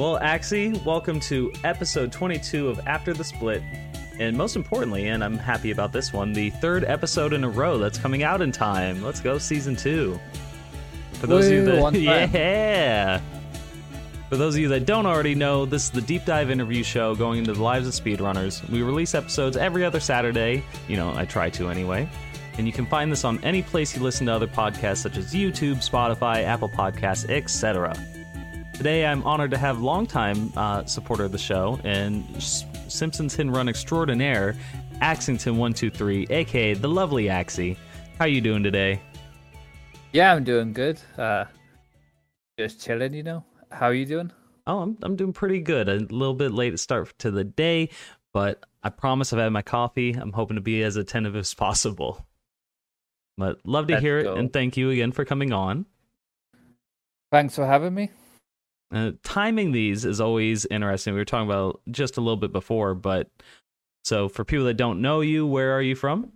[0.00, 3.62] Well, Axie, welcome to episode 22 of After the Split.
[4.18, 7.76] And most importantly, and I'm happy about this one, the third episode in a row
[7.76, 9.02] that's coming out in time.
[9.02, 10.18] Let's go, season two.
[11.12, 11.94] For those of you that,
[12.32, 13.20] yeah.
[14.30, 17.14] For those of you that don't already know, this is the deep dive interview show
[17.14, 18.66] going into the lives of speedrunners.
[18.70, 20.64] We release episodes every other Saturday.
[20.88, 22.08] You know, I try to anyway.
[22.56, 25.34] And you can find this on any place you listen to other podcasts such as
[25.34, 27.94] YouTube, Spotify, Apple Podcasts, etc.
[28.80, 33.44] Today, I'm honored to have longtime uh, supporter of the show and S- Simpsons Hit
[33.44, 34.56] and Run extraordinaire,
[35.02, 37.76] Axington123, aka the lovely Axie.
[38.18, 38.98] How are you doing today?
[40.14, 40.98] Yeah, I'm doing good.
[41.18, 41.44] Uh,
[42.58, 43.44] just chilling, you know.
[43.70, 44.32] How are you doing?
[44.66, 45.90] Oh, I'm I'm doing pretty good.
[45.90, 47.90] A little bit late start to the day,
[48.32, 50.14] but I promise I've had my coffee.
[50.14, 52.26] I'm hoping to be as attentive as possible.
[53.36, 54.36] But love to Let's hear it, go.
[54.36, 55.84] and thank you again for coming on.
[57.30, 58.08] Thanks for having me.
[58.92, 61.14] Uh, timing these is always interesting.
[61.14, 63.28] We were talking about just a little bit before, but
[64.04, 66.32] so for people that don't know you, where are you from?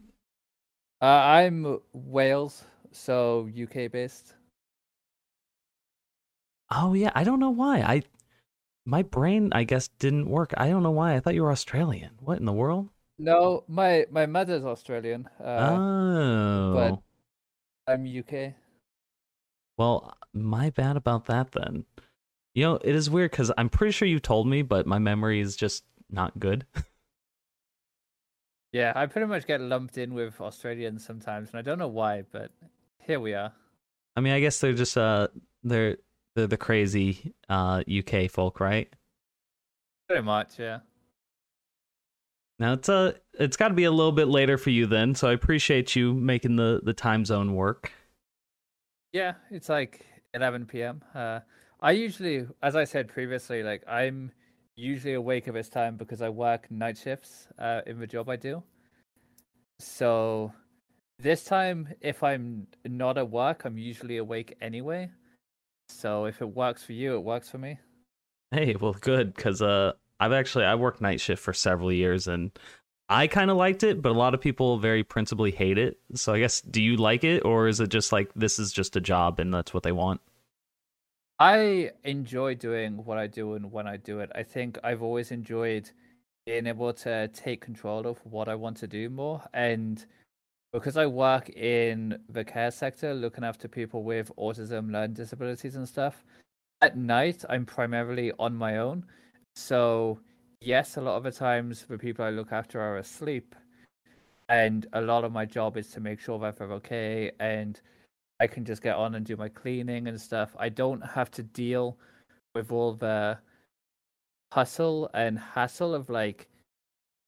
[1.02, 4.34] Uh, I'm Wales, so UK based.
[6.70, 7.80] Oh yeah, I don't know why.
[7.80, 8.02] I
[8.86, 10.54] my brain I guess didn't work.
[10.56, 11.14] I don't know why.
[11.14, 12.12] I thought you were Australian.
[12.20, 12.88] What in the world?
[13.18, 15.28] No, my my mother's Australian.
[15.40, 17.02] Uh, oh.
[17.86, 18.54] I'm UK.
[19.76, 21.84] Well, my bad about that then.
[22.54, 25.40] You know, it is weird cuz I'm pretty sure you told me, but my memory
[25.40, 26.66] is just not good.
[28.72, 32.24] Yeah, I pretty much get lumped in with Australians sometimes, and I don't know why,
[32.32, 32.50] but
[32.98, 33.52] here we are.
[34.16, 35.28] I mean, I guess they're just uh
[35.62, 35.98] they're
[36.34, 38.92] they're the crazy uh UK folk, right?
[40.08, 40.80] Pretty much, yeah.
[42.58, 45.28] Now it's uh it's got to be a little bit later for you then, so
[45.28, 47.92] I appreciate you making the the time zone work.
[49.12, 51.00] Yeah, it's like 11 p.m.
[51.14, 51.40] Uh,
[51.84, 54.32] I usually, as I said previously, like I'm
[54.74, 58.36] usually awake at this time because I work night shifts uh, in the job I
[58.36, 58.62] do.
[59.80, 60.50] So
[61.18, 65.10] this time, if I'm not at work, I'm usually awake anyway.
[65.90, 67.78] So if it works for you, it works for me.
[68.50, 72.50] Hey, well, good because uh, I've actually I worked night shift for several years and
[73.10, 75.98] I kind of liked it, but a lot of people very principally hate it.
[76.14, 78.96] So I guess do you like it or is it just like this is just
[78.96, 80.22] a job and that's what they want?
[81.38, 84.30] I enjoy doing what I do and when I do it.
[84.34, 85.90] I think I've always enjoyed
[86.46, 89.42] being able to take control of what I want to do more.
[89.52, 90.04] And
[90.72, 95.88] because I work in the care sector, looking after people with autism, learning disabilities, and
[95.88, 96.24] stuff,
[96.80, 99.04] at night I'm primarily on my own.
[99.56, 100.20] So,
[100.60, 103.56] yes, a lot of the times the people I look after are asleep.
[104.48, 107.80] And a lot of my job is to make sure that they're okay and
[108.40, 110.54] I can just get on and do my cleaning and stuff.
[110.58, 111.96] I don't have to deal
[112.54, 113.38] with all the
[114.52, 116.48] hustle and hassle of like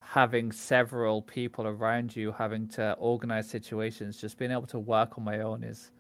[0.03, 4.21] having several people around you having to organize situations.
[4.21, 5.91] Just being able to work on my own is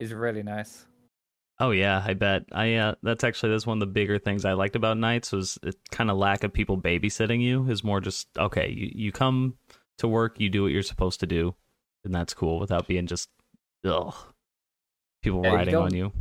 [0.00, 0.86] is really nice.
[1.58, 2.44] Oh yeah, I bet.
[2.52, 5.58] I uh, that's actually that's one of the bigger things I liked about nights was
[5.62, 9.54] it kind of lack of people babysitting you is more just okay, you you come
[9.98, 11.54] to work, you do what you're supposed to do,
[12.04, 13.28] and that's cool without being just
[13.86, 14.14] ugh
[15.26, 16.12] people Yeah, you riding on don't- you.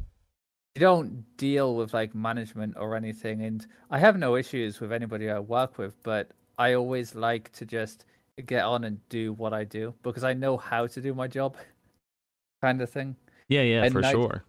[0.76, 5.30] You don't deal with like management or anything, and I have no issues with anybody
[5.30, 8.04] I work with, but I always like to just
[8.46, 11.56] get on and do what I do because I know how to do my job,
[12.62, 13.16] kind of thing.
[13.48, 14.44] Yeah, yeah, And for sure.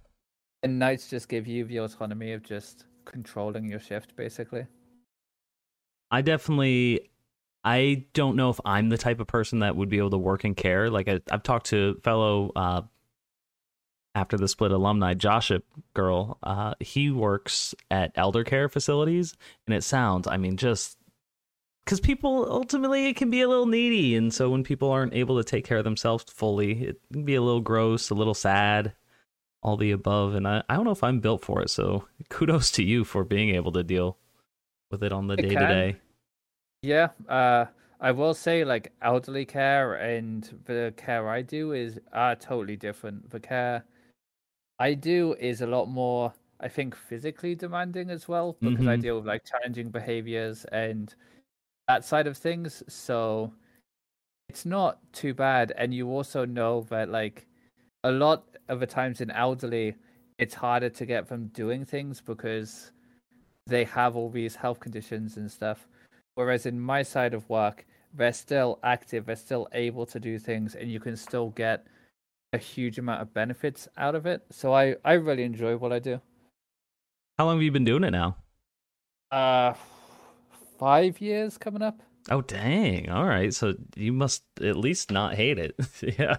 [0.65, 4.67] And nights just give you the autonomy of just controlling your shift, basically.
[6.11, 7.11] I definitely
[7.63, 10.45] I don't know if I'm the type of person that would be able to work
[10.45, 10.91] in care.
[10.91, 12.83] Like I, I've talked to fellow uh,
[14.17, 15.61] after the split alumni, Joshua
[15.95, 16.39] girl.
[16.43, 19.35] Uh, he works at elder care facilities,
[19.67, 20.97] and it sounds, I mean, just
[21.85, 25.37] because people ultimately it can be a little needy, and so when people aren't able
[25.37, 28.95] to take care of themselves fully, it can be a little gross, a little sad,
[29.63, 30.35] all the above.
[30.35, 31.69] And I, I don't know if I'm built for it.
[31.69, 34.17] So kudos to you for being able to deal
[34.91, 35.97] with it on the day to day.
[36.81, 37.67] Yeah, uh,
[38.01, 43.29] I will say like elderly care and the care I do is are totally different.
[43.31, 43.85] The care
[44.79, 49.03] I do is a lot more, I think, physically demanding as well because I Mhm.
[49.03, 51.15] deal with like challenging behaviors and
[51.89, 52.83] that side of things.
[52.89, 53.53] So
[54.49, 57.47] it's not too bad, and you also know that like
[58.05, 59.97] a lot of the times in elderly,
[60.39, 62.93] it's harder to get them doing things because
[63.67, 65.89] they have all these health conditions and stuff.
[66.35, 70.75] Whereas in my side of work, they're still active, they're still able to do things,
[70.77, 71.87] and you can still get
[72.57, 74.43] a huge amount of benefits out of it.
[74.51, 76.21] So I, I really enjoy what I do.
[77.39, 78.37] How long have you been doing it now?
[79.31, 79.75] Uh,
[80.79, 82.01] five years coming up.
[82.31, 83.09] Oh dang!
[83.09, 85.77] All right, so you must at least not hate it.
[86.19, 86.39] yeah.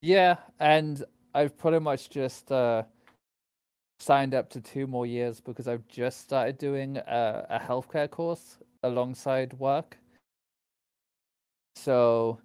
[0.00, 1.02] Yeah, and
[1.34, 2.84] I've pretty much just uh,
[3.98, 8.58] signed up to two more years because I've just started doing a, a healthcare course
[8.82, 9.96] alongside work.
[11.76, 12.38] So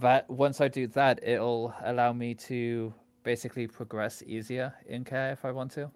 [0.00, 2.92] that once I do that, it'll allow me to
[3.22, 5.90] basically progress easier in care if I want to.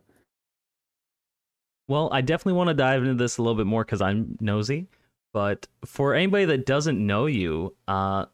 [1.88, 4.86] Well, I definitely want to dive into this a little bit more because I'm nosy.
[5.32, 8.26] But for anybody that doesn't know you, uh,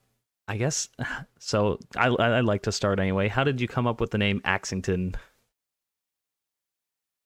[0.48, 0.88] I guess
[1.38, 1.78] so.
[1.96, 3.28] I I like to start anyway.
[3.28, 5.14] How did you come up with the name Axington?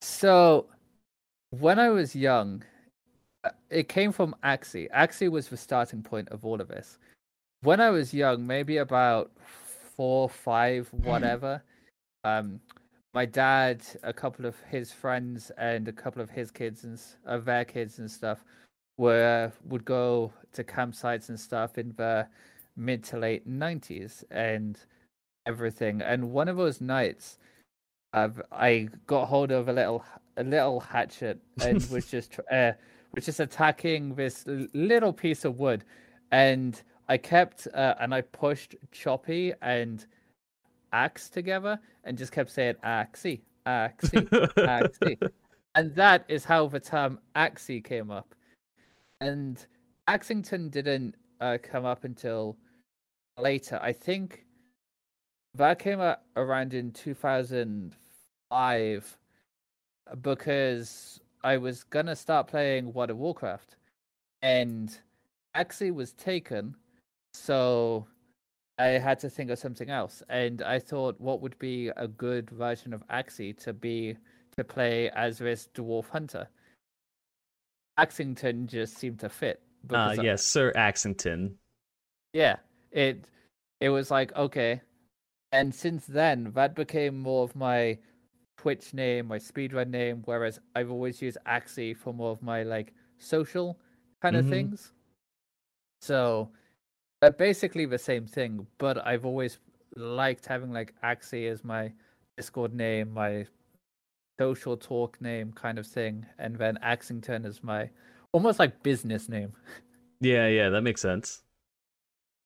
[0.02, 0.66] So,
[1.50, 2.64] when I was young,
[3.44, 4.88] uh, it came from Axie.
[4.90, 6.98] Axie was the starting point of all of this.
[7.62, 9.30] When I was young, maybe about
[9.94, 11.62] four, five, whatever,
[12.24, 12.58] um,
[13.12, 17.38] my dad, a couple of his friends, and a couple of his kids and uh,
[17.38, 18.44] their kids and stuff
[18.96, 22.26] were would go to campsites and stuff in the
[22.76, 24.78] mid to late nineties and
[25.46, 26.00] everything.
[26.00, 27.38] And one of those nights,
[28.14, 30.04] I've, I got hold of a little
[30.38, 32.72] a little hatchet and was just uh,
[33.14, 35.84] was just attacking this little piece of wood,
[36.30, 36.80] and
[37.10, 40.06] I kept uh, and I pushed Choppy and
[40.92, 45.30] Axe together and just kept saying Axie, Axie, Axie,
[45.74, 48.32] and that is how the term Axie came up.
[49.20, 49.58] And
[50.08, 52.56] Axington didn't uh, come up until
[53.36, 53.80] later.
[53.82, 54.46] I think
[55.54, 59.18] that came out around in 2005
[60.22, 63.74] because I was gonna start playing World of Warcraft,
[64.42, 64.96] and
[65.56, 66.76] Axie was taken,
[67.34, 68.06] so
[68.78, 70.22] I had to think of something else.
[70.28, 74.16] And I thought, what would be a good version of Axie to be
[74.56, 76.48] to play as this dwarf hunter?
[77.98, 79.62] Axington just seemed to fit.
[79.92, 81.52] Uh, yes, Sir Axington.
[82.32, 82.56] Yeah,
[82.90, 83.24] it
[83.80, 84.80] it was like okay,
[85.52, 87.98] and since then that became more of my
[88.56, 90.22] Twitch name, my speedrun name.
[90.24, 93.78] Whereas I've always used Axie for more of my like social
[94.22, 94.52] kind of mm-hmm.
[94.52, 94.92] things.
[96.00, 96.50] So,
[97.20, 99.58] they're basically the same thing, but I've always
[99.96, 101.92] liked having like Axie as my
[102.36, 103.46] Discord name, my
[104.38, 107.90] social talk name kind of thing, and then Axington is my
[108.32, 109.52] almost like business name.
[110.20, 111.42] Yeah, yeah, that makes sense.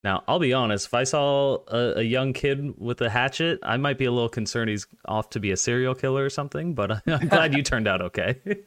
[0.02, 3.78] Now, I'll be honest, if I saw a, a, young kid with a hatchet, I
[3.78, 7.00] might be a little concerned he's off to be a serial killer or something, but
[7.06, 8.38] I'm glad you turned out okay.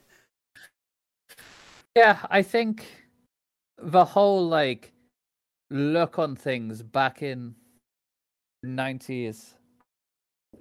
[1.95, 2.88] yeah, I think
[3.77, 4.94] the whole like
[5.69, 7.56] look on things back in
[8.66, 9.54] 90s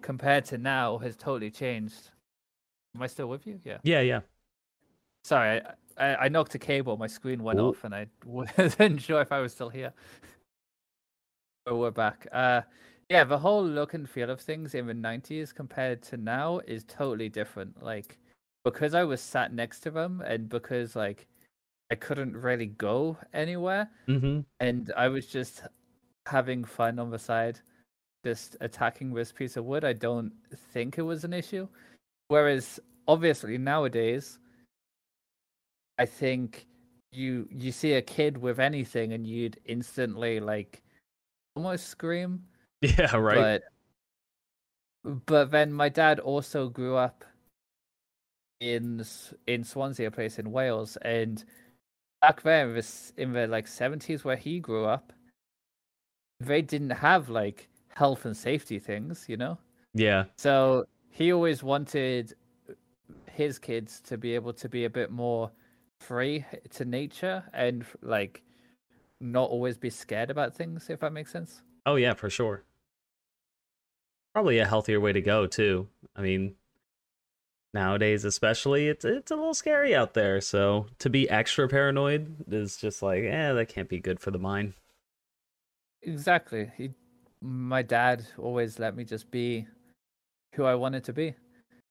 [0.02, 2.10] compared to now has totally changed.
[2.94, 3.60] Am I still with you?
[3.64, 3.78] Yeah.
[3.82, 4.20] Yeah, yeah.
[5.24, 5.60] Sorry,
[5.98, 6.96] I, I, I knocked a cable.
[6.96, 7.68] My screen went Ooh.
[7.68, 9.92] off, and I wasn't sure if I was still here.
[11.64, 12.26] but we're back.
[12.32, 12.62] Uh,
[13.10, 16.84] yeah, the whole look and feel of things in the '90s compared to now is
[16.84, 17.82] totally different.
[17.82, 18.18] Like
[18.64, 21.26] because I was sat next to them, and because like
[21.90, 24.40] I couldn't really go anywhere, mm-hmm.
[24.60, 25.62] and I was just
[26.26, 27.60] having fun on the side,
[28.24, 29.84] just attacking this piece of wood.
[29.84, 30.32] I don't
[30.72, 31.68] think it was an issue.
[32.28, 34.38] Whereas obviously nowadays,
[35.98, 36.66] I think
[37.12, 40.82] you you see a kid with anything and you'd instantly like
[41.54, 42.44] almost scream.
[42.82, 43.62] Yeah, right.
[45.02, 47.24] But but then my dad also grew up
[48.60, 49.02] in
[49.46, 51.42] in Swansea, a place in Wales, and
[52.26, 52.82] back then,
[53.16, 55.12] in the like seventies where he grew up,
[56.40, 59.58] they didn't have like health and safety things, you know.
[59.94, 60.24] Yeah.
[60.36, 62.34] So he always wanted
[62.68, 62.72] uh,
[63.30, 65.50] his kids to be able to be a bit more
[66.00, 68.42] free to nature and like
[69.20, 72.64] not always be scared about things if that makes sense oh yeah for sure
[74.34, 76.54] probably a healthier way to go too i mean
[77.76, 82.76] nowadays especially it's it's a little scary out there so to be extra paranoid is
[82.76, 84.72] just like eh that can't be good for the mind
[86.02, 86.90] exactly he,
[87.40, 89.66] my dad always let me just be
[90.54, 91.34] who i wanted to be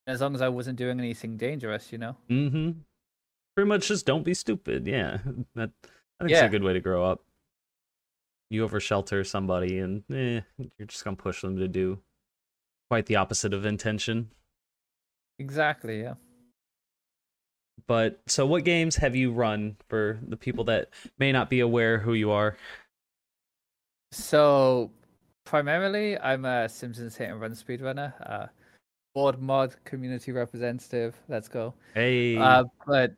[0.07, 2.71] as long as i wasn't doing anything dangerous you know mm-hmm
[3.55, 4.85] pretty much just don't be stupid.
[4.85, 5.17] Yeah,
[5.55, 5.71] that
[6.19, 6.39] I think yeah.
[6.39, 7.21] it's a good way to grow up.
[8.49, 10.41] You over shelter somebody, and eh,
[10.77, 11.99] you're just gonna push them to do
[12.89, 14.29] quite the opposite of intention.
[15.39, 16.01] Exactly.
[16.01, 16.15] Yeah.
[17.87, 20.89] But so, what games have you run for the people that
[21.19, 22.57] may not be aware who you are?
[24.11, 24.91] So,
[25.45, 28.13] primarily, I'm a Simpsons hit and run speedrunner.
[28.27, 28.47] Uh,
[29.13, 31.15] board mod community representative.
[31.27, 31.73] Let's go.
[31.93, 32.37] Hey.
[32.37, 33.13] Uh, but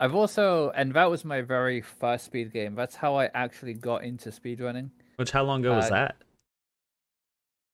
[0.00, 2.74] I've also, and that was my very first speed game.
[2.74, 4.90] That's how I actually got into speedrunning.
[5.16, 6.16] Which how long ago was Uh, that?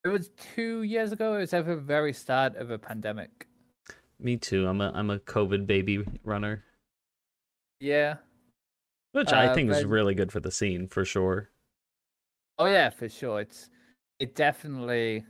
[0.04, 1.34] It was two years ago.
[1.34, 3.47] It was at the very start of a pandemic.
[4.20, 4.68] Me too.
[4.68, 6.64] I'm a I'm a COVID baby runner,
[7.80, 8.18] Yeah.
[9.12, 11.50] which I Uh, think is really good for the scene for sure.
[12.58, 13.40] Oh yeah, for sure.
[13.40, 13.70] It's
[14.18, 15.24] it definitely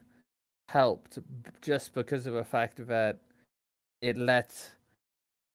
[0.68, 1.18] helped
[1.62, 3.20] just because of the fact that
[4.02, 4.74] it let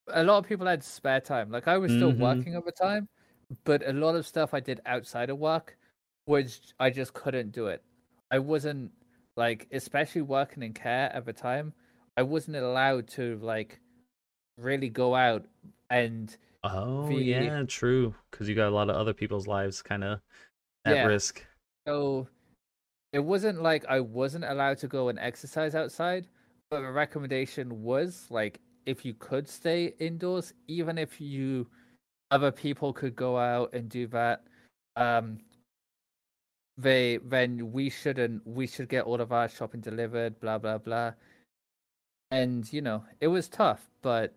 [0.07, 1.51] a lot of people had spare time.
[1.51, 2.13] Like I was still Mhm.
[2.13, 3.09] working at the time,
[3.65, 5.77] but a lot of stuff I did outside of work
[6.27, 7.83] was I just couldn't do it.
[8.31, 8.93] I wasn't
[9.37, 11.73] like especially working in care at the time,
[12.17, 13.79] I wasn't allowed to like
[14.57, 15.45] really go out
[15.89, 18.13] and Oh the- yeah, true.
[18.31, 20.21] Because you got a lot of other people's lives kind of
[20.85, 21.07] at Yeah.
[21.07, 21.45] risk.
[21.87, 22.27] So
[23.11, 26.27] it wasn't like I wasn't allowed to go and exercise outside,
[26.69, 31.67] but the recommendation was like if you could stay indoors, even if you
[32.31, 34.43] other people could go out and do that,
[34.95, 35.39] um
[36.77, 41.13] they then we shouldn't we should get all of our shopping delivered, blah blah blah.
[42.33, 44.33] And you know, it was tough, but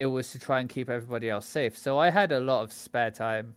[0.00, 1.78] it was to try and keep everybody else safe.
[1.78, 3.54] So I had a lot of spare time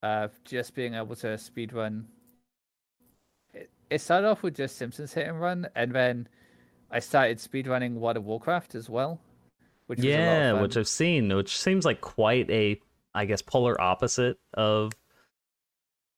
[0.00, 2.06] uh, just being able to speed run.
[3.52, 6.28] It, it started off with just Simpsons hit and run, and then
[6.88, 9.18] I started speed running World of Warcraft as well.
[9.88, 12.80] Which was a lot of yeah, which I've seen, which seems like quite a,
[13.12, 14.92] I guess, polar opposite of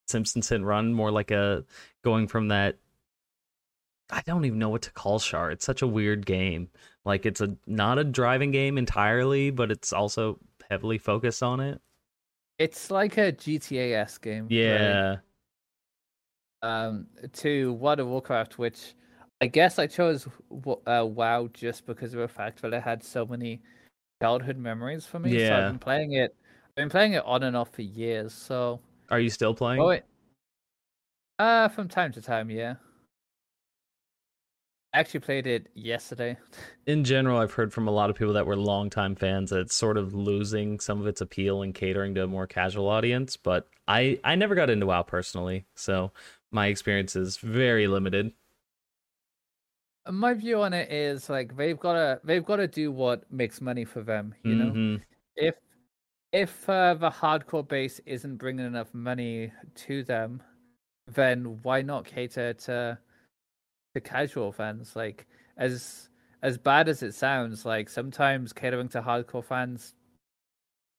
[0.08, 0.92] Simpsons Hit and Run.
[0.92, 1.64] More like a
[2.04, 2.76] going from that.
[4.10, 5.50] I don't even know what to call SHAR.
[5.50, 6.68] It's such a weird game.
[7.04, 10.38] Like it's a not a driving game entirely, but it's also
[10.70, 11.80] heavily focused on it.
[12.58, 14.46] it's like a GTA s game.
[14.48, 15.16] Yeah.
[16.62, 18.94] Um, to World of Warcraft, which
[19.40, 20.26] I guess I chose
[20.86, 23.60] uh, WoW just because of the fact that it had so many
[24.22, 25.30] childhood memories for me.
[25.32, 25.58] So Yeah.
[25.58, 26.34] I've been playing it.
[26.70, 28.32] I've been playing it on and off for years.
[28.32, 29.80] So Are you still playing?
[29.80, 30.06] Oh, it,
[31.38, 32.76] uh, from time to time, yeah.
[34.96, 36.38] Actually played it yesterday.
[36.86, 39.76] in general, I've heard from a lot of people that were longtime fans that it's
[39.76, 43.36] sort of losing some of its appeal and catering to a more casual audience.
[43.36, 46.12] But I, I never got into WoW personally, so
[46.50, 48.32] my experience is very limited.
[50.10, 53.60] My view on it is like they've got to they've got to do what makes
[53.60, 54.34] money for them.
[54.44, 55.02] You know, Mhm.
[55.36, 55.56] if
[56.32, 60.42] if uh, the hardcore base isn't bringing enough money to them,
[61.06, 62.98] then why not cater to
[63.96, 64.94] to casual fans?
[64.94, 65.26] Like
[65.56, 66.08] as
[66.42, 69.94] as bad as it sounds, like sometimes catering to hardcore fans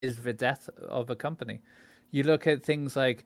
[0.02, 1.62] is the death of a company.
[2.12, 3.26] You look at things like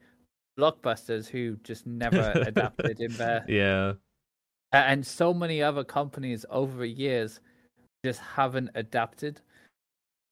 [0.58, 3.94] blockbusters who just never adapted in their Yeah,
[4.72, 7.40] and so many other companies over the years
[8.04, 9.40] just haven't adapted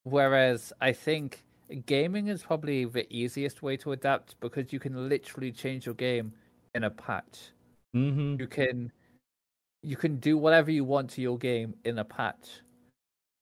[0.05, 1.43] whereas i think
[1.87, 6.33] gaming is probably the easiest way to adapt because you can literally change your game
[6.75, 7.51] in a patch
[7.95, 8.91] hmm you can
[9.83, 12.61] you can do whatever you want to your game in a patch.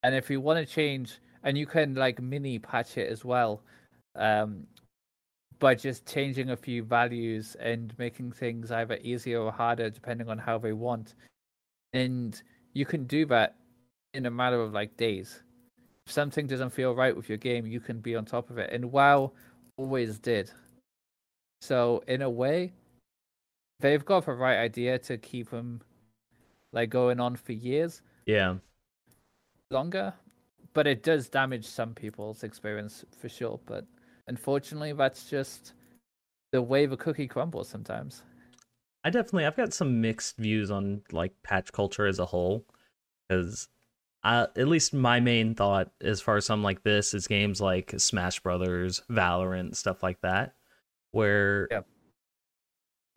[0.02, 3.62] And if you want to change and you can like mini patch it as well
[4.16, 4.66] um
[5.58, 10.38] by just changing a few values and making things either easier or harder depending on
[10.38, 11.14] how they want.
[11.92, 12.40] And
[12.74, 13.56] you can do that
[14.14, 15.42] in a matter of like days.
[16.06, 18.70] If something doesn't feel right with your game you can be on top of it.
[18.72, 19.32] And WoW
[19.76, 20.52] always did.
[21.60, 22.72] So in a way
[23.80, 25.80] they've got the right idea to keep them
[26.72, 28.54] like going on for years yeah.
[29.70, 30.12] longer
[30.74, 33.84] but it does damage some people's experience for sure but
[34.26, 35.72] unfortunately that's just
[36.52, 38.22] the way the cookie crumbles sometimes
[39.04, 42.64] I definitely I've got some mixed views on like patch culture as a whole
[43.28, 43.68] because
[44.24, 47.94] uh, at least my main thought as far as something like this is games like
[47.98, 50.54] Smash Brothers, Valorant, stuff like that,
[51.12, 51.86] where Yep.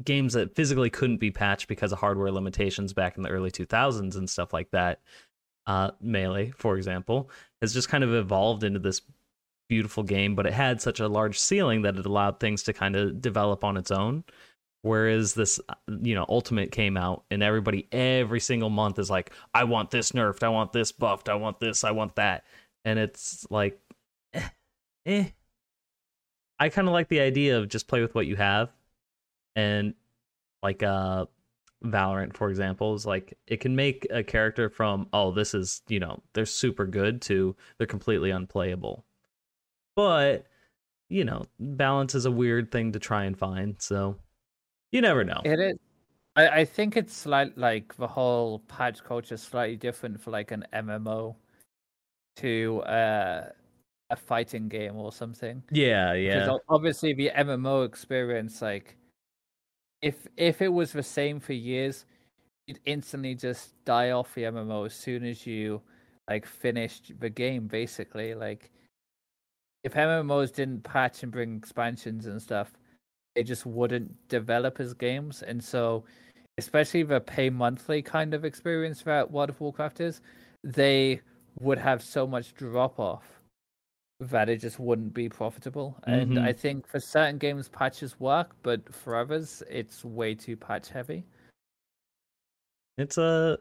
[0.03, 4.15] Games that physically couldn't be patched because of hardware limitations back in the early 2000s
[4.15, 5.01] and stuff like that.
[5.67, 7.29] Uh, Melee, for example,
[7.61, 9.01] has just kind of evolved into this
[9.69, 12.95] beautiful game, but it had such a large ceiling that it allowed things to kind
[12.95, 14.23] of develop on its own.
[14.83, 19.31] Whereas this, uh, you know, Ultimate came out and everybody every single month is like,
[19.53, 22.43] I want this nerfed, I want this buffed, I want this, I want that.
[22.83, 23.79] And it's like,
[24.33, 24.47] eh.
[25.05, 25.25] eh.
[26.59, 28.71] I kind of like the idea of just play with what you have.
[29.55, 29.93] And
[30.63, 31.25] like uh
[31.83, 35.99] Valorant, for example, is like it can make a character from, oh, this is, you
[35.99, 39.03] know, they're super good to they're completely unplayable.
[39.95, 40.45] But,
[41.09, 43.75] you know, balance is a weird thing to try and find.
[43.81, 44.17] So
[44.91, 45.41] you never know.
[45.43, 45.77] It is.
[46.35, 50.51] I, I think it's slight like the whole patch culture is slightly different for like
[50.51, 51.35] an MMO
[52.37, 53.49] to uh
[54.11, 55.63] a fighting game or something.
[55.71, 56.45] Yeah, yeah.
[56.45, 58.97] Because obviously the MMO experience, like,
[60.01, 62.05] if if it was the same for years,
[62.67, 65.81] you'd instantly just die off the MMO as soon as you
[66.29, 67.67] like finished the game.
[67.67, 68.71] Basically, like,
[69.83, 72.73] if MMOs didn't patch and bring expansions and stuff,
[73.35, 75.43] they just wouldn't develop as games.
[75.43, 76.05] And so,
[76.57, 80.21] especially the pay monthly kind of experience that World of Warcraft is,
[80.63, 81.21] they
[81.59, 83.40] would have so much drop off
[84.21, 85.97] that it just wouldn't be profitable.
[86.03, 86.43] And Mhm.
[86.43, 91.25] I think for certain games, patches work, but for others, it's way too patch heavy.
[92.97, 93.59] It's a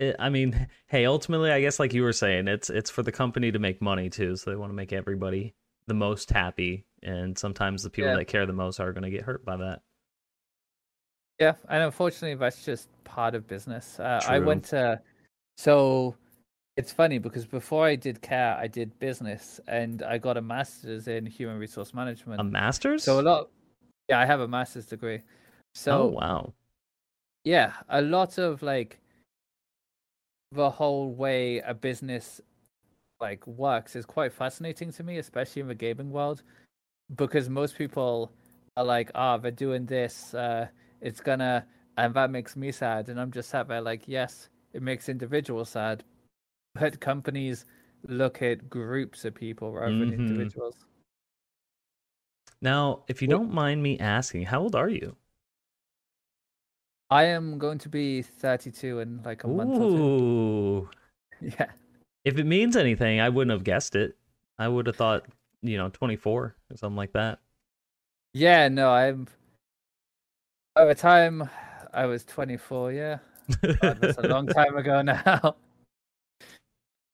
[0.00, 0.52] it, I mean,
[0.86, 3.82] hey, ultimately I guess like you were saying, it's it's for the company to make
[3.82, 5.54] money too, so they want to make everybody
[5.86, 8.16] the most happy and sometimes the people Yeah.
[8.16, 9.82] that care the most are going to get hurt by that.
[11.38, 13.98] Yeah, and unfortunately, that's just part of business.
[14.00, 15.00] Uh, I went to,
[15.58, 16.16] so
[16.76, 21.06] it's funny because before I did care, I did business, and I got a master's
[21.06, 22.40] in human resource management.
[22.40, 23.04] A masters?
[23.04, 23.50] so a lot,
[24.08, 25.20] yeah, I have a master's degree.
[25.74, 26.52] So oh, wow.
[27.44, 29.00] yeah, a lot of like
[30.52, 32.40] the whole way a business
[33.20, 36.42] like works is quite fascinating to me, especially in the gaming world,
[37.14, 38.32] because most people
[38.76, 40.66] are like, ah, they're doing this, uh,
[41.00, 41.64] it's gonna,
[41.96, 45.70] and that makes me sad, and I'm just sat there like, yes, it makes individuals
[45.70, 46.02] sad,
[46.74, 47.64] but companies
[48.06, 50.18] look at groups of people rather than Mhm.
[50.18, 50.76] individuals.
[52.60, 55.16] Now, if you Well- don't mind me asking, how old are you?
[57.10, 59.96] I am going to be 32 in like a month or two.
[60.02, 60.90] Ooh.
[61.40, 61.70] Yeah.
[62.24, 64.16] If it means anything, I wouldn't have guessed it.
[64.58, 65.26] I would have thought,
[65.60, 67.38] you know, 24 or something like that.
[68.32, 69.26] Yeah, no, I'm.
[70.74, 71.48] By the time
[71.92, 73.18] I was 24, yeah,
[73.60, 75.56] God, that's a long time ago now.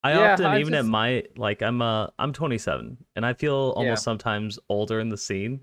[0.02, 3.74] I Yeah, often, I even at my like, I'm uh, I'm 27, and I feel
[3.76, 4.04] almost Yeah.
[4.04, 5.60] sometimes older in the scene.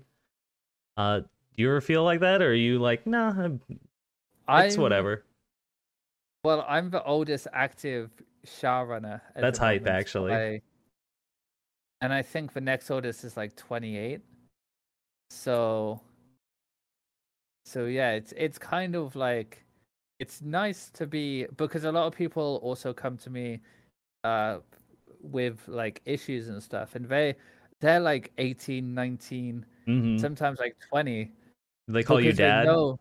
[0.96, 3.78] Uh, do you ever feel like that, or are you like, nah, I'm- it's
[4.48, 5.24] I'm- whatever?
[6.44, 8.10] Well, I'm the oldest active
[8.44, 9.20] SHAR runner.
[9.34, 10.32] That's hype, moment, actually.
[10.32, 10.62] I-
[12.00, 14.20] and I think the next oldest is like 28.
[15.30, 16.00] So.
[17.66, 19.64] So yeah, it's it's kind of like,
[20.20, 23.60] it's nice to be because a lot of people also come to me,
[24.24, 24.58] uh,
[25.20, 27.34] with like issues and stuff, and they
[27.80, 31.30] they're like 18, 19, hmm sometimes like 20
[31.88, 32.64] They call you dad.
[32.64, 32.98] know-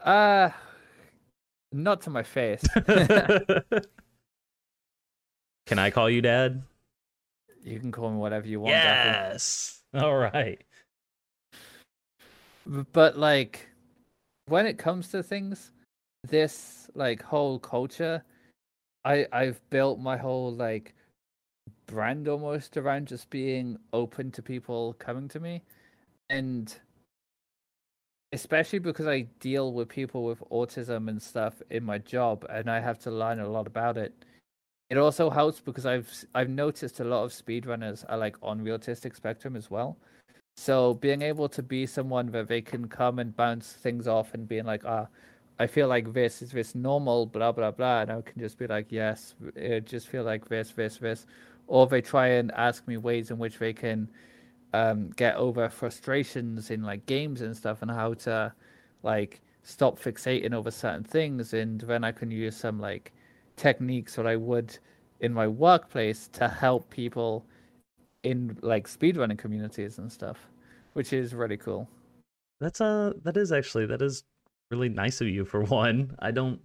[0.00, 0.50] uh
[1.72, 2.62] not to my face
[5.66, 6.62] Can I call you dad?
[7.62, 8.72] you can call me whatever you want.
[8.72, 9.80] Yes.
[9.94, 10.60] All right.
[12.92, 13.68] But like
[14.46, 15.70] when it comes to things
[16.28, 18.22] this like whole culture
[19.04, 20.94] i i've built my whole like
[21.86, 25.62] brand almost around just being open to people coming to me.
[26.30, 26.74] And
[28.32, 32.80] especially because i deal with people with autism and stuff in my job and i
[32.80, 34.14] have to learn a lot about it.
[34.90, 38.70] It also helps because i've I've noticed a lot of speedrunners are like on the
[38.70, 39.98] autistic spectrum as well.
[40.56, 44.46] So being able to be someone that they can come and bounce things off and
[44.46, 45.08] being like, ah,
[45.58, 48.66] I feel like this is this normal, blah blah blah, and I can just be
[48.66, 51.26] like, yes, it just feel like this, this, this,
[51.66, 54.08] or they try and ask me ways in which they can
[54.72, 58.52] um, get over frustrations in like games and stuff, and how to
[59.02, 63.12] like stop fixating over certain things, and then I can use some like
[63.56, 64.76] techniques that I would
[65.20, 67.46] in my workplace to help people
[68.24, 70.48] in like speedrunning communities and stuff,
[70.94, 71.88] which is really cool.
[72.60, 74.24] That's uh that is actually that is
[74.72, 76.16] really nice of you for one.
[76.18, 76.60] I don't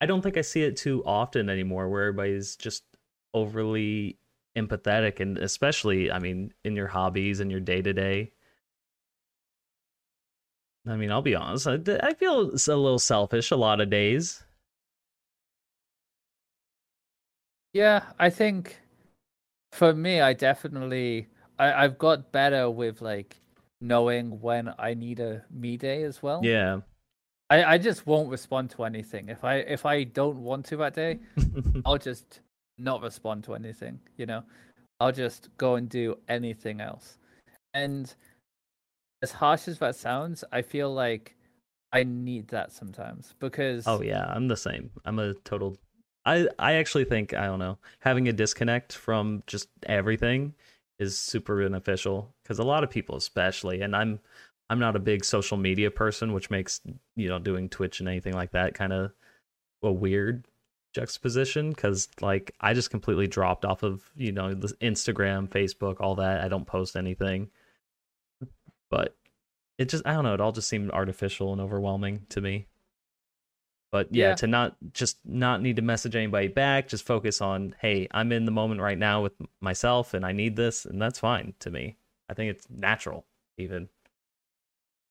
[0.00, 2.84] I don't think I see it too often anymore where everybody's just
[3.34, 4.18] overly
[4.56, 8.32] empathetic and especially I mean in your hobbies and your day to day.
[10.86, 11.66] I mean, I'll be honest.
[11.66, 14.44] I, I feel a little selfish a lot of days.
[17.72, 18.80] Yeah, I think
[19.72, 23.40] for me, I definitely I, I've got better with like
[23.80, 26.40] knowing when I need a me day as well.
[26.40, 26.80] Yeah.
[27.52, 29.28] I, I just won't respond to anything.
[29.28, 31.18] If I if I don't want to that day,
[31.84, 32.40] I'll just
[32.78, 34.42] not respond to anything, you know.
[35.00, 37.18] I'll just go and do anything else.
[37.74, 38.14] And
[39.20, 41.36] as harsh as that sounds, I feel like
[41.92, 44.90] I need that sometimes because Oh yeah, I'm the same.
[45.04, 45.76] I'm a total
[46.24, 50.54] I I actually think, I don't know, having a disconnect from just everything
[50.98, 54.20] is super beneficial cuz a lot of people especially and I'm
[54.70, 56.80] I'm not a big social media person, which makes,
[57.16, 59.12] you know, doing Twitch and anything like that kind of
[59.82, 60.46] a weird
[60.92, 66.16] juxtaposition because like I just completely dropped off of you know the Instagram, Facebook, all
[66.16, 66.42] that.
[66.42, 67.50] I don't post anything,
[68.90, 69.16] but
[69.78, 70.34] it just I don't know.
[70.34, 72.66] It all just seemed artificial and overwhelming to me.
[73.90, 77.74] But yeah, yeah, to not just not need to message anybody back, just focus on,
[77.80, 81.18] hey, I'm in the moment right now with myself and I need this, and that's
[81.18, 81.96] fine to me.
[82.28, 83.26] I think it's natural,
[83.58, 83.88] even.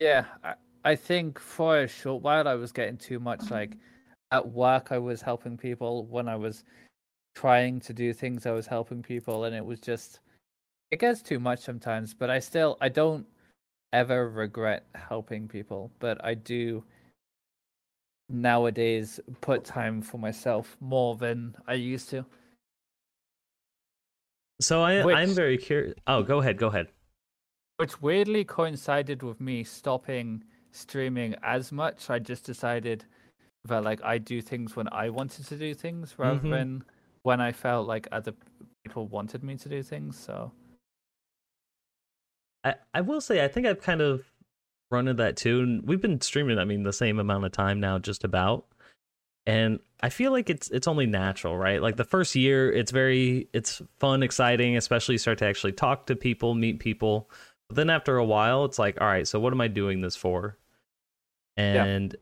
[0.02, 3.78] Yeah, I, I think for a short while I was getting too much like
[4.32, 6.64] at work I was helping people when I was
[7.36, 10.20] trying to do things I was helping people and it was just
[10.90, 13.28] it gets too much sometimes, but I still I don't
[13.94, 16.84] ever regret helping people, but I do
[18.28, 22.26] nowadays put time for myself more than I used to.
[24.62, 25.94] So I which, I'm very curious.
[26.08, 26.88] Oh, go ahead, go ahead.
[27.82, 32.12] Which weirdly coincided with me stopping streaming as much.
[32.12, 33.06] I just decided
[33.66, 36.52] that like I do things when I wanted to do things rather mm-hmm.
[36.52, 36.84] than
[37.24, 38.34] when I felt like other
[38.86, 40.16] people wanted me to do things.
[40.16, 40.52] So
[42.64, 44.26] I I will say I think I've kind of
[44.92, 46.60] run into that too, and we've been streaming.
[46.60, 48.68] I mean, the same amount of time now, just about.
[49.48, 51.82] And I feel like it's it's only natural, right?
[51.82, 56.06] Like the first year, it's very it's fun, exciting, especially you start to actually talk
[56.06, 57.28] to people, meet people.
[57.72, 60.18] But then after a while, it's like, all right, so what am I doing this
[60.18, 60.58] for?
[61.56, 62.20] And yeah.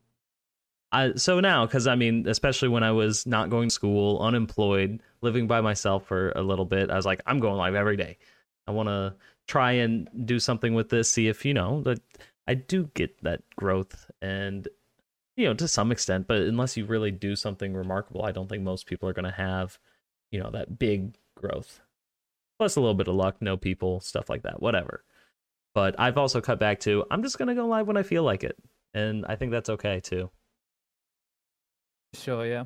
[0.91, 5.01] I so now because I mean, especially when I was not going to school, unemployed,
[5.21, 8.19] living by myself for a little bit, I was like, I'm going live every day.
[8.67, 9.15] I want to
[9.47, 11.99] try and do something with this, see if you know that
[12.47, 14.67] I do get that growth and
[15.35, 18.61] you know to some extent, but unless you really do something remarkable, I don't think
[18.61, 19.79] most people are going to have
[20.31, 21.81] you know that big growth.
[22.59, 25.03] Plus a little bit of luck, know people, stuff like that, whatever.
[25.75, 28.23] But I've also cut back to I'm just going to go live when I feel
[28.23, 28.57] like it,
[28.93, 30.29] and I think that's okay too.
[32.13, 32.63] Sure, yeah.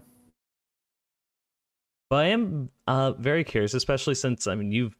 [2.10, 4.96] But I am uh, very curious, especially since I mean you've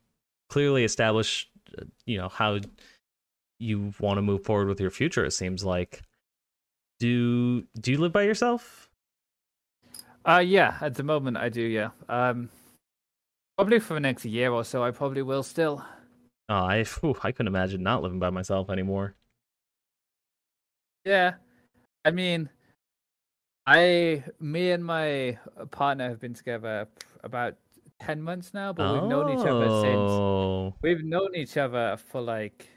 [0.50, 1.50] clearly established
[2.06, 2.60] you know how
[3.60, 6.02] you want to move forward with your future it seems like.
[7.00, 8.90] Do do you live by yourself?
[10.26, 11.90] Uh yeah at the moment i do yeah.
[12.08, 12.50] Um
[13.58, 15.84] probably for the next year or so i probably will still
[16.50, 19.16] oh i whew, i couldn't imagine not living by myself anymore
[21.06, 21.34] yeah
[22.06, 22.50] i mean
[23.66, 25.38] i me and my
[25.72, 26.88] partner have been together
[27.24, 27.56] about
[28.04, 30.12] 10 months now, but we've known each other since.
[30.12, 30.76] Oh.
[30.82, 32.68] We've known each other for like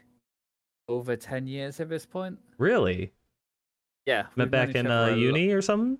[0.87, 2.39] over 10 years at this point.
[2.57, 3.11] Really?
[4.05, 4.27] Yeah.
[4.35, 5.97] Met back in uh, uni or something?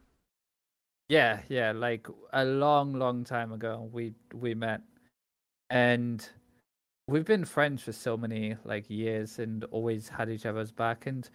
[1.10, 4.82] Yeah, yeah, like a long, long time ago we we met.
[5.70, 6.28] And
[7.08, 11.30] we've been friends for so many like years and always had each other's back and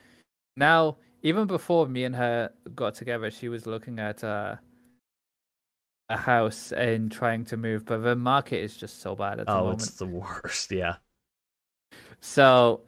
[0.57, 4.57] now even before me and her got together she was looking at uh
[6.13, 9.53] a house and trying to move, but the market is just so bad at the
[9.53, 9.61] moment.
[9.61, 9.83] oh, moment.
[9.83, 10.71] it's the worst.
[10.71, 10.97] Yeah.
[12.21, 12.83] So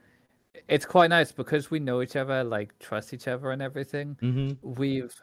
[0.68, 4.16] it's quite nice because we know each other, like trust each other and everything.
[4.22, 4.72] Mm-hmm.
[4.78, 5.14] We've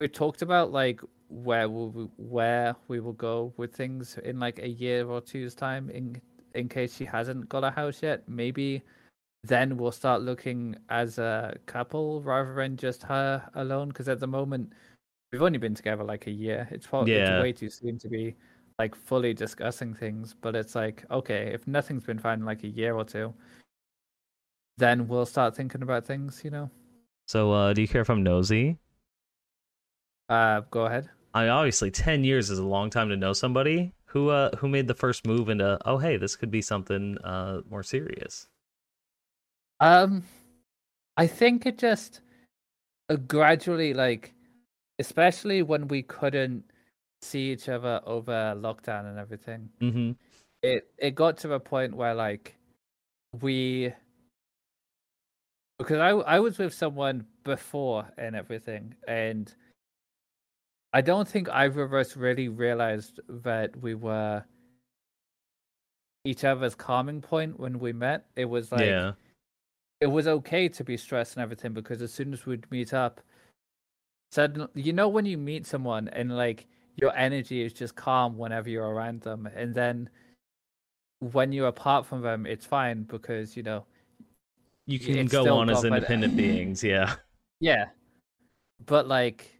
[0.00, 4.68] we talked about like where we where we will go with things in like a
[4.68, 6.20] year or two's time in
[6.54, 8.28] in case she hasn't got a house yet.
[8.28, 8.82] Maybe
[9.44, 13.88] then we'll start looking as a couple rather than just her alone.
[13.88, 14.72] Because at the moment
[15.32, 16.68] we've only been together like a year.
[16.70, 17.40] It's probably yeah.
[17.40, 18.34] way too soon to be
[18.78, 20.34] like fully discussing things.
[20.40, 23.32] But it's like okay, if nothing's been fine in like a year or two,
[24.78, 26.42] then we'll start thinking about things.
[26.44, 26.70] You know.
[27.28, 28.76] So, uh, do you care if I'm nosy?
[30.28, 31.08] Uh, go ahead.
[31.32, 33.92] I mean, obviously ten years is a long time to know somebody.
[34.10, 37.60] Who uh who made the first move into oh hey this could be something uh
[37.70, 38.48] more serious.
[39.78, 40.24] Um,
[41.16, 42.20] I think it just
[43.08, 44.34] uh, gradually like
[44.98, 46.64] especially when we couldn't
[47.22, 49.70] see each other over lockdown and everything.
[49.80, 50.12] Mm-hmm.
[50.62, 52.56] It it got to a point where like
[53.40, 53.92] we
[55.78, 59.54] because I I was with someone before and everything, and
[60.92, 64.44] I don't think either of us really realized that we were
[66.24, 68.26] each other's calming point when we met.
[68.36, 69.12] It was like yeah.
[70.00, 73.20] it was okay to be stressed and everything because as soon as we'd meet up,
[74.32, 78.68] suddenly you know when you meet someone and like your energy is just calm whenever
[78.68, 80.08] you're around them and then
[81.20, 83.84] when you're apart from them it's fine because you know
[84.86, 87.14] you can go on as independent beings yeah
[87.60, 87.86] yeah
[88.86, 89.59] but like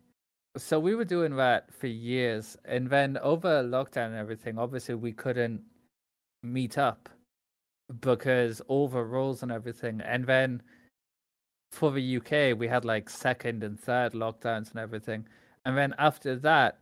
[0.56, 5.12] so we were doing that for years and then over lockdown and everything obviously we
[5.12, 5.60] couldn't
[6.42, 7.08] meet up
[8.00, 10.62] because all the rules and everything and then
[11.70, 15.26] for the UK, we had like second and third lockdowns and everything.
[15.64, 16.78] And then after that,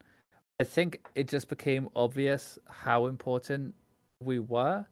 [0.61, 3.75] I think it just became obvious how important
[4.21, 4.87] we were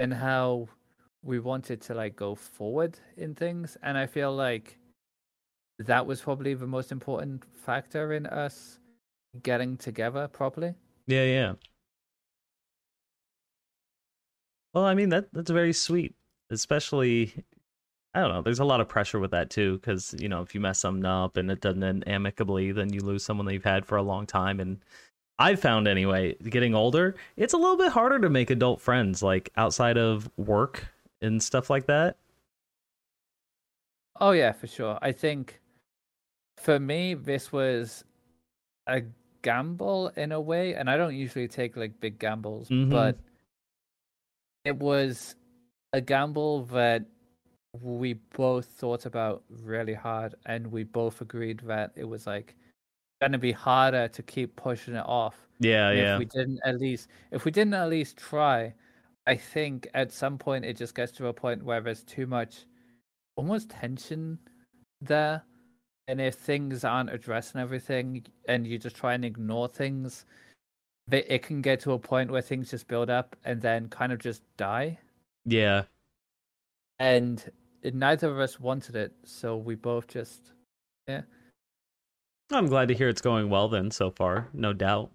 [0.00, 0.68] and how
[1.22, 4.78] we wanted to like go forward in things and I feel like
[5.78, 8.78] that was probably the most important factor in us
[9.42, 10.74] getting together properly.
[11.06, 11.52] Yeah, yeah.
[14.72, 16.14] Well, I mean that that's very sweet,
[16.50, 17.44] especially
[18.14, 18.42] I don't know.
[18.42, 21.04] There's a lot of pressure with that too, because you know if you mess something
[21.04, 24.02] up and it doesn't end amicably, then you lose someone that you've had for a
[24.02, 24.60] long time.
[24.60, 24.78] And
[25.38, 29.50] I've found anyway, getting older, it's a little bit harder to make adult friends, like
[29.56, 30.88] outside of work
[31.20, 32.16] and stuff like that.
[34.20, 34.98] Oh yeah, for sure.
[35.02, 35.60] I think
[36.56, 38.04] for me this was
[38.86, 39.02] a
[39.42, 42.90] gamble in a way, and I don't usually take like big gambles, Mhm.
[42.90, 43.18] but
[44.64, 45.36] it was
[45.92, 47.04] a gamble that
[47.80, 52.56] we both thought about really hard and we both agreed that it was like
[53.20, 55.48] gonna be harder to keep pushing it off.
[55.60, 58.74] Yeah, And yeah, If we didn't at least if we didn't at least try,
[59.26, 62.66] I think at some point it just gets to a point where there's too much
[63.36, 64.38] almost tension
[65.00, 65.42] there.
[66.08, 70.24] And if things aren't addressed and everything and you just try and ignore things,
[71.08, 74.12] they- it can get to a point where things just build up and then kind
[74.12, 74.98] of just die.
[75.44, 75.84] yeah.
[76.98, 77.52] And
[77.84, 80.52] neither of us wanted it, so we both just
[81.06, 81.22] yeah.
[82.50, 85.10] I'm glad to hear it's going well then so far, no doubt.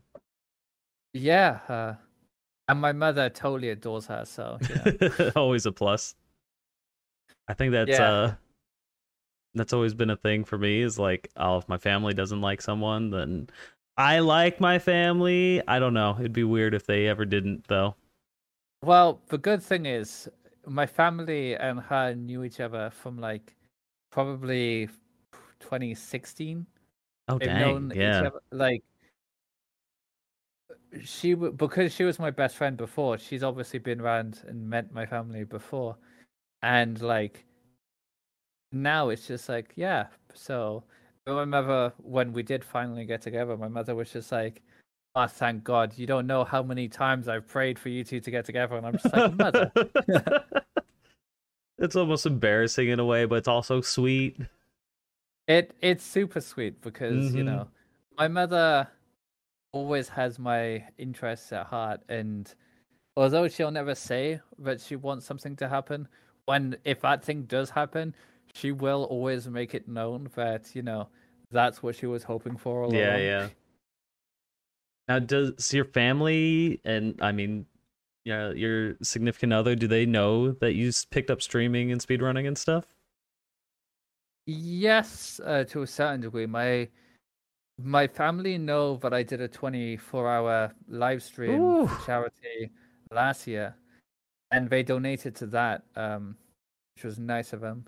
[1.14, 1.60] yeah.
[1.68, 1.96] Uh,
[2.68, 5.32] and my mother totally adores her, so know.
[5.36, 6.14] always a plus.
[7.48, 8.12] I think that's Yeah.
[8.12, 8.36] uh
[9.54, 12.62] that's always been a thing for me is like, oh, if my family doesn't like
[12.62, 13.50] someone, then
[13.98, 15.62] I like my family.
[15.68, 16.16] I don't know.
[16.20, 17.96] It'd be weird if they ever didn't though.
[18.84, 20.30] Well, the good thing is
[20.66, 23.56] my family and her knew each other from like
[24.12, 24.88] probably
[25.60, 26.66] 2016.
[27.28, 27.60] Oh They've dang.
[27.60, 28.22] known Yeah.
[28.22, 28.84] each other like
[31.04, 33.18] she because she was my best friend before.
[33.18, 35.96] She's obviously been around and met my family before,
[36.62, 37.46] and like
[38.72, 40.08] now it's just like yeah.
[40.34, 40.84] So
[41.28, 44.62] I remember when we did finally get together, my mother was just like.
[45.14, 45.98] Oh, thank God!
[45.98, 48.86] You don't know how many times I've prayed for you two to get together, and
[48.88, 49.70] I'm just like, mother,
[51.78, 54.38] it's almost embarrassing in a way, but it's also sweet.
[55.48, 57.46] It it's super sweet because you Mhm.
[57.46, 57.68] know
[58.18, 58.88] my mother
[59.74, 62.54] always has my interests at heart, and
[63.18, 66.08] although she'll never say that she wants something to happen,
[66.46, 68.16] when if that thing does happen,
[68.54, 71.08] she will always make it known that you know
[71.52, 73.22] that's what she was hoping for all Yeah, along.
[73.22, 73.48] yeah.
[75.08, 77.66] Now, does your family and I mean,
[78.24, 82.58] yeah, your significant other, do they know that you picked up streaming and speedrunning and
[82.58, 82.86] stuff?
[84.46, 86.46] Yes, uh, to a certain degree.
[86.46, 86.88] My
[87.84, 91.88] my family know that I did a 24 hour live stream Ooh.
[91.88, 92.72] for charity
[93.12, 93.76] last year,
[94.52, 96.38] and they donated to that, um,
[96.96, 97.86] which was nice of them.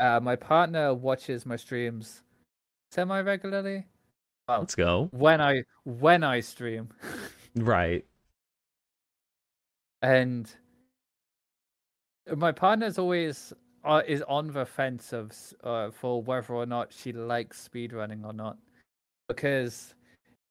[0.00, 2.22] Uh, my partner watches my streams
[2.90, 3.86] semi regularly
[4.48, 5.08] Let's go.
[5.12, 6.88] when I when I stream,
[7.54, 8.04] Right.
[10.02, 10.50] and
[12.36, 13.52] my partner's always
[13.84, 15.32] uh, is on the fence of
[15.64, 18.56] uh, for whether or not she likes speedrunning or not
[19.28, 19.94] because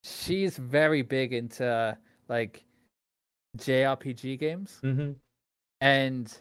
[0.04, 2.64] she's very big into like
[3.58, 5.12] JRPG games Mm-hmm.
[5.82, 6.38] and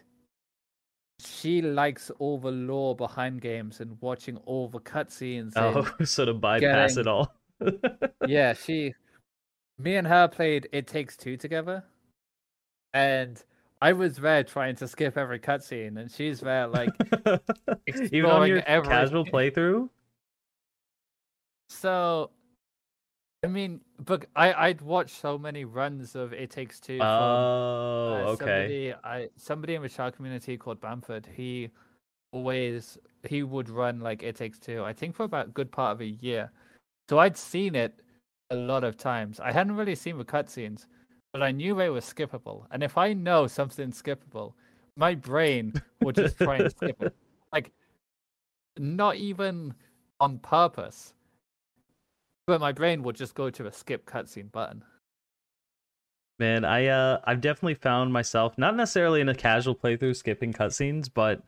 [1.19, 5.53] she likes all the lore behind games and watching all the cutscenes.
[5.55, 7.33] Oh, so to bypass getting- it all.
[8.27, 8.93] yeah, she,
[9.77, 11.83] me and her played It Takes Two together,
[12.93, 13.41] and
[13.81, 16.89] I was there trying to skip every cutscene, and she's there like
[18.11, 19.89] Even on your every- casual playthrough?
[21.69, 22.31] so.
[23.43, 26.97] I mean, but I I'd watched so many runs of It Takes Two.
[26.97, 28.37] from, Oh, uh, okay.
[28.37, 31.27] Somebody, I somebody in the Shark community called Bamford.
[31.35, 31.69] He
[32.33, 32.97] always
[33.27, 34.83] he would run like It Takes Two.
[34.83, 36.51] I think for about a good part of a year.
[37.09, 38.01] So I'd seen it
[38.49, 39.39] a lot of times.
[39.39, 40.85] I hadn't really seen the cutscenes,
[41.31, 42.65] but I knew they were skippable.
[42.71, 44.53] And if I know something's skippable,
[44.97, 47.15] my brain will just try and skip it.
[47.51, 47.71] Like,
[48.77, 49.73] not even
[50.19, 51.15] on purpose.
[52.49, 54.83] But my brain will just go to a skip cutscene button.
[56.39, 61.09] Man, I uh I've definitely found myself not necessarily in a casual playthrough skipping cutscenes,
[61.13, 61.43] but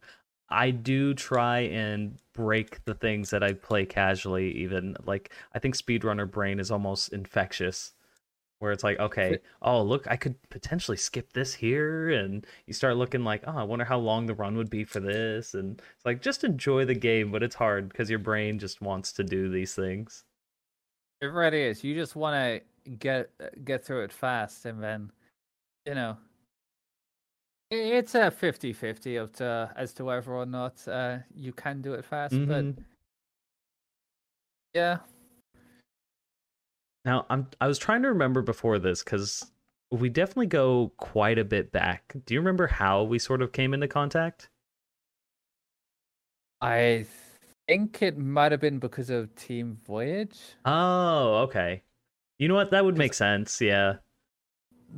[0.50, 5.76] I do try and break the things that I play casually even like I think
[5.76, 7.94] speedrunner brain is almost infectious
[8.60, 12.98] where it's like, okay, oh look, I could potentially skip this here and you start
[12.98, 16.06] looking like, oh, I wonder how long the run would be for this and it's
[16.06, 19.50] like just enjoy the game, but it's hard because your brain just wants to do
[19.50, 20.26] these things.
[21.22, 21.84] It really is.
[21.84, 22.36] You just want
[22.86, 23.30] to get
[23.64, 25.12] get through it fast, and then
[25.86, 26.18] you know
[27.70, 32.04] it's a 50-50 of to, as to whether or not uh, you can do it
[32.04, 32.34] fast.
[32.34, 32.48] Mhm.
[32.76, 32.84] But
[34.74, 34.98] yeah,
[37.06, 39.52] Now I'm I was trying to remember before this because
[39.92, 42.16] we definitely go quite a bit back.
[42.26, 44.50] Do you remember how we sort of came into contact?
[46.62, 47.06] I
[47.68, 50.38] think it might have been because of Team Voyage.
[50.66, 51.84] Oh, okay.
[52.40, 52.72] You know what?
[52.72, 53.62] That would make sense.
[53.62, 53.96] Yeah.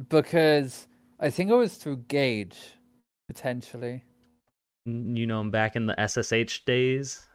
[0.10, 0.88] Because
[1.20, 2.58] I think it was through Gage,
[3.28, 4.04] potentially.
[4.86, 7.28] You know him back in the SSH days.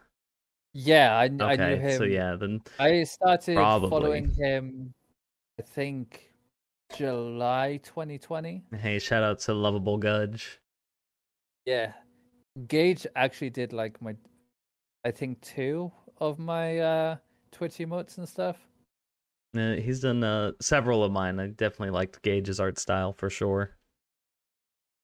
[0.74, 1.98] Yeah, I, kn- I knew him.
[1.98, 3.88] so yeah, then I started Probably.
[3.90, 4.92] following him.
[5.58, 6.30] I think
[6.94, 8.64] July 2020.
[8.76, 10.58] hey, shout out to Lovable Gudge.
[11.64, 11.92] Yeah,
[12.66, 14.14] Gage actually did like my,
[15.04, 17.16] I think two of my uh
[17.50, 18.56] Twitch emotes and stuff.
[19.56, 21.40] Uh, he's done uh, several of mine.
[21.40, 23.76] I definitely liked Gage's art style for sure.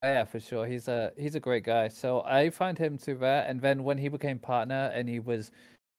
[0.02, 0.66] Oh, yeah, for sure.
[0.66, 1.88] He's a he's a great guy.
[1.88, 5.50] So I found him through there, and then when he became partner and he was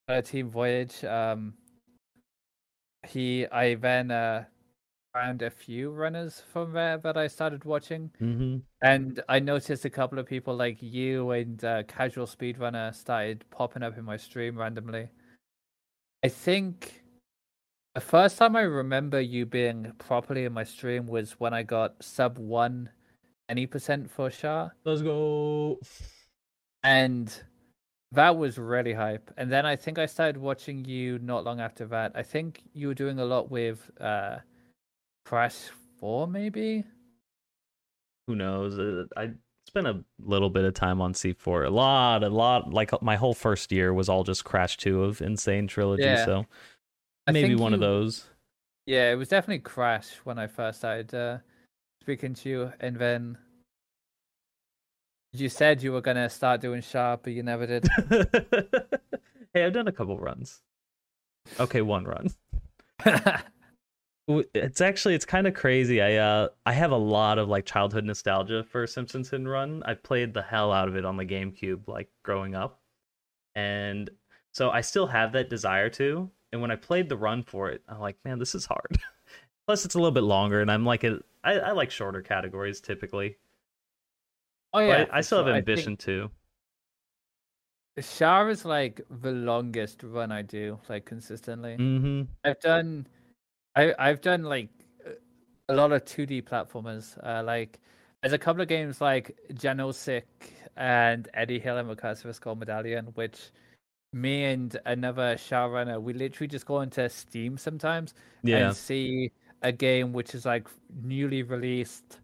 [0.07, 1.55] a Team Voyage, um,
[3.07, 4.45] he I then uh
[5.15, 9.89] found a few runners from there that I started watching, hmm and I noticed a
[9.89, 14.57] couple of people like you and uh, Casual Speedrunner started popping up in my stream
[14.57, 15.07] randomly.
[16.23, 17.03] I think
[17.95, 22.03] the first time I remember you being properly in my stream was when I got
[22.03, 22.89] sub one
[23.47, 24.75] any percent for SHAR.
[24.83, 25.79] Let's go.
[26.83, 27.33] and
[28.11, 29.31] that was really hype.
[29.37, 32.11] And then I think I started watching you not long after that.
[32.15, 34.39] I think you were doing a lot with uh
[35.25, 36.83] Crash Four, maybe.
[38.27, 38.77] Who knows?
[38.79, 39.31] Uh, I
[39.67, 41.65] spent a little bit of time on C4.
[41.65, 42.71] A lot, a lot.
[42.71, 45.35] Like my whole first year was all just Crash Two of N.
[45.37, 46.03] Sane Trilogy.
[46.03, 46.25] Yeah.
[46.25, 46.45] So
[47.31, 48.25] maybe one of those.
[48.85, 51.37] Yeah, it was definitely Crash when I first started uh,
[52.01, 53.37] speaking to you, and then
[55.33, 57.87] you said you were gonna start doing SHAR, but you never did.
[59.53, 60.61] hey, I've done a couple runs.
[61.59, 62.29] Okay, one run.
[64.27, 66.01] It's actually it's kind of crazy.
[66.01, 69.83] I uh I have a lot of like childhood nostalgia for Simpsons Hit and Run.
[69.85, 72.79] I played the hell out of it on the GameCube like growing up.
[73.53, 74.09] And
[74.51, 76.29] so I still have that desire to.
[76.51, 78.97] And when I played the run for it, I'm like, man, this is hard.
[79.67, 82.81] Plus it's a little bit longer and I'm like a, I, I like shorter categories
[82.81, 83.37] typically.
[84.73, 85.53] oh yeah, I, I still have sure.
[85.53, 86.31] I think ambition too.
[88.01, 91.77] Shar is like the longest run I do, like consistently.
[91.79, 92.23] Mm-hmm.
[92.43, 93.07] I've done,
[93.75, 94.69] I I've done like
[95.69, 97.17] a lot of 2D platformers.
[97.25, 97.79] Uh, like
[98.21, 100.23] there's a couple of games like Janosik
[100.77, 103.51] and Eddie Hill and Recursive Skull Medallion, which
[104.13, 108.67] me and another SHAR runner, we literally just go into Steam sometimes Yeah.
[108.67, 110.67] and see a game which is like
[111.03, 112.19] newly released,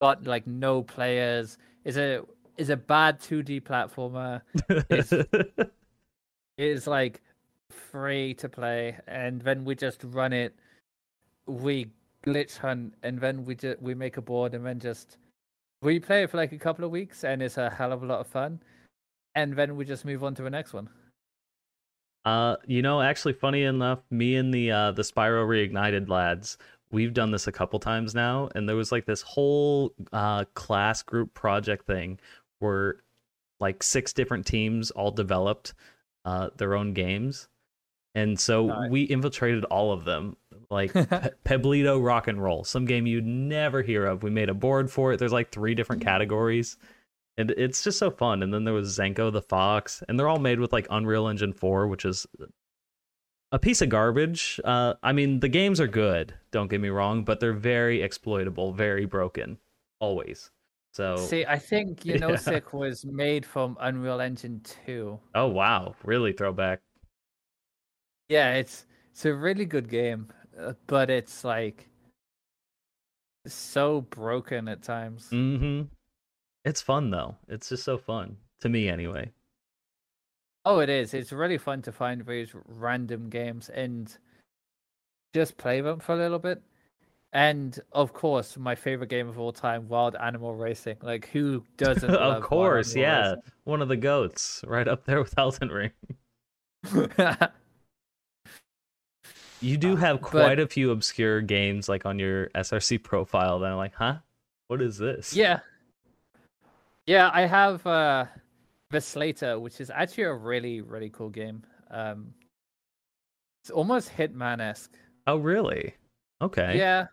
[0.00, 2.22] got like no players, is a
[2.56, 4.40] is a bad 2D platformer,
[4.90, 5.12] It's-
[6.58, 7.20] is like
[7.70, 10.54] free to play, and then we just run it.
[11.46, 11.90] We
[12.24, 15.18] glitch hunt, and then we just we make a board, and then just
[15.82, 18.06] we play it for like a couple of weeks, and it's a hell of a
[18.06, 18.60] lot of fun.
[19.34, 20.88] And then we just move on to the next one.
[22.24, 26.56] Uh, you know, actually, funny enough, me and the uh the Spyro Reignited lads,
[26.90, 31.02] we've done this a couple times now, and there was like this whole uh class
[31.02, 32.18] group project thing
[32.60, 33.02] where
[33.60, 35.74] like six different teams all developed
[36.24, 37.48] uh their own games,
[38.14, 38.90] and so Nice.
[38.90, 40.36] we infiltrated all of them.
[40.70, 44.22] Like Pe- Peblito Rock and Roll, some game you'd never hear of.
[44.22, 45.18] We made a board for it.
[45.18, 46.76] There's like three different categories
[47.36, 48.42] and it's just so fun.
[48.42, 51.52] And then there was Zenko the Fox, and they're all made with like Unreal Engine
[51.52, 52.26] 4, which is
[53.52, 54.60] a piece of garbage.
[54.64, 58.72] Uh, I mean, the games are good, don't get me wrong, but they're very exploitable,
[58.72, 59.58] very broken,
[60.00, 60.50] always.
[60.92, 62.30] So, See, I think you know.
[62.30, 62.36] Yeah.
[62.36, 65.18] Sick was made from Unreal Engine 2.
[65.34, 66.80] oh wow, really throwback.
[68.28, 70.32] Yeah, it's it's a really good game,
[70.86, 71.88] but it's like
[73.46, 75.28] so broken at times.
[75.30, 75.82] hmm
[76.64, 77.36] It's fun though.
[77.48, 79.30] It's just so fun to me, anyway.
[80.64, 81.12] Oh, it is.
[81.12, 84.16] It's really fun to find these random games and
[85.34, 86.62] just play them for a little bit.
[87.34, 90.96] And of course, my favorite game of all time, Wild Animal Racing.
[91.02, 92.08] Like, who doesn't?
[92.14, 93.34] of course, yeah,
[93.64, 95.90] one of the goats, right up there with Elden Ring.
[99.64, 103.58] You do Uh, have but- quite a few obscure games like on your SRC profile
[103.60, 104.18] that I'm like, huh?
[104.68, 105.34] What is this?
[105.34, 105.60] yeah,
[107.06, 107.30] yeah.
[107.32, 108.26] I have uh,
[108.90, 111.62] the Slater, which is actually a really, really cool game.
[111.90, 112.34] Um,
[113.62, 114.92] it's almost Hitman esque.
[115.26, 115.94] Oh, really?
[116.42, 116.76] Okay.
[116.78, 117.06] Yeah.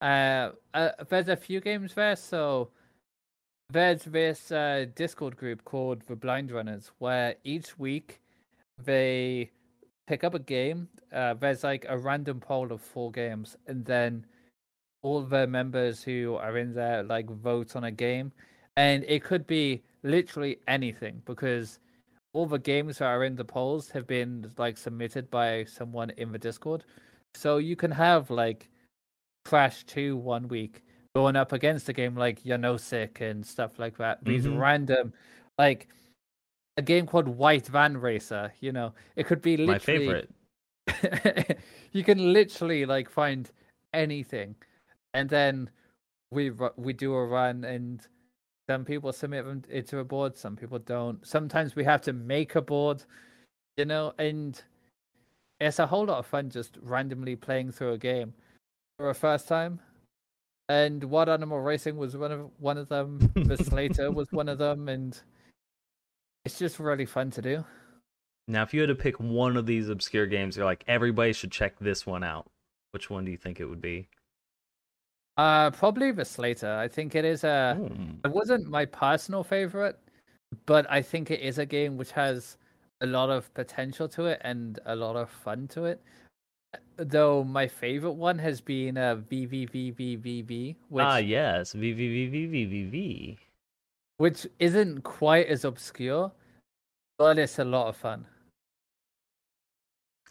[0.00, 2.16] Uh, uh, there's a few games there.
[2.16, 2.70] So
[3.70, 8.20] there's this uh, Discord group called the Blind Runners, where each week
[8.82, 9.50] they
[10.06, 10.88] pick up a game.
[11.12, 14.26] Uh, there's like a random poll of four games, and then
[15.02, 18.32] all the members who are in there like vote on a game,
[18.76, 21.78] and it could be literally anything because
[22.32, 26.32] all the games that are in the polls have been like submitted by someone in
[26.32, 26.84] the Discord.
[27.34, 28.68] So you can have like
[29.44, 30.82] Crash 2 one week
[31.14, 34.22] going up against a game like Janosik and stuff like that.
[34.24, 34.58] These Mhm.
[34.58, 35.12] random
[35.58, 35.88] like
[36.76, 38.92] a game called White Van Racer, you know.
[39.16, 41.58] It could be literally My favorite.
[41.92, 43.50] you can literally like find
[43.92, 44.54] anything,
[45.14, 45.70] and then
[46.30, 48.06] we we do a run, and
[48.68, 51.24] some people submit them into a board, some people don't.
[51.26, 53.04] Sometimes we have to make a board,
[53.76, 54.60] you know, and
[55.60, 58.34] it's a whole lot of fun just randomly playing through a game
[58.98, 59.80] for a first time.
[60.68, 63.32] And Wild Animal Racing was one of one of them.
[63.46, 65.20] The Slater was one of them, and
[66.46, 67.64] it's just really fun to do.
[68.48, 71.50] Now, if you had to pick one of these obscure games, you're like, everybody should
[71.50, 72.46] check this one out.
[72.92, 74.08] Which one do you think it would be?
[75.36, 76.72] Uh, probably the Slater.
[76.76, 77.74] I think it is a.
[77.76, 78.12] Hmm.
[78.24, 79.98] It wasn't my personal favorite,
[80.64, 82.56] but I think it is a game which has
[83.02, 86.00] a lot of potential to it and a lot of fun to it.
[86.96, 91.74] Though my favorite one has been uh, VVVVVV, which Ah, yes.
[91.74, 93.36] VVVVVVV.
[94.18, 96.32] Which isn't quite as obscure,
[97.18, 98.26] but it's a lot of fun.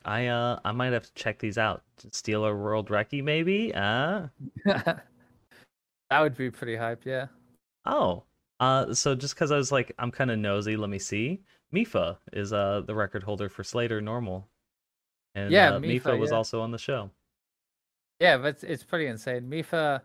[0.04, 1.84] I uh I might have to check these out.
[2.12, 3.74] Steal a World Recce, maybe?
[3.74, 4.28] Uh
[4.66, 5.02] that
[6.20, 7.28] would be pretty hype, yeah.
[7.86, 8.24] oh.
[8.60, 11.42] Uh so just because I was like, I'm kinda nosy, let me see.
[11.74, 14.48] Mifa is uh the record holder for Slater normal.
[15.34, 16.38] And Yeah, uh, Mifa, Mifa, was yeah.
[16.38, 17.10] also on the show.
[18.20, 19.50] Yeah, but it's pretty insane.
[19.50, 20.02] Mifa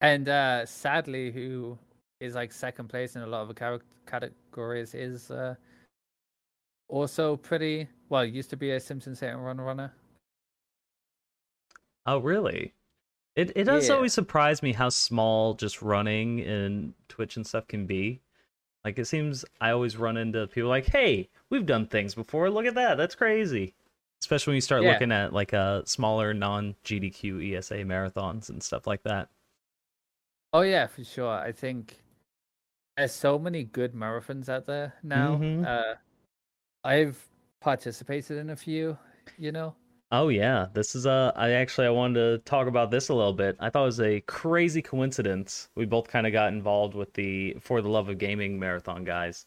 [0.00, 1.78] and uh sadly who
[2.24, 5.54] is like second place in a lot of the categories is uh
[6.88, 9.92] also pretty well used to be a Simpsons hit and run runner.
[12.06, 12.74] Oh really?
[13.36, 13.96] It it does Yeah.
[13.96, 18.20] always surprise me how small just running and Twitch and stuff can be.
[18.84, 22.50] Like it seems I always run into people like, "Hey, we've done things before.
[22.50, 22.96] Look at that.
[22.96, 23.74] That's crazy."
[24.22, 24.92] Especially when you start Yeah.
[24.92, 29.30] looking at like uh smaller non GDQ ESA marathons and stuff like that.
[30.52, 31.28] Oh yeah, for sure.
[31.32, 32.03] I think
[32.96, 35.36] there's so many good marathons out there now.
[35.36, 35.66] Mhm.
[35.66, 35.94] Uh
[36.84, 37.18] I've
[37.60, 38.98] participated in a few,
[39.38, 39.74] you know.
[40.12, 41.32] Oh yeah, this is a.
[41.34, 43.56] I actually I wanted to talk about this a little bit.
[43.58, 45.70] I thought it was a crazy coincidence.
[45.74, 49.46] We both kind of got involved with the For the Love of Gaming marathon guys.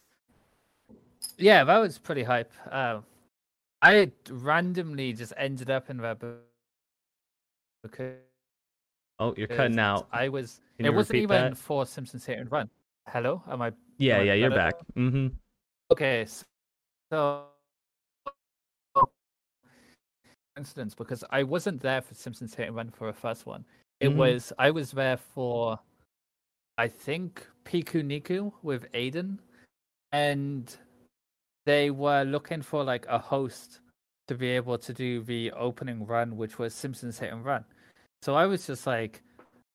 [1.38, 2.52] Yeah, that was pretty hype.
[2.70, 3.02] Uh,
[3.84, 6.28] I randomly just ended up in that be-
[7.84, 8.16] because
[9.20, 10.08] Oh, you're cutting out.
[10.12, 10.60] I was.
[10.78, 11.58] Can it wasn't even that?
[11.58, 12.70] for Simpsons Hit and Run.
[13.08, 13.72] Hello, am I?
[13.97, 14.76] Yeah, am I yeah, you're better back.
[14.95, 15.28] Mm-hmm.
[15.91, 16.26] Okay,
[17.12, 17.45] so
[20.58, 23.64] incidents because I wasn't there for Simpsons Hit and Run for the first one.
[23.99, 24.16] It Mhm.
[24.18, 25.80] was I was there for
[26.80, 29.39] I think Pikuniku with Aiden,
[30.12, 30.78] and
[31.66, 33.80] they were looking for like a host
[34.28, 37.66] to be able to do the opening run, which was Simpsons Hit and Run.
[38.22, 39.24] So I was just like,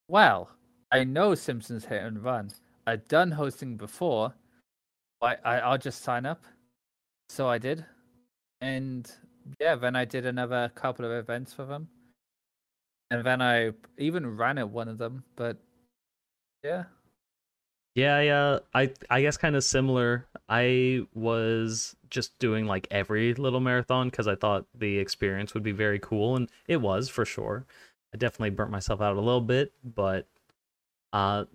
[0.08, 0.50] well,
[0.92, 2.50] I know Simpsons Hit and Run.
[2.86, 4.34] I've done hosting before.
[5.22, 6.44] I, I I'll just sign up.
[7.28, 7.84] So I did,
[8.60, 9.10] and
[9.60, 11.88] yeah, then I did another couple of events for them,
[13.10, 15.24] and then I even ran at one of them.
[15.36, 15.58] But
[16.64, 16.84] yeah,
[17.94, 20.26] Yeah, uh, I, I guess kind of similar.
[20.48, 25.72] I was just doing like every little marathon because I thought the experience would be
[25.72, 27.66] very cool, and it was for sure.
[28.14, 30.26] I definitely burnt myself out a little bit, but
[31.12, 31.46] uh,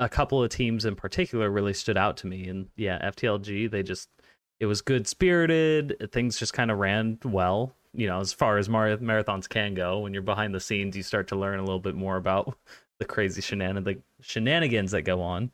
[0.00, 2.48] a couple of teams in particular really stood out to me.
[2.48, 4.08] And yeah, FTLG, they just
[4.58, 6.10] it was good spirited.
[6.10, 7.74] Things just kind of ran well.
[7.92, 11.02] You know, as far as mar- marathons can go, when you're behind the scenes, you
[11.02, 12.56] start to learn a little bit more about
[12.98, 15.50] the crazy shenan- the shenanigans that go on.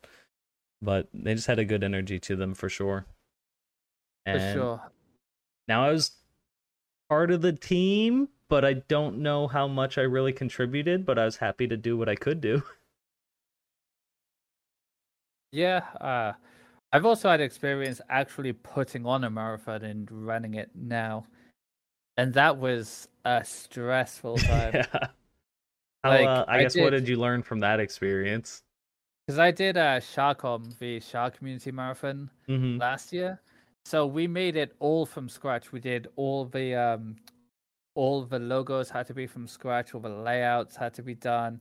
[0.81, 3.05] But they just had a good energy to them for sure.
[4.27, 4.83] for sure.
[5.67, 6.13] now I was
[7.09, 11.25] part of the team, but I don't know how much I really contributed, but I
[11.25, 12.63] was happy to do what I could do.
[15.53, 16.33] Yeah, uh,
[16.93, 21.27] I've also had experience actually putting on a marathon and running it now,
[22.17, 24.75] and that was a stressful time.
[24.75, 24.87] yeah.
[26.05, 28.63] How, Like, uh, I I guess what did- did you learn from that experience?
[29.27, 33.41] Because I did a Sharkom, the SHAR Community Marathon hmm last year,
[33.85, 35.73] so we made it all from scratch.
[35.73, 37.17] We did all the um,
[37.97, 41.61] all the logos had to be from scratch, all the layouts had to be done.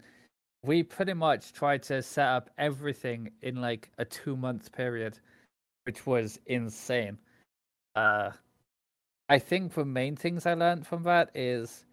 [0.65, 5.19] We pretty much tried to set up everything in like a two month period,
[5.83, 7.17] which was insane.
[7.95, 8.31] Uh,
[9.29, 11.85] I think the main things I learned from that is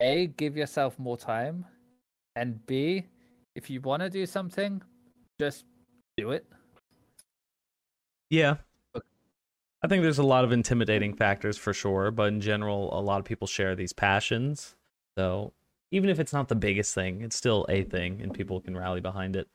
[0.00, 1.64] A, give yourself more time,
[2.34, 3.04] and B,
[3.54, 4.82] if you want to do something,
[5.40, 5.64] just
[6.16, 6.46] do it.
[8.30, 8.56] Yeah.
[9.80, 13.20] I think there's a lot of intimidating factors for sure, but in general, a lot
[13.20, 14.74] of people share these passions.
[15.16, 15.52] So
[15.90, 19.00] even if it's not the biggest thing, it's still a thing and people can rally
[19.00, 19.46] behind it.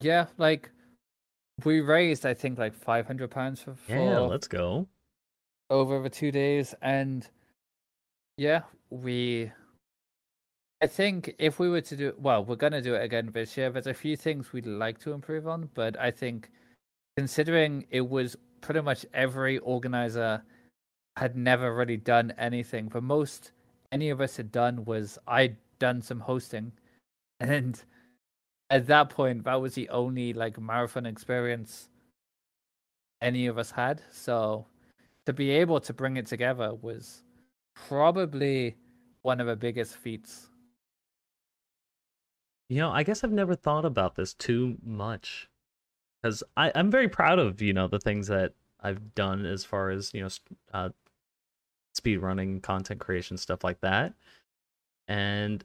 [0.00, 0.70] Yeah, like
[1.64, 4.88] we raised, I think, like 500 pounds for, for Yeah, let's go.
[5.70, 7.26] over the two days, and
[8.36, 9.50] yeah, we.
[10.82, 13.70] I think if we were to do well, we're gonna do it again this year.
[13.70, 16.50] There's a few things we'd like to improve on, but I think
[17.16, 20.42] considering it was pretty much every organizer
[21.16, 22.90] had never really done anything.
[22.90, 23.52] The most
[23.92, 26.72] any of us had done was I'd done some hosting,
[27.40, 27.82] and
[28.70, 31.88] at that point, that was the only like marathon experience
[33.20, 34.02] any of us had.
[34.10, 34.66] So
[35.26, 37.22] to be able to bring it together was
[37.88, 38.76] probably
[39.22, 40.48] one of the biggest feats.
[42.68, 45.48] You know, I guess I've never thought about this too much
[46.22, 50.12] because I'm very proud of you know the things that I've done as far as
[50.12, 50.28] you know
[50.72, 50.88] uh,
[51.96, 54.14] speed running, content creation, stuff like that,
[55.08, 55.64] and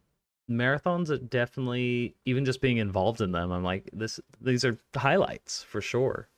[0.49, 3.51] marathons are definitely even just being involved in them.
[3.51, 6.29] I'm like this; these are highlights for sure.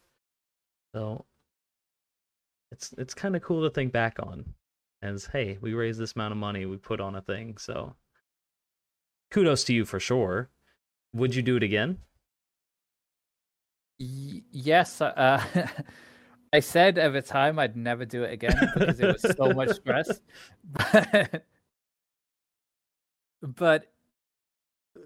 [0.95, 1.25] So
[2.71, 4.53] it's it's kind of cool to think back on
[5.01, 7.95] as hey, we raised this amount of money, we put on a thing, so
[9.31, 10.49] kudos to you for sure.
[11.13, 11.99] Would you do it again?
[13.99, 15.41] Y- yes, uh,
[16.54, 19.72] I said at the time I'd never do it again because it was so much
[19.76, 20.22] stress.
[20.72, 21.43] But,
[23.41, 23.91] but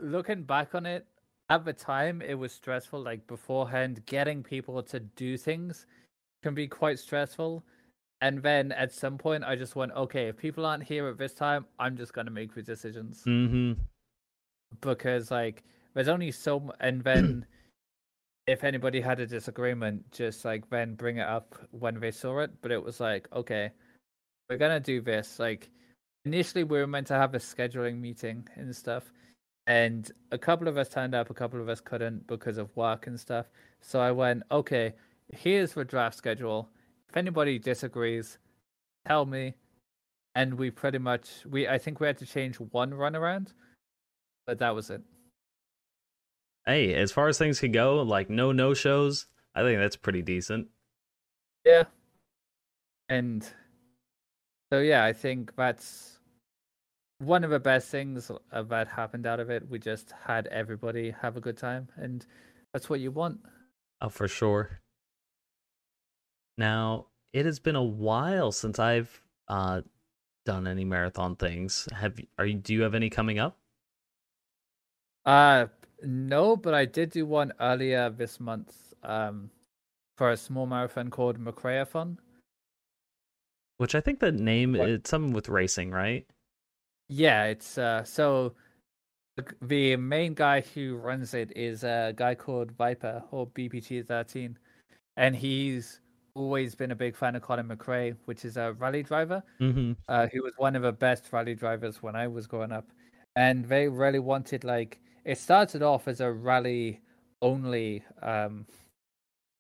[0.01, 1.07] looking back on it,
[1.49, 3.01] at the time it was stressful.
[3.01, 5.85] Like beforehand, getting people to do things
[6.43, 7.63] can be quite stressful.
[8.19, 11.33] And then at some point, I just went, okay, if people aren't here at this
[11.33, 13.73] time, I'm just gonna make the decisions Mm-hmm.
[14.81, 17.45] because like there's only so and then
[18.47, 22.51] if anybody had a disagreement just like then bring it up when they saw it.
[22.61, 23.71] But it was like okay
[24.49, 25.39] we're gonna do this.
[25.39, 25.69] Like
[26.25, 29.11] initially we were meant to have a scheduling meeting and stuff
[29.67, 33.07] and a couple of us turned up a couple of us couldn't because of work
[33.07, 33.47] and stuff.
[33.81, 34.93] So i went okay
[35.33, 36.69] here's the draft schedule.
[37.09, 38.37] If anybody disagrees
[39.05, 39.53] tell me.
[40.35, 43.53] And we pretty much we i think we had to change one runaround
[44.45, 45.01] but that was it
[46.67, 50.21] Hey, as far as things could go, like no no shows, I think that's pretty
[50.21, 50.67] decent.
[51.65, 51.83] Yeah.
[53.09, 53.47] And
[54.71, 56.19] so yeah, I think that's
[57.19, 59.67] one of the best things that happened out of it.
[59.69, 62.25] We just had everybody have a good time and
[62.73, 63.39] that's what you want.
[64.01, 64.81] Oh, for sure.
[66.57, 69.81] Now, it has been a while since I've uh
[70.45, 71.87] done any marathon things.
[71.93, 73.59] Have you- are you do you have any coming up?
[75.25, 75.67] Uh
[76.03, 79.49] no, but I did do one earlier this month um
[80.17, 82.17] for a small marathon called Macraeathon.
[83.77, 84.89] Which I think the name What?
[84.89, 86.25] it's something with racing, right?
[87.09, 88.55] Yeah, it's uh so
[89.37, 94.55] the, the main guy who runs it is a guy called Viper or BPT13
[95.17, 96.01] and he's
[96.35, 99.93] always been a big fan of Colin McRae, which is a rally driver Mm-hmm.
[100.07, 102.85] uh, who was one of the best rally drivers when I was growing up.
[103.35, 107.01] And they really wanted like it started off as a rally
[107.43, 108.65] only um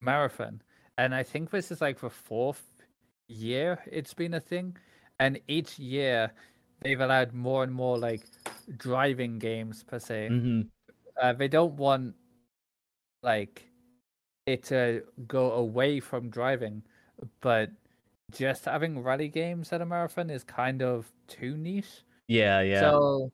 [0.01, 0.61] marathon.
[0.97, 2.63] And I think this is like the fourth
[3.27, 4.77] year it's been a thing.
[5.19, 6.31] And each year
[6.81, 8.21] they've allowed more and more like
[8.77, 10.29] driving games per se.
[10.31, 10.61] Mm-hmm.
[11.21, 12.15] Uh, they don't want
[13.21, 13.67] like
[14.45, 16.81] it to go away from driving,
[17.41, 17.71] but
[18.31, 22.03] just having rally games at a marathon is kind of too niche.
[22.27, 22.81] Yeah, yeah.
[22.81, 23.31] So,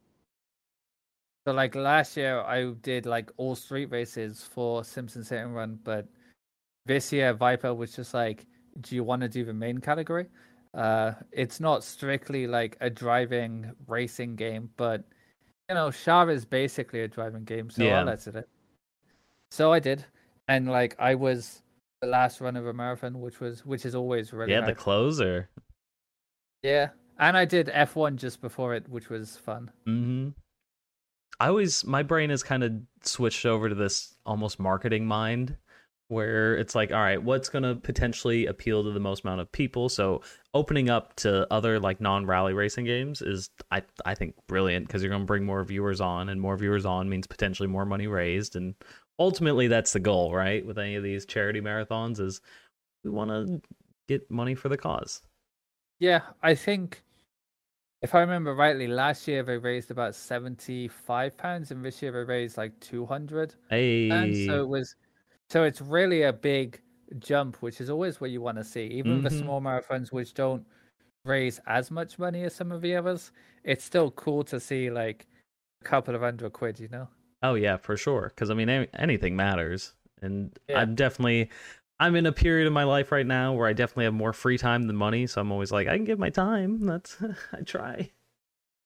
[1.46, 5.80] so like last year, I did like all street races for Simpsons Hit and Run,
[5.84, 6.08] but
[6.86, 8.46] this year Viper was just like,
[8.82, 10.28] "Do you want to do the main category?"
[10.74, 15.04] Uh, it's not strictly like a driving racing game, but
[15.70, 18.00] you know, SHAR is basically a driving game, so Yeah.
[18.00, 18.50] I'll let it.
[19.52, 20.06] So I did,
[20.48, 21.62] and like I was
[22.02, 25.50] the last run of a marathon, which was which is always really yeah, the closer.
[26.64, 26.90] yeah.
[27.20, 29.70] And I did F1 just before it, which was fun.
[29.88, 30.30] Mm-hmm.
[31.40, 32.74] I always my brain is kind of
[33.04, 35.58] switched over to this almost marketing mind
[36.10, 39.52] where it's like, all right, what's going to potentially appeal to the most amount of
[39.52, 39.90] people?
[39.90, 40.22] So
[40.54, 45.10] opening up to other like non-rally racing games is, I I think, brilliant because you're
[45.10, 48.56] going to bring more viewers on, and more viewers on means potentially more money raised,
[48.56, 48.76] and
[49.20, 50.66] ultimately that's the goal, right?
[50.66, 52.42] With any of these charity marathons, is
[53.04, 53.62] we want to
[54.08, 55.22] get money for the cause.
[56.00, 57.03] Yeah, I think
[58.04, 62.24] if I remember rightly, last year they raised about seventy-five pounds, and this year they
[62.24, 63.56] raised like two hundred.
[63.70, 64.96] Hey, And so it was,
[65.50, 66.82] so it's really a big
[67.20, 68.86] jump, which is always what you want to see.
[68.88, 69.40] Even the Mhm.
[69.40, 70.66] small marathons, which don't
[71.26, 73.32] raise as much money as some of the others,
[73.64, 75.28] it's still cool to see like
[75.82, 76.80] a couple of hundred quid.
[76.80, 77.08] You know?
[77.42, 78.30] Oh yeah, for sure.
[78.30, 80.82] Because I mean, anything matters, and Yeah.
[80.82, 81.50] I'm definitely,
[82.00, 84.58] I'm in a period of my life right now where I definitely have more free
[84.58, 85.28] time than money.
[85.28, 86.86] So I'm always like, I can give my time.
[86.86, 87.18] That's
[87.54, 88.12] I try.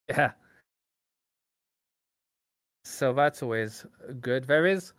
[0.09, 0.31] Yeah.
[2.85, 3.85] So that's always
[4.21, 4.45] good.
[4.45, 4.93] There is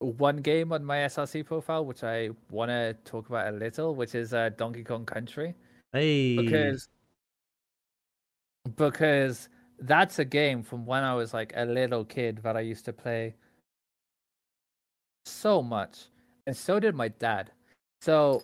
[0.00, 4.14] one game on my SRC profile which I want to talk about a little, which
[4.14, 5.54] is uh, Donkey Kong Country,
[5.92, 6.88] Hey, because
[8.76, 12.84] because that's a game from when I was like a little kid that I used
[12.86, 13.36] to play
[15.24, 16.06] so much,
[16.46, 17.50] and so did my dad.
[18.00, 18.42] So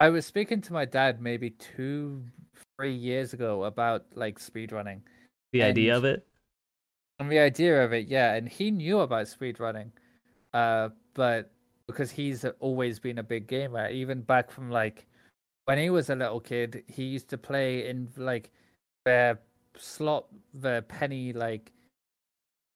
[0.00, 2.24] I was speaking to my dad maybe two,
[2.76, 5.00] three years ago about like speedrunning.
[5.52, 6.26] the idea of it.
[7.18, 9.90] And the idea of it, yeah, and he knew about speedrunning,
[10.54, 11.50] uh, but
[11.88, 15.06] because he's always been a big gamer, even back from like
[15.64, 18.50] when he was a little kid, he used to play in like
[19.04, 19.36] the
[19.76, 21.72] slot, the penny like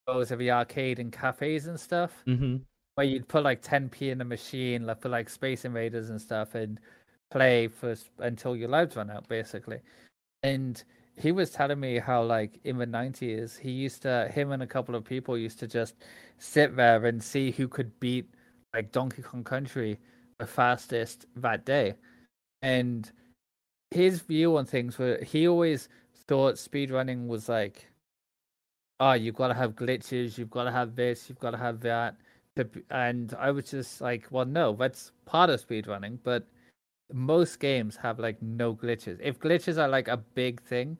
[0.09, 2.57] those of the arcade and cafes and stuff, Mm-hmm.
[2.95, 6.55] Where you'd put like 10p in a machine, like for like Space Invaders and stuff,
[6.55, 6.79] and
[7.31, 9.81] play for until your lives run out, basically.
[10.43, 10.83] And
[11.17, 14.67] he was telling me how, like in the nineties, he used to him and a
[14.67, 15.95] couple of people used to just
[16.39, 18.29] sit there and see who could beat
[18.75, 19.99] like Donkey Kong Country
[20.39, 21.95] the fastest that day.
[22.63, 23.11] And
[23.91, 25.89] his view on things were he always
[26.29, 27.89] thought speedrunning was like,
[29.01, 31.81] oh, you've got to have glitches, you've got to have this, you've got to have
[31.81, 32.17] that
[32.57, 36.47] to and I was just like, well, no, that's part of speedrunning, but
[37.13, 39.19] most games have like no glitches.
[39.21, 40.99] If glitches are like a big thing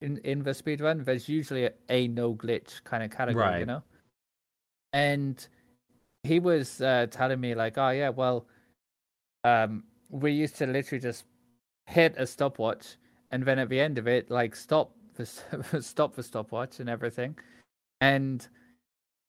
[0.00, 3.82] in in the speedrun, there's usually a, a no glitch kind of category, you know.
[4.92, 5.46] And
[6.22, 8.46] he was uh, telling me like, oh yeah, well,
[9.44, 11.24] um, we used to literally just
[11.86, 12.96] hit a stopwatch,
[13.30, 15.26] and then at the end of it, like stop the
[15.80, 17.36] stop the stopwatch and everything,
[18.00, 18.48] and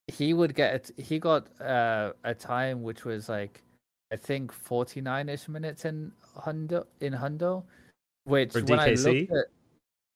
[0.07, 3.61] he would get he got uh, a time which was like
[4.11, 7.63] I think 49ish minutes in Hundo in Hundo
[8.25, 9.45] which For when I looked at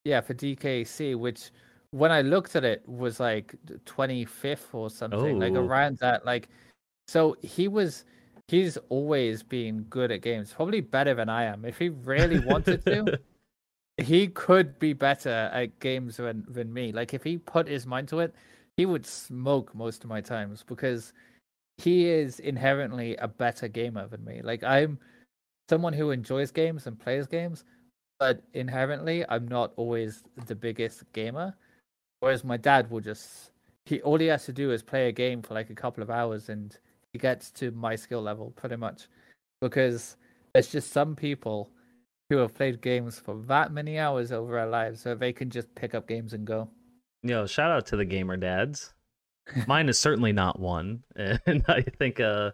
[0.03, 1.51] yeah for DKC which
[1.91, 5.63] when I looked at it was like 25th or something like Oh.
[5.65, 6.49] around that like
[7.07, 8.05] so he was
[8.49, 12.85] he's always been good at games probably better than I am if he really wanted
[12.85, 13.19] to
[13.97, 16.91] he could be better at games than than me.
[16.91, 18.33] Like if he put his mind to it,
[18.77, 21.11] he would smoke most of my times because
[21.77, 24.41] he is inherently a better gamer than me.
[24.43, 24.99] Like I'm
[25.69, 27.65] someone who enjoys games and plays games,
[28.19, 31.55] but inherently I'm not always the biggest gamer.
[32.19, 33.51] Whereas my dad will just
[33.85, 36.09] he all he has to do is play a game for like a couple of
[36.09, 36.77] hours and
[37.13, 39.07] he gets to my skill level pretty much.
[39.61, 40.17] Because
[40.53, 41.71] there's just some people
[42.29, 45.73] who have played games for that many hours over their lives so they can just
[45.75, 46.69] pick up games and go.
[47.27, 48.93] Yo, shout out to the gamer dads.
[49.67, 52.51] Mine is certainly not one, and I think, uh,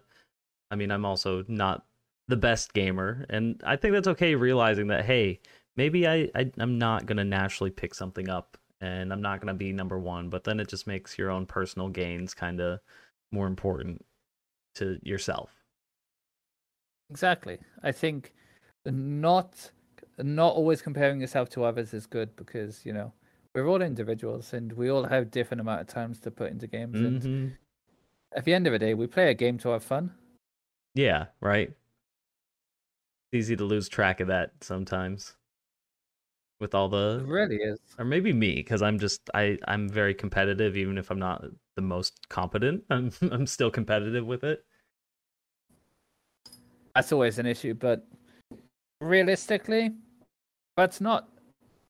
[0.70, 1.84] I mean, I'm also not
[2.28, 4.34] the best gamer, and I think that's okay.
[4.34, 5.40] Realizing that, hey,
[5.76, 9.72] maybe I, I I'm not gonna naturally pick something up, and I'm not gonna be
[9.72, 12.80] number one, but then it just makes your own personal gains kind of
[13.32, 14.04] more important
[14.76, 15.50] to yourself.
[17.10, 17.58] Exactly.
[17.82, 18.32] I think
[18.84, 19.70] not
[20.18, 23.12] not always comparing yourself to others is good because, you know,
[23.54, 27.00] we're all individuals and we all have different amount of times to put into games
[27.00, 27.48] and hmm
[28.36, 30.12] at the end of the day we play a game to have fun.
[30.94, 31.68] Yeah, right.
[33.30, 35.36] It's easy to lose track of that sometimes
[36.60, 37.78] with all It the really is.
[37.98, 41.44] or maybe me because i'm just i i'm very competitive even if i'm not
[41.76, 44.64] the most competent i'm i'm still competitive with it
[46.94, 48.06] That's always an issue, but
[49.00, 49.90] realistically,
[50.76, 51.28] that's not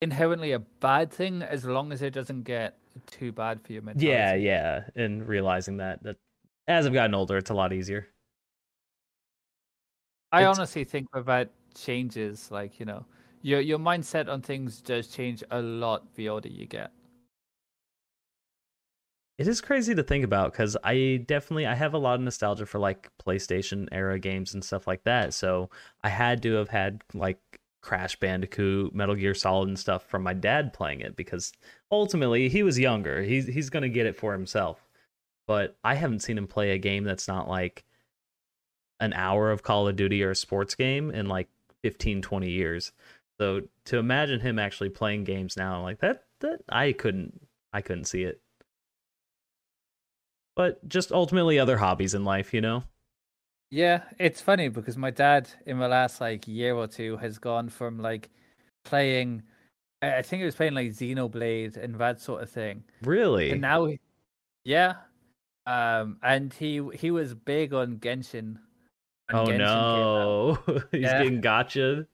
[0.05, 4.09] inherently a bad thing as long as it doesn't get too bad for your mentality.
[4.09, 6.16] yeah yeah and realizing that that
[6.68, 8.07] as i've gotten older it's a lot easier
[10.32, 13.07] I It's- honestly think that changes, like you know,
[13.42, 16.92] your your mindset on things does change a lot the older you get.
[19.38, 22.66] It is crazy to think about because I definitely I have a lot of nostalgia
[22.66, 25.34] for like PlayStation era games and stuff like that.
[25.34, 25.70] So
[26.05, 27.40] I had to have had like
[27.85, 31.53] Crash Bandicoot, Metal Gear Solid, and stuff from my dad playing it because
[31.93, 33.22] ultimately he was younger.
[33.22, 34.85] He's he's gonna get it for himself.
[35.47, 37.85] But I haven't seen him play a game that's not like
[39.01, 41.49] an hour of Call of Duty or a sports game in like
[41.82, 42.93] 15, 20 years.
[43.39, 48.05] So to imagine him actually playing games now like that, that I couldn't I couldn't
[48.07, 48.41] see it
[50.57, 52.85] but just ultimately other hobbies in life, you know?
[53.74, 57.68] Yeah, it's funny because my dad in the last like year or two has gone
[57.68, 58.30] from like
[58.84, 59.42] playing
[60.00, 62.84] I think he was playing like Xenoblade and that sort of thing.
[63.02, 63.50] Really?
[63.50, 63.88] And now
[64.64, 64.94] yeah.
[65.66, 68.58] Um and he he was big on Genshin.
[69.32, 70.58] Oh Genshin no.
[70.92, 71.18] He's yeah.
[71.18, 72.06] getting gotcha.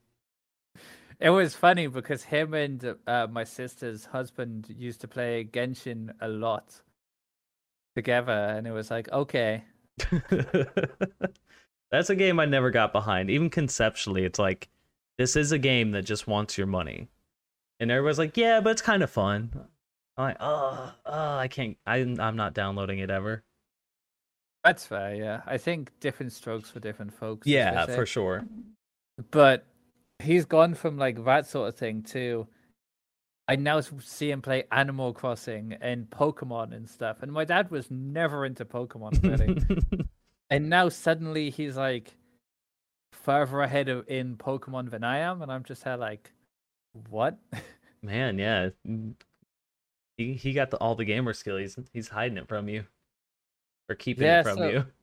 [1.18, 6.28] It was funny because him and uh, my sister's husband used to play Genshin a
[6.28, 6.80] lot
[7.94, 9.62] together, and it was like, okay.
[11.90, 13.30] That's a game I never got behind.
[13.30, 14.68] Even conceptually, it's like
[15.18, 17.08] this is a game that just wants your money,
[17.78, 19.50] and everybody's like, "Yeah, but it's kind of fun."
[20.16, 21.76] I'm like, "Oh, oh, I can't.
[21.86, 23.42] I'm, I'm not downloading it ever."
[24.64, 25.14] That's fair.
[25.14, 27.46] Yeah, I think different strokes for different folks.
[27.46, 28.44] Yeah, for sure.
[29.30, 29.64] But
[30.18, 32.46] he's gone from like that sort of thing to
[33.50, 37.16] I now see him play Animal Crossing and Pokemon and stuff.
[37.20, 40.06] And my dad was never into Pokemon really.
[40.50, 42.16] and now suddenly he's like
[43.12, 46.32] further ahead of in Pokemon than I am, and I'm just here like,
[47.08, 47.38] what?
[48.02, 48.70] Man, yeah.
[50.16, 51.56] He he got the, all the gamer skill.
[51.56, 52.84] He's he's hiding it from you.
[53.88, 54.86] Or keeping yeah, it from so, you.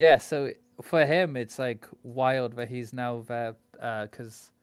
[0.00, 0.50] Yeah, so
[0.82, 4.54] for him it's like wild that he's now there because uh,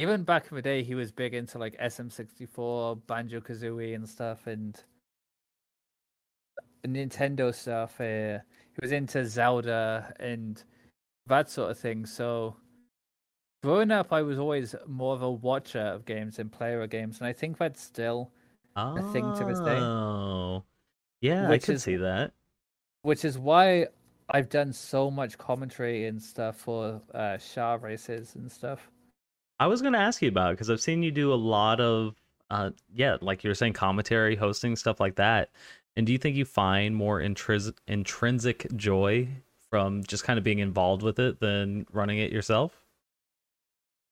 [0.00, 4.46] even back in the day, he was big into like SM64, Banjo Kazooie, and stuff,
[4.46, 4.82] and
[6.88, 8.00] Nintendo stuff.
[8.00, 8.38] Uh,
[8.72, 10.62] he was into Zelda and
[11.26, 12.06] that sort of thing.
[12.06, 12.56] So
[13.62, 17.18] growing up, I was always more of a watcher of games than player of games,
[17.18, 18.30] and I think that's still
[18.76, 19.76] oh, a thing to this day.
[19.76, 20.64] Oh,
[21.20, 22.32] yeah, I can see that.
[23.02, 23.86] Which is why
[24.30, 28.90] I've done so much commentary and stuff for uh, SHAR races and stuff.
[29.58, 32.14] I was going to ask you about because I've seen you do a lot of,
[32.50, 35.50] uh, yeah, like you were saying, commentary, hosting, stuff like that.
[35.96, 39.28] And do you think you find more intris- intrinsic joy
[39.70, 42.80] from just kind of being involved with it than running it yourself?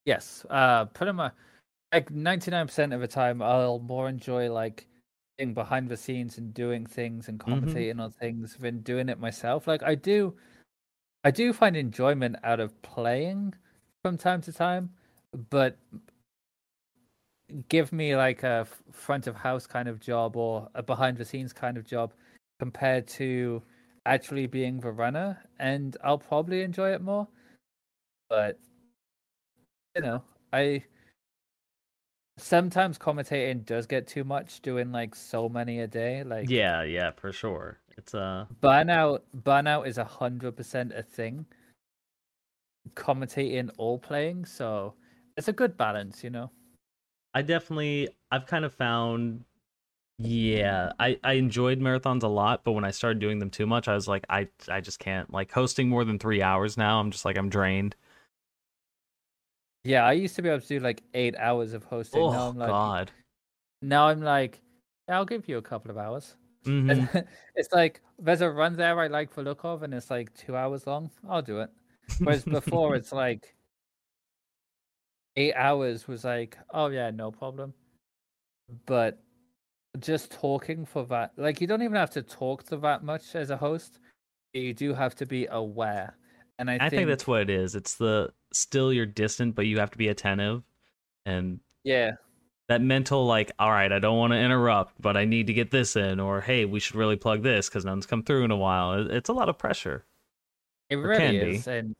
[0.04, 1.34] Yes, uh, pretty much.
[1.92, 4.86] Like ninety nine percent of the time, I'll more enjoy like
[5.38, 7.52] being behind the scenes and doing things and mm-hmm.
[7.52, 8.00] commentating mm-hmm.
[8.00, 9.66] on things than doing it myself.
[9.66, 10.34] Like I do,
[11.24, 13.54] I do find enjoyment out of playing
[14.02, 14.90] from time to time
[15.50, 15.76] but
[17.68, 21.52] give me like a front of house kind of job or a behind the scenes
[21.52, 22.12] kind of job
[22.58, 23.62] compared to
[24.06, 27.28] actually being the runner and I'll probably enjoy it more.
[28.28, 28.58] But
[29.96, 30.22] you know,
[30.52, 30.84] I
[32.38, 36.22] sometimes commentating does get too much doing like so many a day.
[36.24, 37.80] Like Yeah, yeah, for sure.
[37.96, 38.46] It's a uh...
[38.62, 41.46] burnout burnout is a hundred percent a thing.
[42.94, 44.94] Commentating all playing, so
[45.36, 46.50] it's a good balance, you know.
[47.38, 49.44] I definitely I've kind of found
[50.18, 53.86] yeah, I I enjoyed marathons a lot, but when I started doing them too much,
[53.86, 55.32] I was like I I just can't.
[55.32, 57.94] Like hosting more than 3 hours now, I'm just like I'm drained.
[59.84, 62.22] Yeah, I used to be able to do like 8 hours of hosting.
[62.22, 63.10] Oh now I'm like, god.
[63.82, 64.60] Now I'm like
[65.08, 66.34] I'll give you a couple of hours.
[66.64, 67.18] Mm-hmm.
[67.54, 70.56] it's like there's a run there I like the look of, and it's like two
[70.56, 71.08] hours long.
[71.28, 71.70] I'll do it.
[72.18, 73.54] Whereas before, it's like
[75.38, 77.72] eight hours was like, oh yeah, no problem.
[78.84, 79.22] But
[80.00, 83.50] just talking for that, like you don't even have to talk to that much as
[83.50, 84.00] a host.
[84.52, 86.16] You do have to be aware,
[86.58, 86.90] and I, I think...
[86.92, 87.74] think that's what it is.
[87.74, 90.62] It's the still you're distant, but you have to be attentive,
[91.24, 92.12] and yeah,
[92.68, 95.70] that mental like, all right, I don't want to interrupt, but I need to get
[95.70, 98.56] this in, or hey, we should really plug this because none's come through in a
[98.56, 99.10] while.
[99.10, 100.04] It's a lot of pressure.
[100.90, 101.70] It really is, be.
[101.70, 101.96] and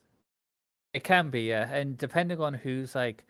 [0.92, 1.68] it can be, yeah.
[1.72, 3.24] And depending on who's like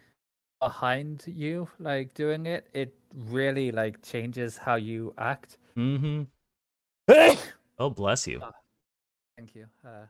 [0.61, 5.59] behind you, like doing it, it really like changes how you act.
[5.77, 6.23] Mm-hmm.
[7.79, 8.41] oh, bless you.
[8.43, 8.51] Oh,
[9.37, 9.67] thank you.
[9.85, 10.07] Uh,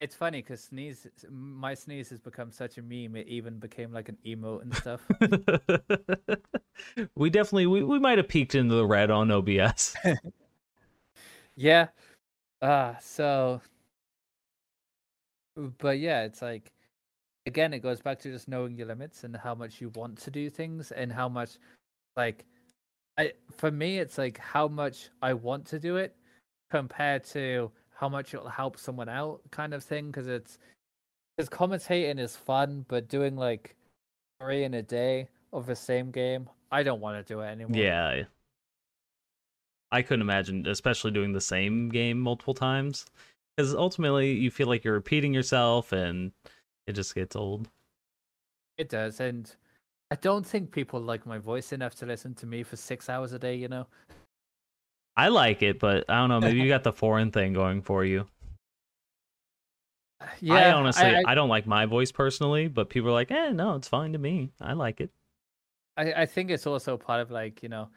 [0.00, 3.16] it's funny because sneeze, my sneeze has become such a meme.
[3.16, 5.06] It even became like an emote and stuff.
[7.14, 9.94] we definitely we, we might have peeked into the red on OBS.
[11.56, 11.88] yeah.
[12.62, 13.60] Uh so
[15.78, 16.72] but yeah, it's like
[17.46, 20.30] again, it goes back to just knowing your limits and how much you want to
[20.30, 21.58] do things and how much,
[22.16, 22.44] like,
[23.18, 26.14] I for me it's like how much I want to do it
[26.70, 30.58] compared to how much it'll help someone out kind of thing because it's
[31.36, 33.74] because commentating is fun but doing like
[34.40, 37.76] three in a day of the same game I don't want to do it anymore.
[37.76, 38.22] Yeah.
[39.92, 43.06] I couldn't imagine, especially doing the same game multiple times,
[43.60, 46.32] because ultimately you feel like you're repeating yourself, and
[46.86, 47.68] it just gets old.
[48.78, 49.54] It does, and
[50.10, 53.32] I don't think people like my voice enough to listen to me for six hours
[53.32, 53.54] a day.
[53.54, 53.86] You know.
[55.16, 56.40] I like it, but I don't know.
[56.40, 58.26] Maybe you got the foreign thing going for you.
[60.40, 63.52] Yeah, I honestly, I, I, don't like my voice personally, but people are like, "Eh,
[63.52, 64.50] no, it's fine to me.
[64.60, 65.10] I like it."
[65.96, 67.88] I, I think it's also part of like you know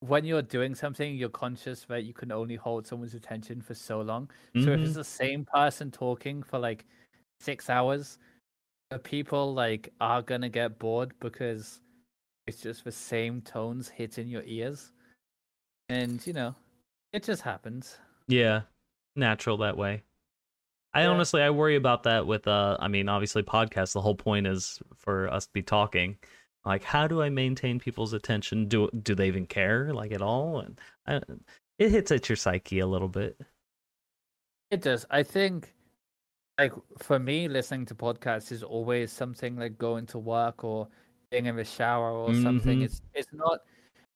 [0.00, 4.00] when you're doing something, you're conscious that you can only hold someone's attention for so
[4.00, 4.30] long.
[4.54, 4.64] Mm-hmm.
[4.64, 4.98] So if it's mm-hmm.
[4.98, 6.86] the same person talking for like
[7.40, 8.18] six hours,
[9.04, 11.80] people like are gonna get bored because
[12.46, 14.92] it's just the same tones hitting your ears,
[15.88, 16.54] and you know,
[17.12, 17.98] it just happens.
[18.26, 18.62] Yeah,
[19.16, 20.02] natural that way.
[20.92, 21.08] I yeah.
[21.08, 24.80] honestly I worry about that with uh I mean obviously podcasts the whole point is
[24.96, 26.16] for us to be talking
[26.64, 28.66] like how do i maintain people's attention?
[28.66, 30.60] Do do they even care like at all?
[30.60, 31.20] And I,
[31.78, 33.40] it hits at your psyche a little bit.
[34.70, 35.06] It does.
[35.10, 35.74] I think
[36.58, 40.88] like for me listening to podcasts is always something like going to work or
[41.30, 42.42] being in the shower or mm-hmm.
[42.42, 43.60] something it's it's not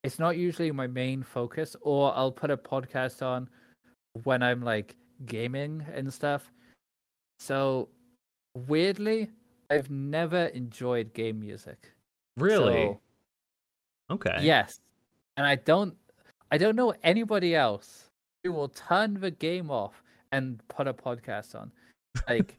[0.03, 3.49] it's not usually my main focus or i'll put a podcast on
[4.25, 6.53] when i'm like gaming and stuff.
[7.39, 7.89] So
[8.55, 9.31] weirdly
[9.71, 11.94] i've never enjoyed game music
[12.37, 12.85] Really?
[12.85, 13.01] So,
[14.11, 14.39] okay.
[14.41, 14.81] Yes.
[15.37, 15.95] And I don't
[16.51, 18.11] I don't know anybody else
[18.43, 21.73] who will turn the game off and put a podcast on.
[22.29, 22.55] Like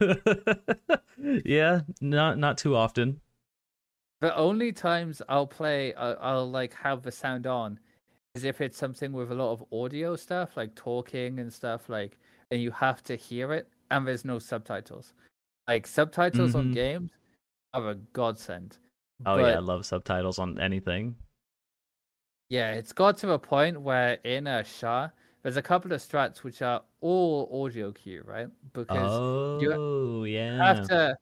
[1.44, 3.20] Yeah, not not too often.
[4.20, 7.78] The only times I'll play I'll, I'll like have the sound on
[8.34, 12.18] is if it's something with a lot of audio stuff like talking and stuff like
[12.50, 15.12] and you have to hear it and there's no subtitles.
[15.68, 16.58] Like subtitles mm-hmm.
[16.58, 17.10] on games
[17.74, 18.78] are a godsend.
[19.24, 21.16] Oh but, yeah, I love subtitles on anything.
[22.48, 25.12] Yeah, it's got to a point where in a SHAR,
[25.42, 28.48] there's a couple of strats which are all audio cue, right?
[28.72, 31.16] Because oh you yeah, after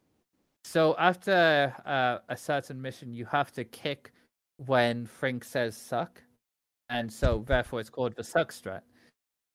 [0.65, 4.13] so after uh, a certain mission, you have to kick
[4.67, 6.23] when Frink says suck,
[6.89, 8.83] and so therefore it's called the suck strat.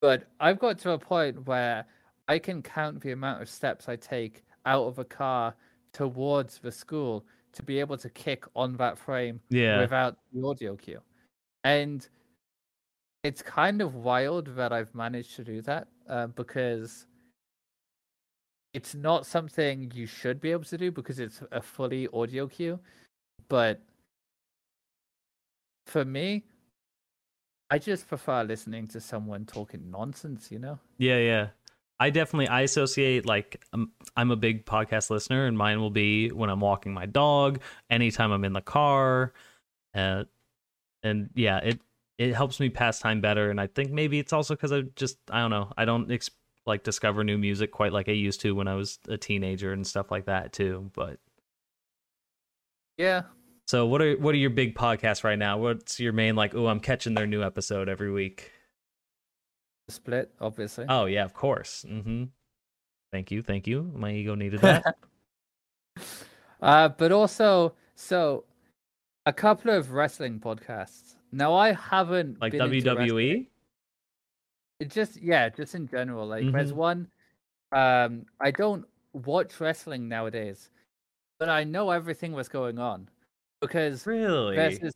[0.02, 1.86] But I've got to a point where
[2.28, 5.56] I can count the amount of steps I take out of a car
[5.92, 9.80] towards the school to be able to kick on that frame yeah.
[9.80, 11.02] without the audio cue.
[11.64, 12.08] And
[13.24, 17.06] it's kind of wild that I've managed to do that uh, because
[18.74, 22.80] it's not something you should be able to do because it's a fully audio cue.
[23.48, 23.82] But
[25.88, 26.44] for me,
[27.72, 30.80] I just prefer listening to someone talking nonsense, you know?
[30.98, 31.48] Yeah, yeah.
[32.00, 36.30] I definitely I associate like I'm, I'm a big podcast listener, and mine will be
[36.30, 39.34] when I'm walking my dog, anytime I'm in the car,
[39.94, 40.24] uh,
[41.04, 41.82] and yeah, it
[42.18, 43.50] it helps me pass time better.
[43.50, 46.32] And I think maybe it's also because I just I don't know I don't ex-
[46.66, 49.86] like discover new music quite like I used to when I was a teenager and
[49.86, 50.92] stuff like that too.
[50.94, 51.20] But
[52.98, 53.24] yeah.
[53.68, 55.58] So what are what are your big podcasts right now?
[55.58, 56.56] What's your main like?
[56.56, 58.52] Oh, I'm catching their new episode every week
[59.90, 60.86] split, obviously.
[60.90, 61.86] Oh yeah, of course.
[61.88, 62.26] Mm-hmm.
[63.12, 63.92] Thank you, thank you.
[63.96, 64.96] My ego needed that.
[66.62, 68.46] uh, but also, so
[69.26, 71.16] a couple of wrestling podcasts.
[71.32, 73.48] Now I haven't like WWE.
[74.80, 76.28] It just yeah, just in general.
[76.28, 76.56] Like mm-hmm.
[76.56, 77.08] there's one.
[77.72, 80.70] Um, I don't watch wrestling nowadays,
[81.40, 83.10] but I know everything was going on
[83.62, 84.94] because really there's this,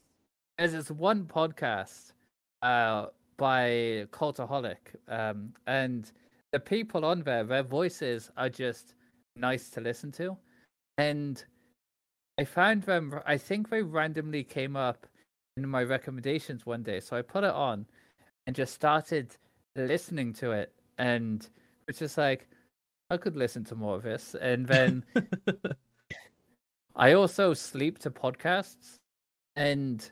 [0.58, 2.14] there's this one podcast
[2.62, 3.08] uh
[3.44, 4.96] by Cultaholic.
[5.10, 6.10] Um, and
[6.54, 8.94] the people on there, their voices are just
[9.36, 10.38] nice to listen to.
[10.98, 11.44] And
[12.40, 15.06] I found them, I think they randomly came up
[15.58, 17.02] in my recommendations one day.
[17.02, 17.86] So I put it on
[18.48, 19.36] and just started
[19.76, 20.72] listening to it.
[20.98, 21.46] And
[21.90, 22.48] it's just like,
[23.10, 24.38] I could listen to more of this.
[24.40, 25.04] And then
[26.96, 29.00] I also sleep to podcasts.
[29.58, 30.10] And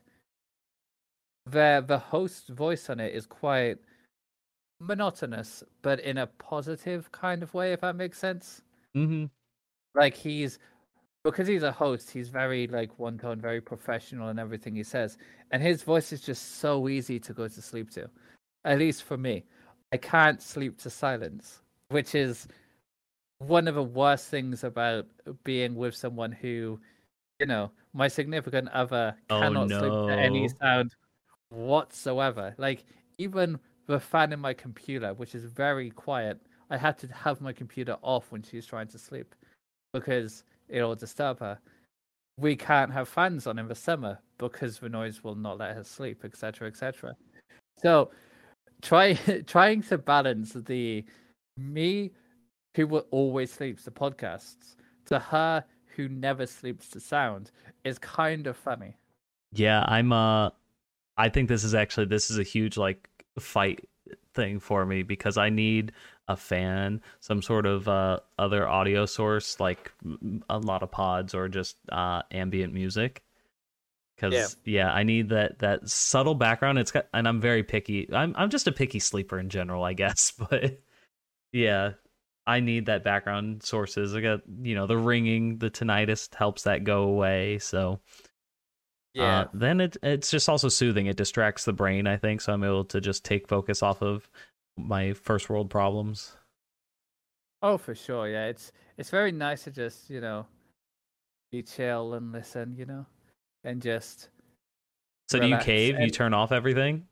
[1.45, 3.77] the the host's voice on it is quite
[4.79, 8.61] monotonous, but in a positive kind of way, if that makes sense.
[8.95, 9.25] Mm-hmm.
[9.95, 10.59] Like he's
[11.23, 15.17] because he's a host, he's very like one tone, very professional in everything he says,
[15.51, 18.09] and his voice is just so easy to go to sleep to.
[18.65, 19.45] At least for me,
[19.93, 22.47] I can't sleep to silence, which is
[23.39, 25.07] one of the worst things about
[25.43, 26.79] being with someone who,
[27.39, 29.79] you know, my significant other oh, cannot oh, no.
[29.79, 30.95] sleep to any sound
[31.51, 32.55] whatsoever.
[32.57, 32.85] Like
[33.17, 36.39] even the fan in my computer, which is very quiet,
[36.69, 39.35] I had to have my computer off when she's trying to sleep
[39.93, 41.59] because it'll disturb her.
[42.39, 45.83] We can't have fans on in the summer because the noise will not let her
[45.83, 47.15] sleep, etc., etc.
[47.77, 48.11] So,
[48.81, 49.13] try
[49.45, 51.05] trying to balance the
[51.57, 52.11] me
[52.75, 54.75] who will always sleeps to podcasts
[55.05, 55.63] to her
[55.95, 57.51] who never sleeps to sound
[57.83, 58.95] is kind of funny.
[59.51, 60.51] Yeah, I'm uh
[61.21, 63.07] I think this is actually this is a huge like
[63.39, 63.87] fight
[64.33, 65.91] thing for me because I need
[66.27, 69.91] a fan, some sort of uh, other audio source, like
[70.49, 73.21] a lot of pods or just uh, ambient music.
[74.15, 74.85] Because yeah.
[74.85, 74.91] yeah.
[74.91, 76.79] I need that that subtle background.
[76.79, 78.09] It's got, and I'm very picky.
[78.11, 80.33] I'm I'm just a picky sleeper in general, I guess.
[80.49, 80.81] But
[81.51, 81.91] yeah,
[82.47, 84.15] I need that background sources.
[84.15, 87.59] I got you know the ringing, the tinnitus helps that go away.
[87.59, 87.99] So
[89.13, 89.41] yeah.
[89.41, 91.07] Uh, then it it's just also soothing.
[91.07, 94.29] It distracts the brain, I think, so I'm able to just take focus off of
[94.77, 96.33] my first world problems.
[97.61, 98.29] Oh, for sure.
[98.29, 100.45] Yeah, it's it's very nice to just you know
[101.51, 103.05] be chill and listen, you know,
[103.63, 104.29] and just.
[105.29, 105.95] So do you cave?
[105.95, 106.05] And...
[106.05, 107.05] You turn off everything?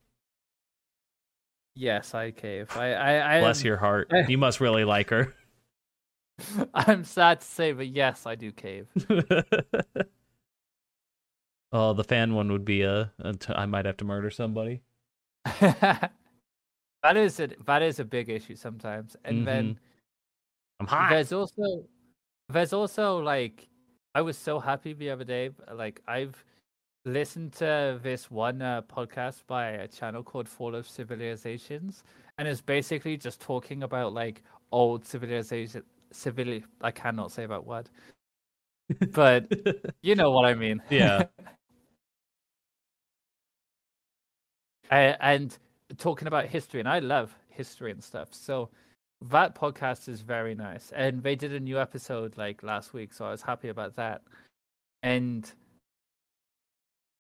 [1.76, 2.70] Yes, I cave.
[2.76, 3.68] I I, I bless am...
[3.68, 4.12] your heart.
[4.28, 5.34] you must really like her.
[6.74, 8.88] I'm sad to say, but yes, I do cave.
[11.72, 13.12] Oh, the fan one would be a.
[13.20, 14.82] a t- I might have to murder somebody.
[15.62, 16.12] that
[17.16, 19.46] is a that is a big issue sometimes, and mm-hmm.
[19.46, 19.80] then
[20.80, 21.10] I'm hot.
[21.12, 21.86] There's also
[22.50, 23.68] there's also like
[24.16, 25.52] I was so happy the other day.
[25.72, 26.44] Like I've
[27.06, 32.04] listened to this one uh, podcast by a channel called Fall of Civilizations,
[32.38, 35.84] and it's basically just talking about like old civilization.
[36.12, 37.88] Civil, I cannot say that word,
[39.12, 39.46] but
[40.02, 40.82] you know what I mean.
[40.90, 41.26] Yeah.
[44.90, 45.58] and
[45.98, 48.30] talking about history, and I love history and stuff.
[48.32, 48.70] So
[49.30, 53.26] that podcast is very nice, and they did a new episode like last week, so
[53.26, 54.22] I was happy about that.
[55.04, 55.52] And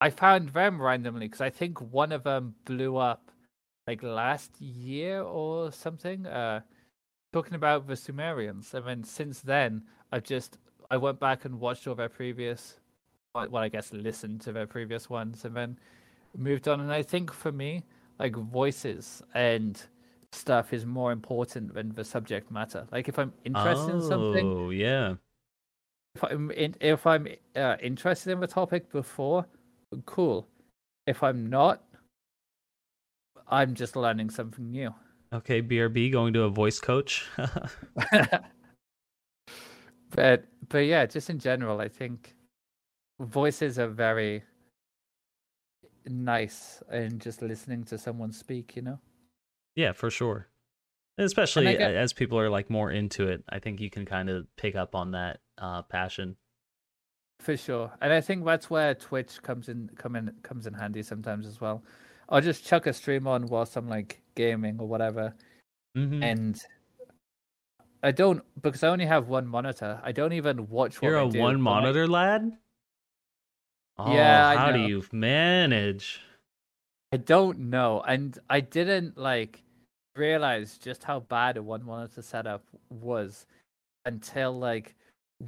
[0.01, 3.32] I found them randomly because I think one of them blew up
[3.88, 6.26] like last year or something.
[6.26, 6.61] Uh,
[7.32, 10.57] talking about the Sumerians, and then since then I've just
[10.89, 12.80] I went back and watched all their previous,
[13.36, 15.78] well, I guess listened to their previous ones, and then
[16.38, 16.80] moved on.
[16.82, 17.84] And I think for me,
[18.19, 19.82] like voices and
[20.32, 22.86] stuff is more important than the subject matter.
[22.91, 25.15] Like if I'm interested oh, in something, oh yeah.
[26.15, 29.45] If I'm in, if I'm uh, interested in the topic before,
[30.05, 30.47] cool.
[31.07, 31.84] If I'm not,
[33.47, 34.93] I'm just learning something new.
[35.32, 37.27] Okay, BRB going to a voice coach.
[40.11, 42.36] but but yeah, just in general, I think
[43.19, 44.43] voices are very
[46.06, 49.00] nice and just listening to someone speak, you know?
[49.76, 50.47] Yeah, for sure.
[51.20, 51.93] especially get...
[51.93, 54.95] as people are like more into it, I think you can kind of pick up
[54.95, 56.36] on that uh, passion.
[57.39, 61.04] For sure, and I think that's where Twitch comes in, come in, comes in handy
[61.04, 61.84] sometimes as well.
[62.28, 65.34] I'll just chuck a stream on whilst I'm like gaming or whatever,
[65.97, 66.22] mm-hmm.
[66.22, 66.58] and
[68.04, 70.02] I don't because I only have one monitor.
[70.04, 70.97] I don't even watch.
[71.02, 72.08] You're a one monitor I...
[72.08, 72.52] lad.
[74.02, 76.22] Oh, yeah, how do you manage?
[77.12, 79.62] I don't know, and I didn't like
[80.16, 83.45] realize just how bad a one monitor setup was
[84.06, 84.95] until like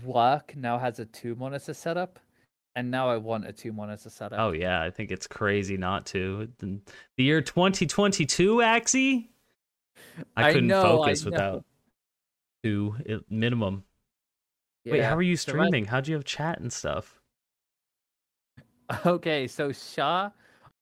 [0.03, 2.19] work now has a two monitor setup,
[2.75, 4.37] and now I want a two monitor setup.
[4.37, 6.49] Oh yeah, I think it's crazy not to.
[6.59, 6.79] The
[7.23, 9.29] year 2022, Axie.
[10.35, 11.65] I couldn't I know, focus I without
[12.63, 13.85] two minimum.
[14.83, 15.85] Yeah, Wait, how are you streaming?
[15.85, 17.20] How'd you have chat and stuff?
[19.05, 20.33] Okay, so SHAR,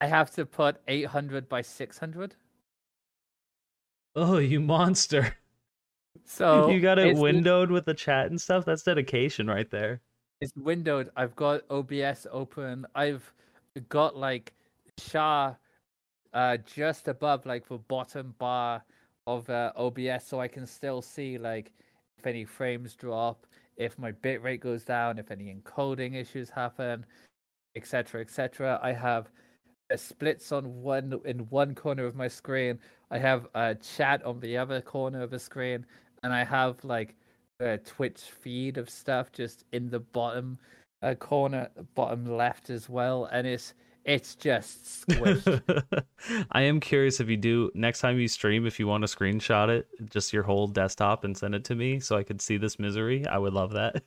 [0.02, 2.36] I have to put 800 by 600.
[4.16, 5.36] Oh, you monster.
[6.26, 8.64] So you got it windowed with the chat and stuff?
[8.64, 10.02] That's dedication right there.
[10.42, 11.10] It's windowed.
[11.16, 12.86] I've got OBS open.
[12.94, 13.34] I've
[13.90, 14.54] got like
[15.00, 15.58] SHAR
[16.34, 18.84] uh, just above like the bottom bar
[19.26, 21.72] of uh, OBS so I can still see like
[22.18, 23.48] if any frames drop,
[23.78, 27.06] if my bitrate goes down, if any encoding issues happen,
[27.76, 28.80] etc., etc.
[28.82, 29.30] I have
[29.90, 32.80] a splits on one in one corner of my screen.
[33.12, 35.86] I have a chat on the other corner of the screen,
[36.24, 37.16] and I have like
[37.60, 40.60] a Twitch feed of stuff just in the bottom
[41.02, 43.74] uh, corner, bottom left as well, and it's
[44.06, 46.04] it's just squished.
[46.52, 49.70] I am curious if you do next time you stream, if you want to screenshot
[49.70, 52.80] it, just your whole desktop and send it to me so I could see this
[52.80, 53.28] misery.
[53.28, 54.04] I would love that.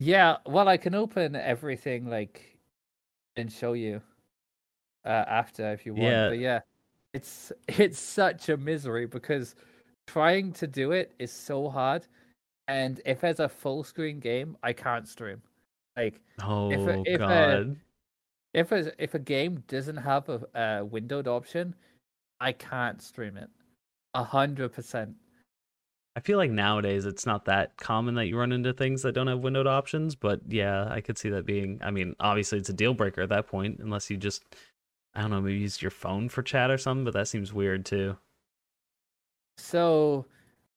[0.00, 2.53] Yeah, well, I can open everything like
[3.36, 4.00] and show you.
[5.04, 6.04] uh, after if you want.
[6.04, 6.28] Yeah.
[6.30, 6.60] But yeah,
[7.12, 9.54] it's it's such a misery because
[10.06, 12.06] trying to do it is so hard,
[12.68, 15.42] and if there's a full screen game, I can't stream.
[15.96, 17.76] Like Oh if a- god.
[18.54, 21.74] if a if a game doesn't have a, a windowed option,
[22.40, 23.50] I can't stream it.
[24.14, 25.14] A hundred percent.
[26.16, 29.26] I feel like nowadays it's not that common that you run into things that don't
[29.26, 31.80] have windowed options, but yeah, I could see that being.
[31.82, 34.44] I mean, obviously it's a deal breaker at that point, unless you just,
[35.14, 37.04] I don't know, maybe use your phone for chat or something.
[37.04, 38.16] But that seems weird too.
[39.58, 40.26] So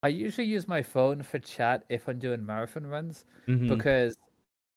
[0.03, 3.67] I usually use my phone for chat if I'm doing marathon runs Mhm.
[3.67, 4.15] because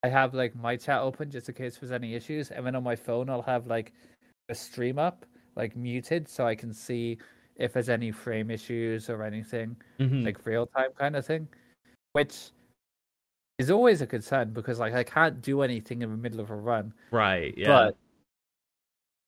[0.03, 2.85] I have like my chat open just in case there's any issues, and then on
[2.85, 3.93] my phone I'll have like
[4.51, 7.19] a stream up, like muted, so I can see
[7.61, 10.25] if there's any frame issues or anything, Mhm.
[10.25, 11.47] like real time kind of thing,
[12.13, 12.51] which
[13.59, 16.57] is always a concern because like I can't do anything in the middle of a
[16.57, 17.57] run, right.
[17.57, 17.69] Yeah.
[17.69, 17.97] but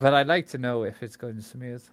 [0.01, 1.87] but I'd like to know if it's going smooth.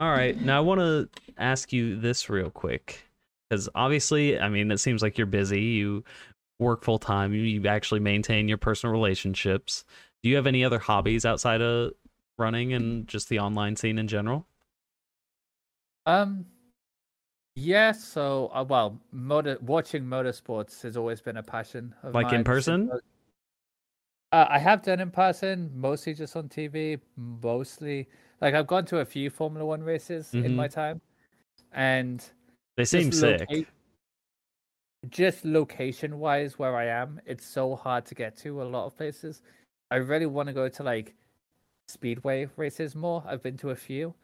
[0.00, 0.40] All right.
[0.40, 3.04] Now I want to ask you this real quick
[3.48, 5.60] because obviously, I mean, it seems like you're busy.
[5.60, 6.02] You
[6.58, 7.34] work full time.
[7.34, 9.84] You actually maintain your personal relationships.
[10.22, 11.92] Do you have any other hobbies outside of
[12.38, 14.46] running and just the online scene in general?
[16.06, 16.46] Um,
[17.54, 17.92] yeah.
[17.92, 21.94] So, uh, well, motor watching motorsports has always been a passion.
[22.02, 22.90] Of Like in mine since person?
[22.92, 22.98] I
[24.32, 26.98] Uh, I have done in person, mostly just on TV.
[27.16, 28.08] Mostly,
[28.40, 30.56] like I've gone to a few Formula One races in Mhm.
[30.56, 31.00] my time,
[31.72, 32.30] and
[32.76, 33.48] They seem sick.
[33.50, 33.66] loca-
[35.08, 38.96] Just location wise, where I am, it's so hard to get to a lot of
[38.96, 39.42] places.
[39.90, 41.14] I really want to go to like
[41.90, 43.22] speedway races more.
[43.26, 44.14] I've been to a few,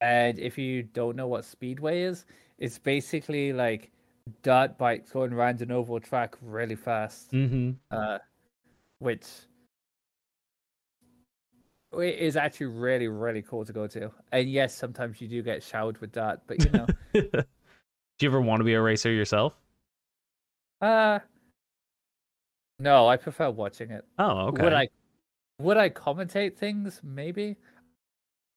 [0.00, 2.24] and if you don't know what speedway is,
[2.58, 3.90] it's basically like
[4.42, 7.72] dirt bikes going around an oval track really fast, Mm-hmm.
[7.90, 8.18] uh,
[8.98, 9.26] which
[11.92, 14.10] it is actually really really cool to go to.
[14.32, 16.86] And yes, sometimes you do get showered with dirt, but you know.
[18.18, 19.54] Do you ever want to be a racer yourself?
[20.80, 21.18] Uh
[22.78, 24.04] no, I prefer watching it.
[24.18, 24.62] Oh, okay.
[24.62, 24.88] Would I
[25.60, 27.00] would I commentate things?
[27.02, 27.56] Maybe.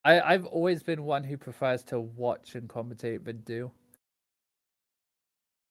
[0.05, 3.71] I I've always been one who prefers to watch and commentate than do.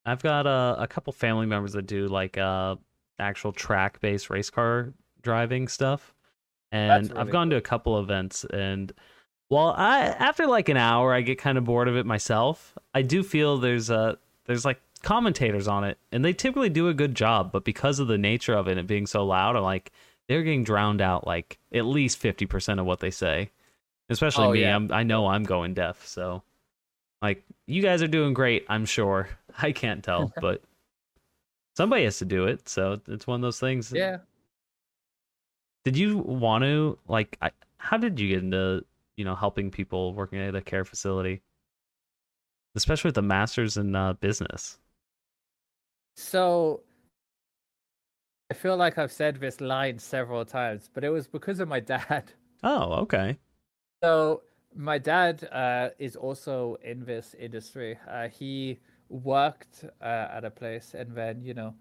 [0.05, 2.75] I've got uh, a couple family members that do like uh
[3.19, 6.13] actual track based race car driving stuff.
[6.71, 8.91] And I've really gone to a couple events and
[9.49, 12.77] well I after like an hour I get kind of bored of it myself.
[12.93, 14.15] I do feel there's uh
[14.45, 18.07] there's like commentators on it and they typically do a good job, but because of
[18.07, 19.91] the nature of it and it being so loud, I'm like
[20.27, 23.51] they're getting drowned out like at least 50% of what they say.
[24.09, 24.75] Especially Oh, me, yeah.
[24.75, 26.43] I'm I know I'm going deaf, so
[27.21, 29.29] like you guys are doing great, I'm sure.
[29.61, 30.61] I can't tell, but
[31.75, 33.91] somebody has to do it, so it's one of those things.
[33.95, 34.17] Yeah.
[35.85, 37.37] Did you want to like?
[37.41, 38.85] I, how did you get into
[39.17, 41.41] you know helping people working at a care facility,
[42.75, 44.79] especially with the masters in uh, business?
[46.15, 46.81] So
[48.53, 51.79] I feel like I've said this line several times, but it was because of my
[51.79, 52.33] dad.
[52.63, 53.39] Oh, okay.
[54.03, 54.43] So
[54.75, 57.97] my dad uh, is also in this industry.
[58.07, 58.79] Uh, he
[59.09, 61.75] worked uh, at a place, and then you know,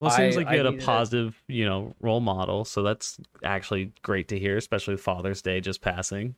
[0.00, 2.64] Well, it seems I- like I you had a positive, you know, role model.
[2.64, 6.34] So that's actually great to hear, especially with Father's Day just passing.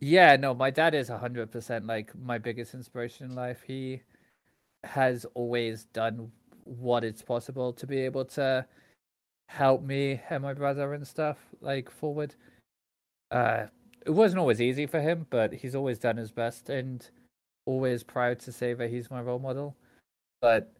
[0.00, 3.62] yeah, no, my dad is hundred percent like my biggest inspiration in life.
[3.66, 4.02] He
[4.84, 6.32] has always done
[6.68, 8.66] what it's possible to be able to
[9.48, 12.34] help me and my brother and stuff like forward.
[13.30, 13.66] Uh,
[14.06, 17.08] it wasn't always easy for him, but he's always done his best and
[17.66, 19.76] always proud to say that he's my role model.
[20.40, 20.72] But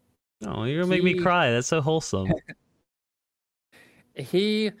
[0.45, 1.51] Oh, you're gonna make me cry.
[1.51, 2.31] That's so wholesome.
[4.15, 4.71] he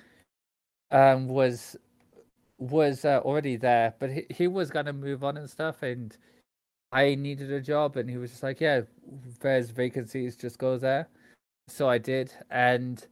[0.91, 1.75] um was
[2.57, 6.17] was uh, already there but he, he was gonna move on and stuff and
[6.91, 8.81] i needed a job and he was just like yeah
[9.41, 11.07] there's vacancies just go there
[11.67, 13.07] so i did and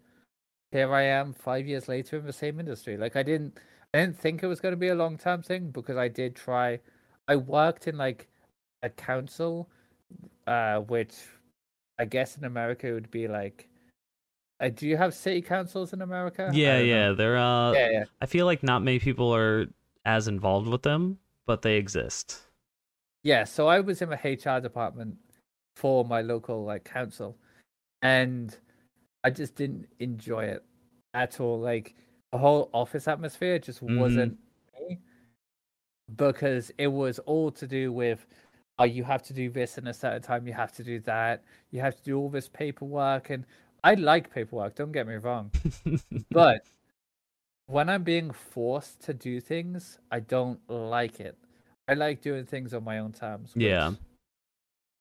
[0.71, 3.59] here i am five years later in the same industry like i didn't
[3.93, 6.35] i didn't think it was going to be a long term thing because i did
[6.35, 6.79] try
[7.27, 8.27] i worked in like
[8.83, 9.69] a council
[10.47, 11.13] uh which
[11.99, 13.67] i guess in america would be like
[14.59, 16.49] uh, do you have city councils in America?
[16.49, 16.83] I yeah, know.
[16.83, 17.11] yeah.
[17.11, 18.03] They're uh, yeah, yeah.
[18.21, 19.67] I feel like not many people are
[20.05, 22.41] as involved with them, but they exist.
[23.27, 25.17] Yeah, so I was in the HR department
[25.75, 27.35] for my local like council,
[28.01, 28.55] and
[29.21, 30.63] I just didn't enjoy it
[31.13, 31.59] at all.
[31.59, 31.93] Like
[32.31, 33.97] the whole office atmosphere just Mhm.
[33.97, 34.39] wasn't
[34.79, 34.99] me
[36.15, 38.25] because it was all to do with
[38.79, 41.43] oh you have to do this in a certain time you have to do that
[41.71, 43.45] you have to do all this paperwork and
[43.83, 45.51] I like paperwork, don't get me wrong.
[46.31, 46.65] but
[47.65, 51.37] when I'm being forced to do things, I don't like it.
[51.87, 53.51] I like doing things on my own terms.
[53.55, 53.91] yeah.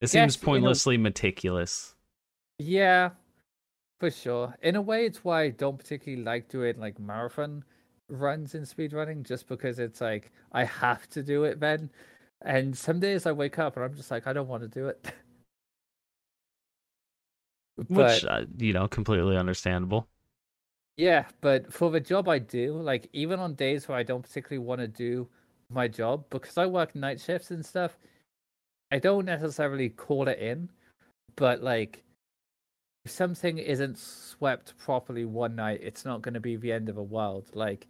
[0.00, 1.94] It seems you know- pointlessly meticulous.
[2.58, 3.10] Yeah,
[3.98, 4.54] for sure.
[4.62, 7.64] In a way, it's why I don't particularly like doing like marathon
[8.08, 11.90] runs in speedrunning, just because it's like I have to do it then.
[12.42, 14.86] And some days I wake up and I'm just like, I don't want to do
[14.88, 15.12] it.
[17.88, 20.08] Which, uh, you know, completely understandable.
[20.96, 24.64] yeah, but for the job I do, like even on days where I don't particularly
[24.64, 25.28] want to do
[25.70, 27.98] my job, because I work night shifts and stuff,
[28.90, 30.70] I don't necessarily call it in,
[31.36, 32.04] but like
[33.04, 36.96] if something isn't swept properly one night, it's not going to be the end of
[36.96, 37.48] the world.
[37.54, 37.86] Like,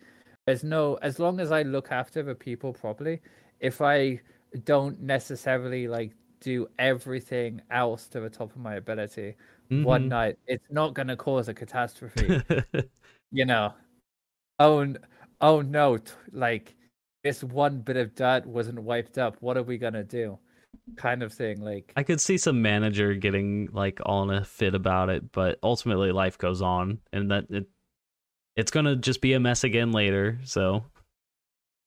[0.46, 3.22] there's no, as long as I look after the people properly,
[3.60, 4.20] if I
[4.64, 9.36] don't necessarily like do everything else to the top of my ability
[9.70, 10.08] one Mhm.
[10.08, 12.42] night, it's not going to cause a catastrophe.
[13.30, 13.72] you know,
[14.58, 14.94] oh,
[15.40, 15.98] oh no,
[16.32, 16.76] like
[17.26, 19.36] this one bit of dirt wasn't wiped up.
[19.40, 20.38] What are we going to do?
[20.94, 21.60] Kind of thing.
[21.60, 25.58] Like, I could see some manager getting like all in a fit about it, but
[25.60, 27.66] ultimately life goes on, and that it
[28.54, 30.38] it's gonna just be a mess again later.
[30.44, 30.84] So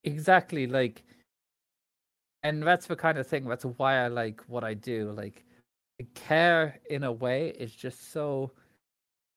[0.03, 1.03] Exactly, like,
[2.43, 3.47] and that's the kind of thing.
[3.47, 5.11] That's why I like what I do.
[5.11, 5.45] Like,
[6.15, 8.51] care in a way is just so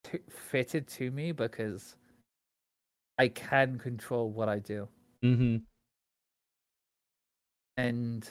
[0.03, 1.95] t- fitted to me because
[3.19, 4.89] I can control what I do,
[5.23, 5.59] hmm
[7.82, 8.30] and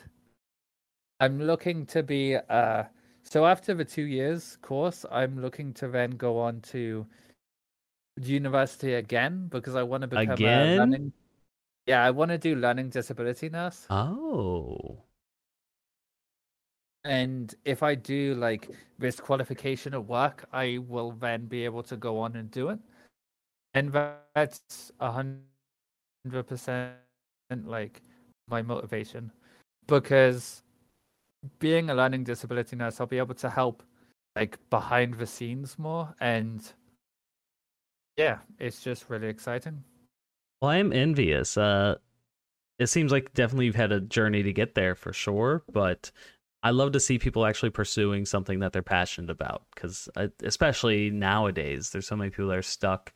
[1.19, 2.35] I'm looking to be.
[2.35, 2.83] Uh,
[3.23, 7.05] so after the two years course, I'm looking to then go on to
[8.17, 10.73] university again because I want to become Again?
[10.75, 11.13] a learning.
[11.87, 13.87] Yeah, I want to do learning disability nurse.
[13.89, 15.03] oh,
[17.03, 18.69] And if I do like
[18.99, 22.79] this qualification at work, I will then be able to go on and do it.
[23.73, 23.91] And
[24.35, 25.43] that's a hundred
[26.47, 26.95] percent
[27.65, 28.01] like
[28.47, 29.31] my motivation.
[29.91, 30.63] Because
[31.59, 33.83] being a learning disability nurse, I'll be able to help
[34.37, 36.71] like behind the scenes more and
[38.17, 39.83] yeah, it's just really exciting.
[40.61, 41.57] well, I am envious.
[41.57, 41.95] Uh,
[42.79, 46.11] it seems like definitely you've had a journey to get there for sure, but
[46.63, 50.07] I love to see people actually pursuing something that they're passionate about because,
[50.43, 53.11] especially nowadays, there's so many people that are stuck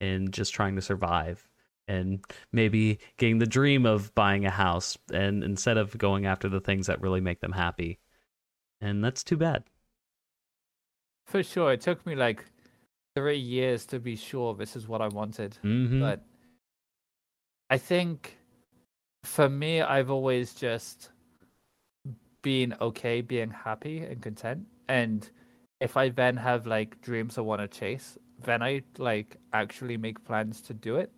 [0.00, 1.49] in just trying to survive
[1.90, 6.60] and maybe getting the dream of buying a house and instead of going after the
[6.60, 7.98] things that really make them happy.
[8.80, 9.64] And that's too bad.
[11.26, 11.72] For sure.
[11.72, 12.44] It took me like
[13.16, 15.58] three years to be sure this is what I wanted.
[15.62, 16.22] hmm but
[17.68, 18.38] I think
[19.24, 21.10] for me, I've always just
[22.42, 24.66] been okay being happy and content.
[24.88, 25.28] And
[25.80, 30.24] if I then have like dreams I want to chase, then I like actually make
[30.24, 31.10] plans to do it.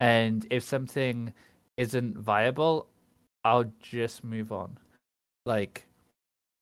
[0.00, 1.32] And if something
[1.76, 2.88] isn't viable,
[3.44, 4.78] I'll just move on.
[5.46, 5.86] Like,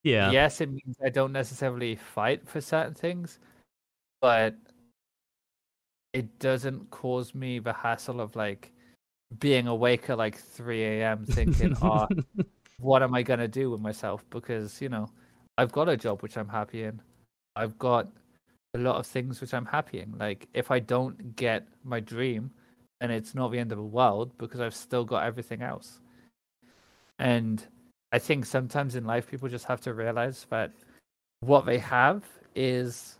[0.02, 0.30] yeah.
[0.30, 3.38] yes, it means I don't necessarily fight for certain things,
[4.20, 4.56] but
[6.12, 8.72] it doesn't cause me the hassle of like
[9.38, 11.24] being awake at like 3 a.m.
[11.24, 12.06] thinking, oh,
[12.78, 14.24] what am I going to do with myself?
[14.30, 15.08] Because, you know,
[15.56, 17.00] I've got a job which I'm happy in.
[17.56, 18.08] I've got
[18.74, 20.16] a lot of things which I'm happy in.
[20.18, 22.50] Like, if I don't get my dream,
[23.02, 26.00] then it's not the end of the world because I've still got everything else.
[27.18, 27.64] And
[28.12, 30.72] I think sometimes in life, people just have to realize that
[31.40, 32.24] what they have
[32.54, 33.18] is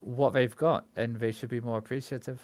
[0.00, 2.40] what they've got and they should be more appreciative.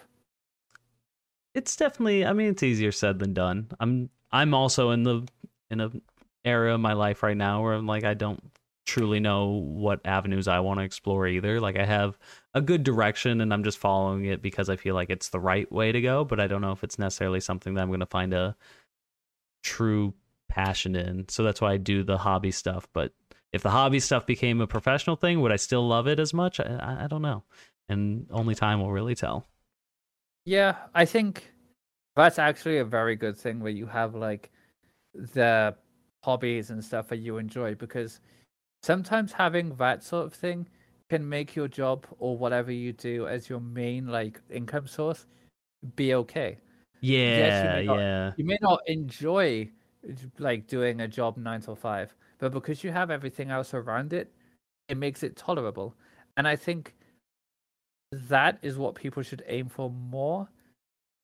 [1.54, 5.26] it's definitely i mean it's easier said than done i'm i'm also in the
[5.70, 5.90] in a
[6.44, 8.42] area of my life right now where i'm like i don't
[8.86, 12.16] truly know what avenues i want to explore either like i have
[12.58, 15.70] a good direction and i'm just following it because i feel like it's the right
[15.72, 18.06] way to go but i don't know if it's necessarily something that i'm going to
[18.06, 18.54] find a
[19.62, 20.14] true
[20.48, 21.28] passion in.
[21.28, 23.12] So that's why i do the hobby stuff but
[23.52, 26.60] if the hobby stuff became a professional thing would i still love it as much?
[26.60, 27.44] I, I- don't know
[27.88, 29.46] and only time will really tell.
[30.44, 31.50] Yeah, I think
[32.16, 34.50] that's actually a very good thing where you have like
[35.14, 35.74] the
[36.22, 38.20] hobbies and stuff that you enjoy because
[38.82, 40.68] sometimes having that sort of thing
[41.08, 45.26] can make your job or whatever you do as your main like income source
[45.96, 46.58] be okay.
[47.00, 49.70] yeah may not- yeah You may not enjoy
[50.38, 54.30] like doing a job 9 till 5, but because you have everything else around it,
[54.88, 55.94] it makes it tolerable.
[56.36, 56.94] And I think
[58.12, 60.48] that is what people should aim for more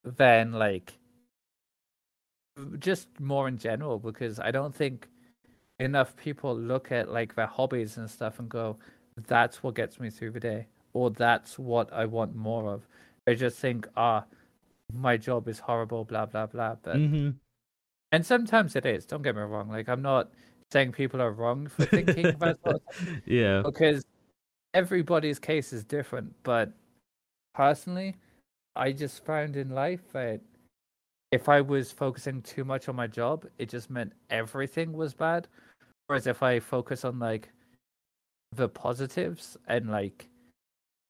[0.04, 0.98] than like
[2.78, 5.08] just more in general because I don't think
[5.80, 8.76] enough people look at like their hobbies and stuff and go
[9.26, 10.66] that's what gets me through the day.
[10.92, 12.86] or that's what I want more of.
[13.26, 14.24] I just think, ah,
[14.92, 16.76] my job is horrible, blah blah blah.
[16.82, 17.30] But hmm
[18.12, 19.06] and sometimes it is.
[19.06, 19.68] Don't get me wrong.
[19.68, 20.30] Like I'm not
[20.72, 22.80] saying people are wrong for thinking about that
[23.26, 23.62] Yeah.
[23.64, 24.04] because
[24.72, 26.32] everybody's case is different.
[26.44, 26.72] But
[27.54, 28.16] personally,
[28.76, 30.40] I just found in life that
[31.32, 35.48] if I was focusing too much on my job, it just meant everything was bad.
[36.06, 37.48] Whereas if I focus on like
[38.56, 40.28] the positives and like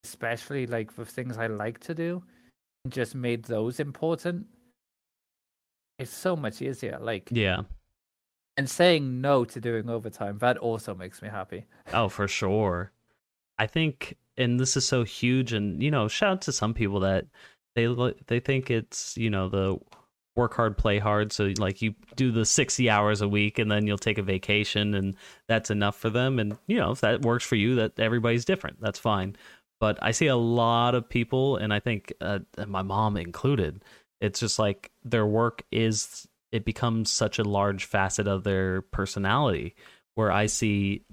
[0.03, 2.23] especially like the things I like to do,
[2.83, 4.45] and just made those important,
[5.97, 6.97] it's so much easier.
[7.01, 7.61] Like Yeah.
[8.57, 11.65] and saying no to doing overtime, that also makes me happy.
[11.93, 12.91] Oh, for sure.
[13.57, 16.99] I think, and this is so huge, and you know, shout out to some people
[17.01, 17.25] that
[17.75, 17.87] they
[18.27, 19.77] they think it's you know the
[20.35, 21.31] work hard, play hard.
[21.31, 24.93] So like you do the sixty hours a week, and then you'll take a vacation,
[24.93, 25.15] and
[25.47, 26.39] that's enough for them.
[26.39, 28.79] And you know, if that works for you, that everybody's different.
[28.81, 29.35] That's fine.
[29.79, 33.83] But I see a lot of people, and I think uh, my mom included.
[34.21, 39.75] It's just like their work is it becomes such a large facet of their personality
[40.15, 41.03] where I see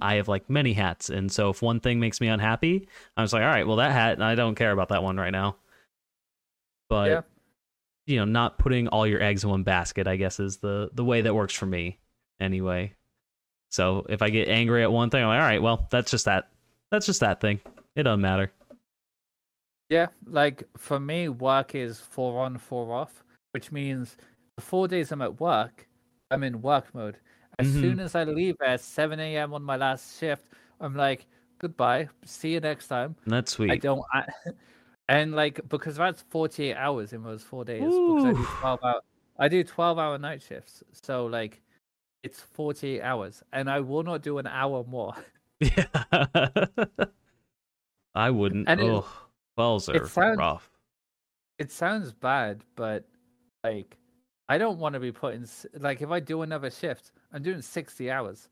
[0.00, 3.34] I have like many hats, and so if one thing makes me unhappy, I'm just
[3.34, 5.56] like, all right, well that hat, I don't care about that one right now.
[6.88, 7.20] But Yeah.
[8.08, 11.04] You know, not putting all your eggs in one basket, I guess, is the the
[11.04, 11.98] way that works for me,
[12.40, 12.94] anyway.
[13.70, 16.24] So if I get angry at one thing, I'm like, all right, well that's just
[16.24, 16.48] that,
[16.90, 17.60] that's just that thing.
[17.96, 18.50] It doesn't matter.
[19.90, 24.16] Yeah, like for me, work is four on, four off, which means
[24.56, 25.86] the four days I'm at work,
[26.30, 27.18] I'm in work mode.
[27.58, 27.80] As Mhm.
[27.80, 29.52] soon as I leave at 7 a.m.
[29.52, 30.46] on my last shift,
[30.80, 31.26] I'm like,
[31.58, 33.16] goodbye, see you next time.
[33.26, 34.24] And sweet I don't, I,
[35.08, 38.46] and like, because that's 48 hours in those four days, because I do Ooh.
[38.60, 39.00] 12 hour,
[39.38, 40.82] I do 12 hour night shifts.
[40.92, 41.62] So, like,
[42.22, 45.14] it's 48 hours, and I will not do an hour more.
[45.60, 45.86] Yeah.
[48.14, 48.68] I wouldn't.
[48.68, 49.06] And it- oh,
[49.56, 50.70] twelves it are sounds- rough.
[51.58, 53.04] it sounds bad, but
[53.64, 53.96] like
[54.48, 55.46] I don't want to be put in
[55.80, 58.48] like if I do another shift, I'm doing 60 hours.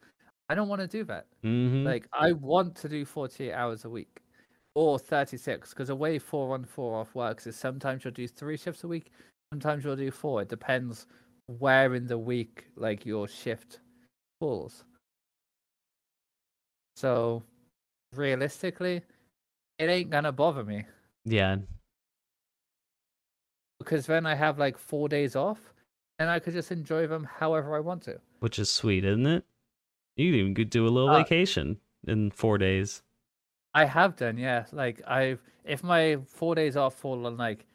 [0.49, 1.27] I don't want to do that.
[1.43, 4.21] hmm Like I want to do 48 hours a week
[4.77, 8.59] or 36 because the way four on four off works is sometimes you'll do three
[8.59, 9.11] shifts a week,
[9.51, 10.43] sometimes you'll do four.
[10.43, 11.07] It depends
[11.47, 13.81] where in the week like your shift
[14.39, 14.85] falls.
[16.95, 17.43] So
[18.15, 19.01] realistically,
[19.79, 20.85] it ain't gonna bother me
[21.25, 21.57] yeah.
[23.79, 25.73] because then I have like four days off
[26.19, 28.21] and I could just enjoy them however I want to.
[28.41, 29.45] Which is sweet, isn't it?
[30.17, 33.03] You could even go do a little Uh, vacation in four days.
[33.77, 34.65] I have done, yeah.
[34.73, 37.67] Like I've if my four days off fall on like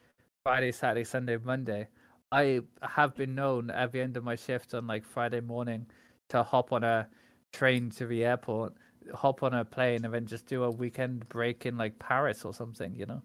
[0.42, 1.86] Friday, Saturday, Sunday, Monday,
[2.32, 5.86] I have been known at the end of my shift on like Friday morning
[6.30, 7.06] to hop on a
[7.52, 8.74] train to the airport,
[9.14, 12.52] hop on a plane, and then just do a weekend break in like Paris or
[12.52, 13.22] something, you know?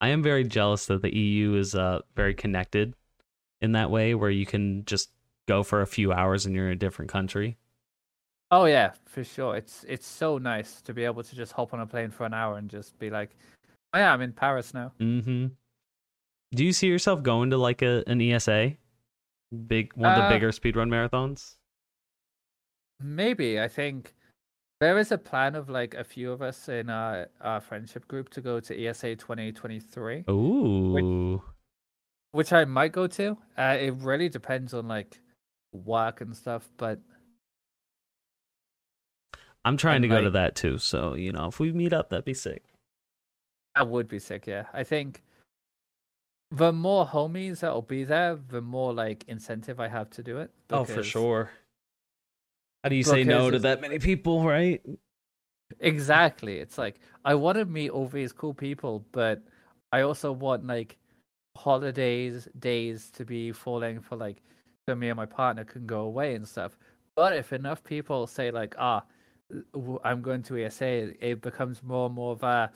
[0.00, 2.94] I am very jealous that the EU is uh very connected
[3.60, 5.10] in that way, where you can just
[5.46, 7.56] go for a few hours and you're in a different country.
[8.50, 9.56] Oh yeah, for sure.
[9.56, 12.34] It's it's so nice to be able to just hop on a plane for an
[12.34, 13.30] hour and just be like,
[13.92, 14.92] Oh yeah, I'm in Paris now.
[14.98, 15.46] hmm
[16.52, 18.72] Do you see yourself going to like a an ESA,
[19.66, 21.56] big one of the Uh, bigger speedrun marathons?
[23.00, 24.14] Maybe I think
[24.80, 28.28] there is a plan of like a few of us in our, our friendship group
[28.30, 31.42] to go to ESA 2023, Ooh,
[32.32, 33.36] which I might go to.
[33.58, 35.20] Uh, it really depends on like
[35.72, 37.00] work and stuff, but
[39.66, 40.78] I'm trying and, to go to that too.
[40.78, 42.62] So you know, if we meet up, that'd be sick.
[43.74, 44.46] that would be sick.
[44.46, 45.24] Yeah, I think
[46.52, 50.52] the more homies that'll be there, the more like incentive I have to do it.
[50.70, 51.50] Oh, for sure.
[52.84, 54.80] How do you say no to that many people, right?
[55.80, 56.58] Exactly.
[56.58, 59.42] It's like I want to meet all these cool people, but
[59.90, 60.96] I also want like
[61.56, 64.42] holidays, days to be falling for like
[64.88, 66.78] so me and my partner can go away and stuff.
[67.16, 69.02] But if enough people say like, ah,
[70.04, 72.70] I'm going to ESA, it becomes more and more of a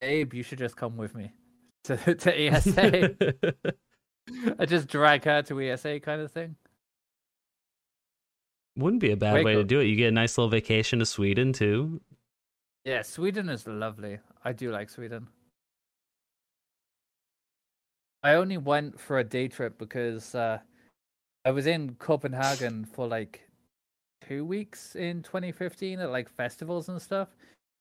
[0.00, 1.32] Abe, you should just come with me
[1.84, 3.14] to to ESA.
[4.58, 6.56] I just drag her to ESA kind of thing.
[8.76, 9.84] Wouldn't be a bad Wake way to do it.
[9.84, 12.00] You get a nice little vacation to Sweden too.
[12.84, 14.18] Yeah, Sweden is lovely.
[14.44, 15.28] I do like Sweden.
[18.22, 20.58] I only went for a day trip because uh,
[21.44, 23.47] I was in Copenhagen for like
[24.26, 27.28] two weeks in 2015 at like festivals and stuff.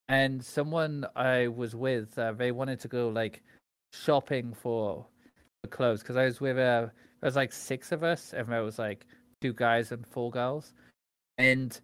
[0.09, 3.43] And someone I was with, uh, they wanted to go like
[3.93, 5.05] shopping for
[5.63, 6.91] for clothes because I was with uh, there
[7.21, 9.05] was like six of us, and there was like
[9.41, 10.73] two guys and four girls,
[11.37, 11.79] and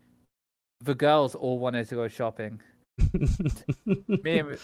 [0.81, 2.61] the girls all wanted to go shopping
[3.13, 4.57] me and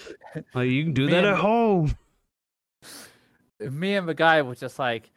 [0.53, 1.95] well, you can do that and- at home.
[3.59, 5.11] me and the guy were just like,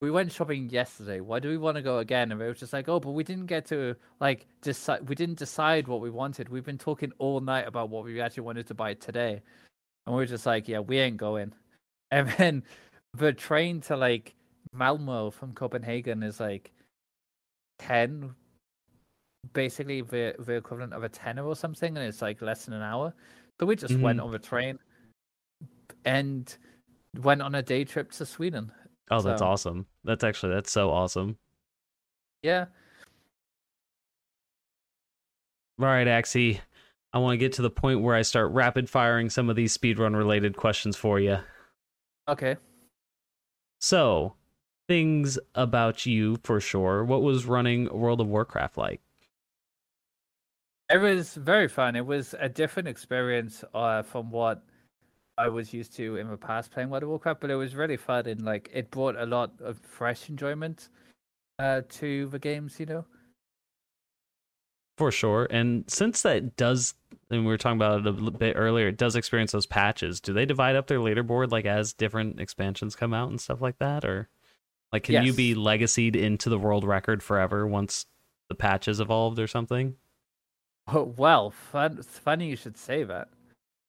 [0.00, 1.20] we went shopping yesterday.
[1.20, 2.30] Why do we want to go again?
[2.30, 5.08] And we were just like, oh, but we didn't get to like decide.
[5.08, 6.48] We didn't decide what we wanted.
[6.48, 9.40] We've been talking all night about what we actually wanted to buy today,
[10.06, 11.52] and we were just like, yeah, we ain't going.
[12.12, 12.62] And then
[13.14, 14.36] the train to like
[14.72, 16.70] Malmo from Copenhagen is like
[17.80, 18.32] ten,
[19.54, 22.82] basically the the equivalent of a tenner or something, and it's like less than an
[22.82, 23.12] hour.
[23.58, 24.24] So we just went Mhm.
[24.24, 24.78] on the train
[26.04, 26.56] and
[27.22, 28.70] went on a day trip to Sweden.
[29.10, 29.86] Oh, that's So- awesome.
[30.04, 31.38] That's actually that's so awesome.
[32.42, 32.66] Yeah.
[35.78, 36.60] All right, Axie.
[37.12, 39.76] I want to get to the point where I start rapid firing some of these
[39.76, 41.38] speedrun related questions for you.
[42.28, 42.56] Okay.
[43.80, 44.34] So,
[44.88, 47.04] things about you for sure.
[47.04, 49.00] What was running World of Warcraft like?
[50.90, 51.96] It was very fun.
[51.96, 54.62] It was a different experience uh, from what
[55.38, 57.96] I was used to in the past playing World of Warcraft, but it was really
[57.96, 60.88] fun and like it brought a lot of fresh enjoyment
[61.58, 62.80] uh, to the games.
[62.80, 63.04] You know.
[64.96, 65.46] For sure.
[65.50, 66.94] And since that does,
[67.30, 70.20] and we were talking about it a bit earlier, it does experience those patches.
[70.20, 73.78] Do they divide up their leaderboard like as different expansions come out and stuff like
[73.78, 74.06] that?
[74.06, 74.30] Or
[74.92, 78.06] like, can you be legacied into the world record forever once
[78.48, 79.96] the patches evolved or something?
[80.88, 83.28] Oh, well, fun, funny you should say that.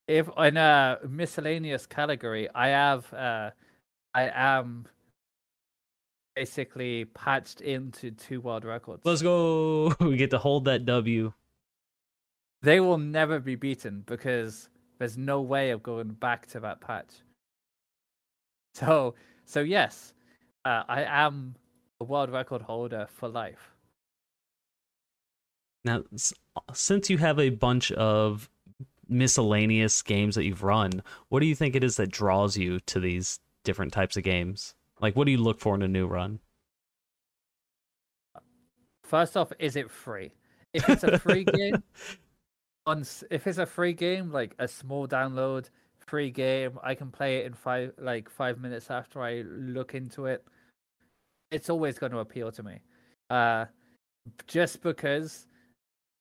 [0.08, 3.52] If in a miscellaneous category, I have, uh,
[4.14, 4.88] I am
[6.36, 9.02] basically patched into two world records.
[9.04, 9.94] Let's go.
[10.00, 11.34] We get to hold that W.
[12.62, 17.12] They will never be beaten because there's no way of going back to that patch.
[18.76, 19.16] So,
[19.46, 20.14] so yes,
[20.64, 21.56] uh, I am
[22.00, 23.74] a world record holder for life.
[25.84, 26.04] Now,
[26.74, 28.50] since you have a bunch of
[29.10, 33.00] miscellaneous games that you've run, what do you think it is that draws you to
[33.00, 34.76] these different types of games?
[35.00, 36.40] Like, what do you look for in a new run?
[39.04, 40.32] First off, is it free?
[40.74, 41.84] If it's a free game,
[42.86, 45.70] on if it's a free game, like a small download,
[46.00, 50.26] free game, I can play it in five like five minutes after I look into
[50.26, 50.44] it.
[51.52, 52.82] It's always going to appeal to me,
[53.30, 53.66] uh,
[54.48, 55.48] just because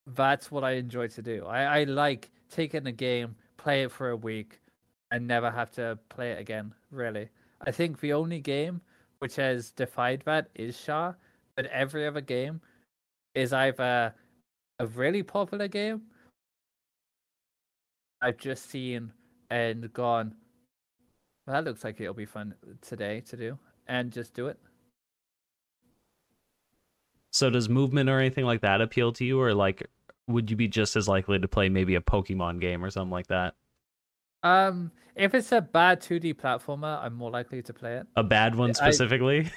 [0.07, 1.47] that's what I enjoy to do.
[1.47, 4.61] I, I like taking a game, play it for a week,
[5.11, 6.75] and never have to play it again.
[6.91, 7.29] Really,
[7.67, 8.81] I think the only game
[9.19, 11.17] which has defied that is SHAR,
[11.57, 12.61] but every other game
[13.35, 14.15] is either
[14.79, 16.03] a really popular game
[18.23, 19.13] I've just seen
[19.51, 20.35] and gone,
[21.47, 24.59] well, that looks like it'll be fun today to do, and just do it.
[27.31, 29.87] So, does movement or anything like that appeal to you, or like,
[30.29, 33.29] would you be just as likely to play maybe a Pokemon game or something like
[33.29, 33.55] that?
[34.43, 38.07] Um, if it's a bad 2D platformer, I'm more likely to play it.
[38.17, 39.51] A bad one I- specifically?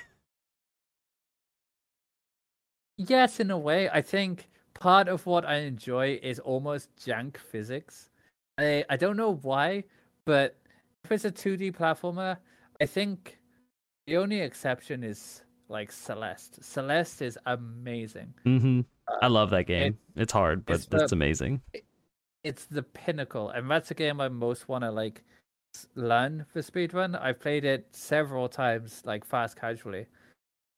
[2.98, 3.90] Yes, in a way.
[3.90, 8.10] I think part of what I enjoy is almost jank physics.
[8.58, 9.86] I I don't know why,
[10.26, 10.58] but
[11.06, 12.38] if it's a 2D platformer,
[12.82, 13.38] I think
[14.06, 16.64] the only exception is like Celeste.
[16.64, 18.34] Celeste is amazing.
[18.46, 18.82] mm-hmm.
[19.08, 19.98] Uh, I love that game.
[20.16, 21.62] it's hard, but it's the- that's amazing.
[22.44, 25.24] It's the pinnacle, and that's a game I most want to like
[25.96, 27.20] learn for speedrun.
[27.22, 30.06] I've played it several times, like fast casually,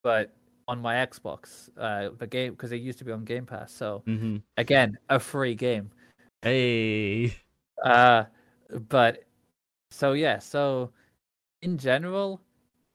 [0.03, 0.34] but
[0.68, 3.72] on my Xbox, uh, the game because it used to be on Game Pass.
[3.73, 4.38] So Mm-hmm.
[4.57, 5.91] again, a free game.
[6.41, 7.35] Hey,
[7.84, 8.26] Uh,
[8.89, 9.23] but
[9.91, 10.91] so yeah, so
[11.61, 12.41] in general,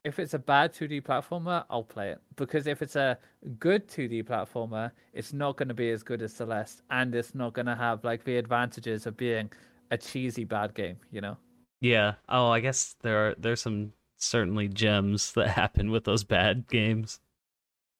[0.06, 3.18] if it's a bad 2D platformer, I'll play it because if it's a
[3.58, 7.54] good 2D platformer, it's not going to be as good as Celeste, and it's not
[7.54, 9.50] going to have like the advantages of being
[9.90, 10.96] a cheesy bad game.
[11.10, 11.36] You know?
[11.80, 12.14] yeah.
[12.28, 17.18] Oh, I guess there are there's some certainly gems that happen with those bad games.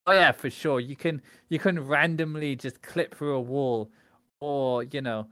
[0.06, 0.78] Oh yeah, for sure.
[0.78, 3.90] You can you can randomly just clip through a wall,
[4.38, 5.26] or you know,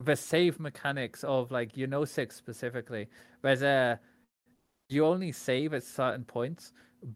[0.00, 3.06] the save mechanics of like you know six specifically.
[3.42, 4.00] There's a
[4.92, 6.72] you only save at certain points,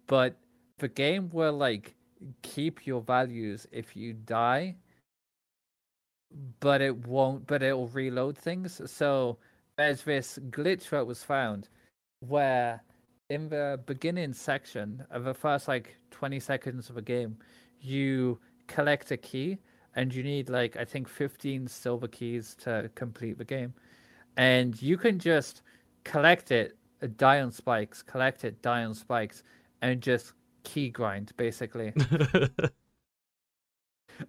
[0.07, 0.37] but
[0.79, 1.95] the game will like
[2.43, 4.77] keep your values if you die,
[6.61, 7.47] but it won't.
[7.47, 8.81] But it'll reload things.
[8.87, 9.39] So
[9.77, 11.69] there's this glitch that was found
[12.21, 12.83] where
[13.31, 17.37] in the beginning section of the first like 20 seconds of a game,
[17.81, 19.59] you collect a key
[19.97, 23.75] and you need like I think 15 silver keys to complete the game.
[24.37, 25.63] And you can just
[26.05, 29.43] collect it, uh, die on spikes, collect it, die on spikes,
[29.83, 30.33] and just
[30.63, 31.93] key grind basically.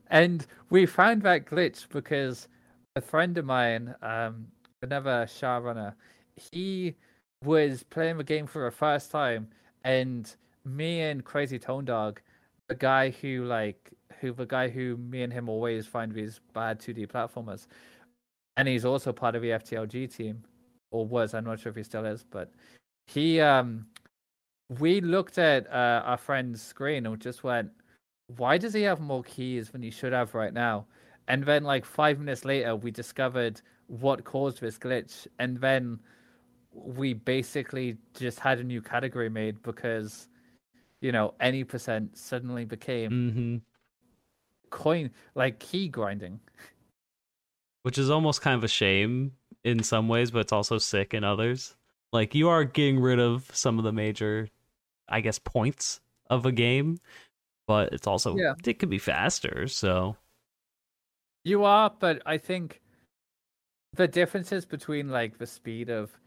[0.08, 2.48] and we found that glitch because
[2.96, 4.48] a friend of mine, um,
[4.82, 5.96] another SHAR runner,
[6.52, 6.96] he
[7.44, 9.48] was playing the game for the first time,
[9.84, 12.22] and me and Crazy Tone Dog,
[12.68, 16.80] the guy who like who the guy who me and him always find these bad
[16.80, 17.68] 2D platformers,
[18.58, 20.44] and he's also part of the FTLG team,
[20.91, 21.34] or was.
[21.34, 22.52] I'm not sure if he still is, but
[23.07, 23.88] he um
[24.80, 27.70] we looked at uh, our friend's screen and just went,
[28.38, 30.88] why does he have more keys than he should have right now?
[31.28, 35.99] And then, like five minutes later, we discovered what caused this glitch, and then
[36.72, 40.28] we basically just had a new category made because,
[41.02, 43.57] you know, any percent suddenly became Mm-hmm.
[44.72, 46.40] coin like key grinding.
[47.84, 49.34] Which is almost kind of a shame
[49.66, 51.76] in some ways, but it's also sick in others.
[52.14, 54.48] Like you are getting rid of some of the major,
[55.10, 57.00] I guess, points of a game,
[57.68, 58.56] but it's also Yeah.
[58.66, 59.68] it could be faster.
[59.68, 60.18] So
[61.44, 62.82] You are, but I think
[63.94, 66.20] the differences between like the speed of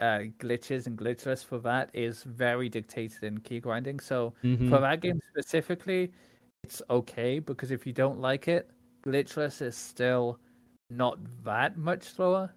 [0.00, 4.00] uh, glitches and glitchless for that is very dictated in key grinding.
[4.00, 4.68] So mhm.
[4.68, 6.12] for that game specifically,
[6.64, 8.70] it's okay because if you don't like it,
[9.04, 10.38] glitchless is still
[10.90, 12.54] not that much slower.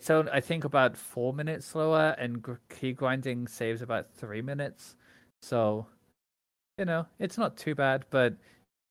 [0.00, 4.94] So I think about four minutes slower, and key grinding saves about three minutes.
[5.42, 5.86] So,
[6.78, 8.36] you know, it's not too bad, but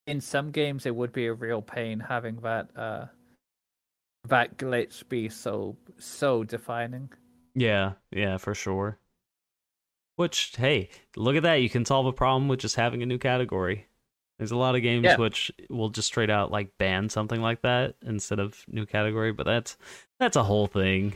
[0.08, 3.06] in some games it would be a real pain having that uh
[4.28, 7.10] that glitch be so so defining.
[7.56, 9.00] yeah, yeah, for sure.
[10.18, 11.56] Which hey, look at that!
[11.62, 13.87] You can solve a problem with just having a new category.
[14.38, 15.18] There's a lot of games Yeah.
[15.18, 19.46] which will just straight out like ban something like that instead of new category, but
[19.46, 19.78] that's
[20.20, 21.14] that's a whole thing.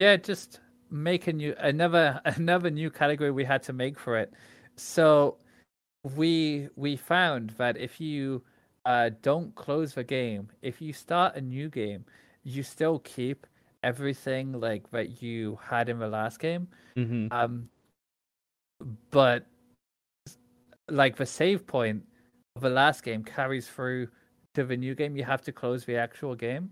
[0.00, 0.60] Yeah, just
[0.90, 4.32] make a new another another new category we had to make for it.
[4.76, 5.38] So
[6.16, 8.42] we we found that if you
[8.86, 12.06] uh, don't close the game, if you start a new game,
[12.44, 13.46] you still keep
[13.82, 16.68] everything like that you had in the last game.
[16.96, 17.70] hmm Um,
[19.10, 19.46] but
[20.88, 22.04] like the save point
[22.56, 24.08] of the last game carries through
[24.54, 25.16] to the new game.
[25.16, 26.70] You have to close the actual game,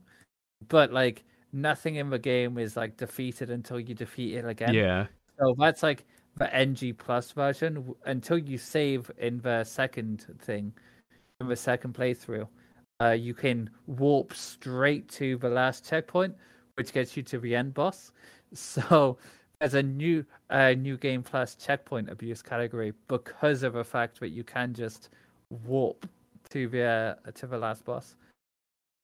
[0.68, 4.74] but like nothing in the game is like defeated until you defeat it again.
[4.74, 5.06] Yeah,
[5.38, 6.04] So that's like
[6.36, 10.72] the NG plus version until you save in the second thing,
[11.40, 12.46] in the second playthrough.
[13.00, 16.34] Uh, you can warp straight to the last checkpoint,
[16.74, 18.12] which gets you to the end boss.
[18.54, 19.18] So
[19.60, 24.28] there's a new uh, new game plus checkpoint abuse category because of the fact that
[24.28, 25.08] you can just
[25.64, 26.08] warp
[26.50, 28.14] to the uh, to the last boss.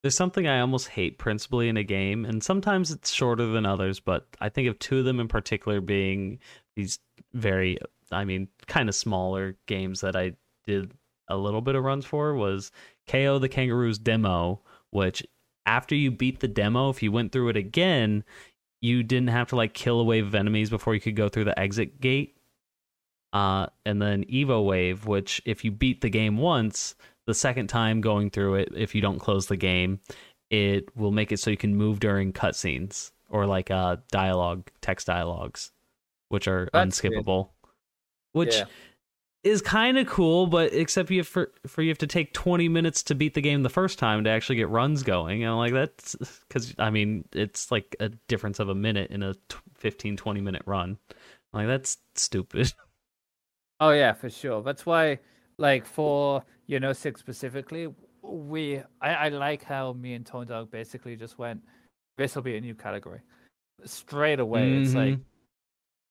[0.02, 4.00] There's something I almost hate principally in a game, and sometimes it's shorter than others,
[4.00, 6.40] but I think of two of them in particular being
[6.74, 6.98] these
[7.32, 7.78] very,
[8.10, 10.32] I mean, kind of smaller games that I
[10.66, 10.90] did
[11.28, 12.72] a little bit of runs for was
[13.06, 14.60] Kao the Kangaroo's demo,
[14.90, 15.24] which
[15.66, 18.24] after you beat the demo, if you went through it again,
[18.82, 21.44] you didn't have to like kill a wave of enemies before you could go through
[21.44, 22.36] the exit gate.
[23.32, 26.94] Uh, and then Evo Wave, which if you beat the game once,
[27.24, 30.00] the second time going through it, if you don't close the game,
[30.50, 35.06] it will make it so you can move during cutscenes or like uh dialogue, text
[35.06, 35.70] dialogues,
[36.28, 37.12] which are That's good.
[37.12, 37.50] unskippable.
[38.32, 38.64] Which Yeah.
[39.44, 43.02] Is kind of cool, but except you for for you have to take 20 minutes
[43.04, 45.42] to beat the game the first time to actually get runs going.
[45.42, 46.16] And I'm like that's
[46.48, 49.34] cuz I mean, it's like a difference of a minute in a
[49.76, 50.98] 15 20 minute run.
[51.52, 52.72] I'm like that's stupid.
[53.80, 54.62] Oh yeah, for sure.
[54.62, 55.18] That's why,
[55.58, 57.92] like for you know six specifically,
[58.22, 61.62] we I, I like how me and Tone Dog basically just went.
[62.16, 63.22] This will be a new category
[63.84, 64.74] straight away.
[64.74, 65.20] It's like Mhm.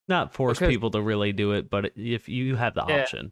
[0.07, 3.01] Not force Because- people to really do it, but if you have the Yeah.
[3.01, 3.31] option.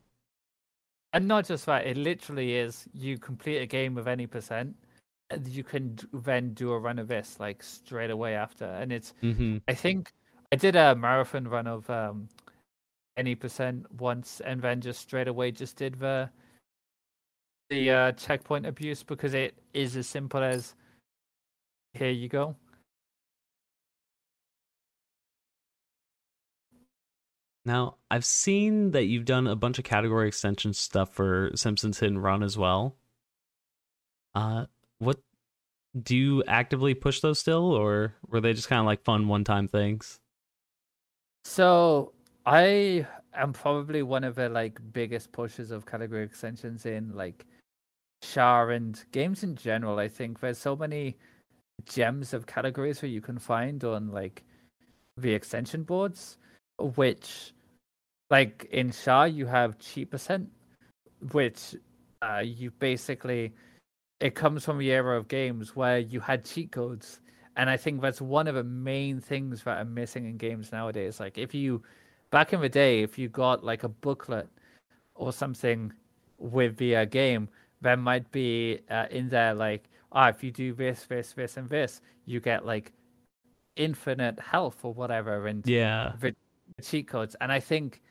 [1.12, 4.76] And not just that, it literally is you complete a game with any percent,
[5.32, 8.66] and you can then do a run of this like straight away after.
[8.66, 10.14] And it's, hmm I think
[10.52, 12.30] I did a marathon run of um,
[13.18, 16.30] any percent once, and then just straight away just did the
[17.70, 20.76] the uh, checkpoint abuse because it is as simple as
[21.94, 22.56] here you go.
[27.70, 32.10] Now, I've seen that you've done a bunch of category extension stuff for Simpsons Hit
[32.10, 32.96] and Run as well.
[34.34, 34.66] Uh,
[34.98, 35.20] what
[36.02, 39.68] do you actively push those still, or were they just kind of like fun one-time
[39.68, 40.20] things?
[41.44, 42.14] So
[42.44, 43.06] I
[43.36, 47.46] am probably one of the like biggest pushers of category extensions in like
[48.24, 50.00] SHAR and games in general.
[50.00, 51.18] I think there's so many
[51.86, 54.44] gems of categories where you can find on like
[55.18, 56.40] the extension boards,
[56.80, 57.54] which
[58.30, 60.50] like in SHAR you have cheat percent,
[61.32, 61.76] which
[62.22, 63.54] uh, you basically
[64.20, 67.22] it comes from the era of games where you had cheat codes.
[67.56, 71.20] And I think that's one of the main things that are missing in games nowadays.
[71.20, 71.82] Like if you
[72.30, 74.48] back in the day, if you got like a booklet
[75.16, 75.92] or something
[76.38, 77.50] with the uh, game,
[77.82, 81.58] there might be uh, in there like, ah, oh, if you do this, this, this,
[81.58, 82.94] and this, you get like
[83.76, 86.36] infinite health or whatever, and yeah, the
[86.82, 87.36] cheat codes.
[87.42, 88.02] And I think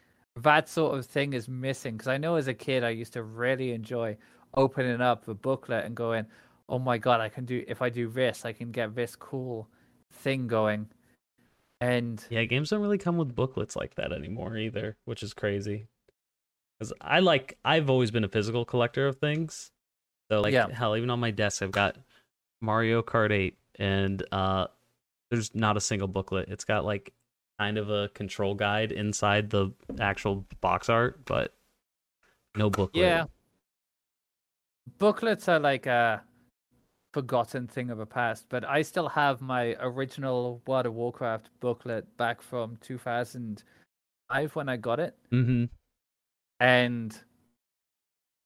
[0.43, 3.23] that sort of thing is missing because I know as a kid I used to
[3.23, 4.17] really enjoy
[4.55, 6.27] opening up the booklet and going,
[6.69, 9.69] "Oh my god, I can do if I do this, I can get this cool
[10.13, 10.89] thing going."
[11.81, 15.87] And yeah, games don't really come with booklets like that anymore either, which is crazy.
[16.79, 19.71] Because I like, I've always been a physical collector of things.
[20.31, 20.69] So like, yeah.
[20.73, 21.97] hell, even on my desk, I've got
[22.61, 24.67] Mario Kart 8, and uh,
[25.31, 26.49] there's not a single booklet.
[26.49, 27.13] It's got like
[27.59, 31.55] kind of a control guide inside the actual box art, but
[32.57, 33.05] no booklet.
[33.05, 33.25] Yeah,
[34.99, 36.23] booklets are like a
[37.13, 42.17] forgotten thing of the past, but I still have my original World of Warcraft booklet
[42.17, 45.17] back from 2005 when I got it.
[45.33, 45.65] Mm-hmm.
[46.61, 47.19] And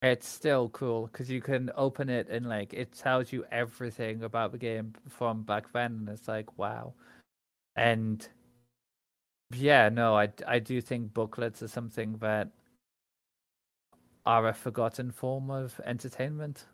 [0.01, 4.51] it's still cool because you can open it and like it tells you everything about
[4.51, 6.93] the game from back then, and it's like wow.
[7.75, 8.27] And
[9.55, 12.51] yeah, no, I I do think booklets are something that
[14.25, 16.65] are a forgotten form of entertainment.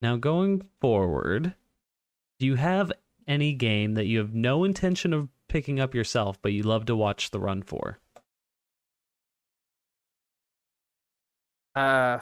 [0.00, 1.54] Now, going forward,
[2.38, 2.92] do you have
[3.26, 6.96] any game that you have no intention of picking up yourself, but you love to
[6.96, 7.98] watch the run for?
[11.74, 12.18] Uh,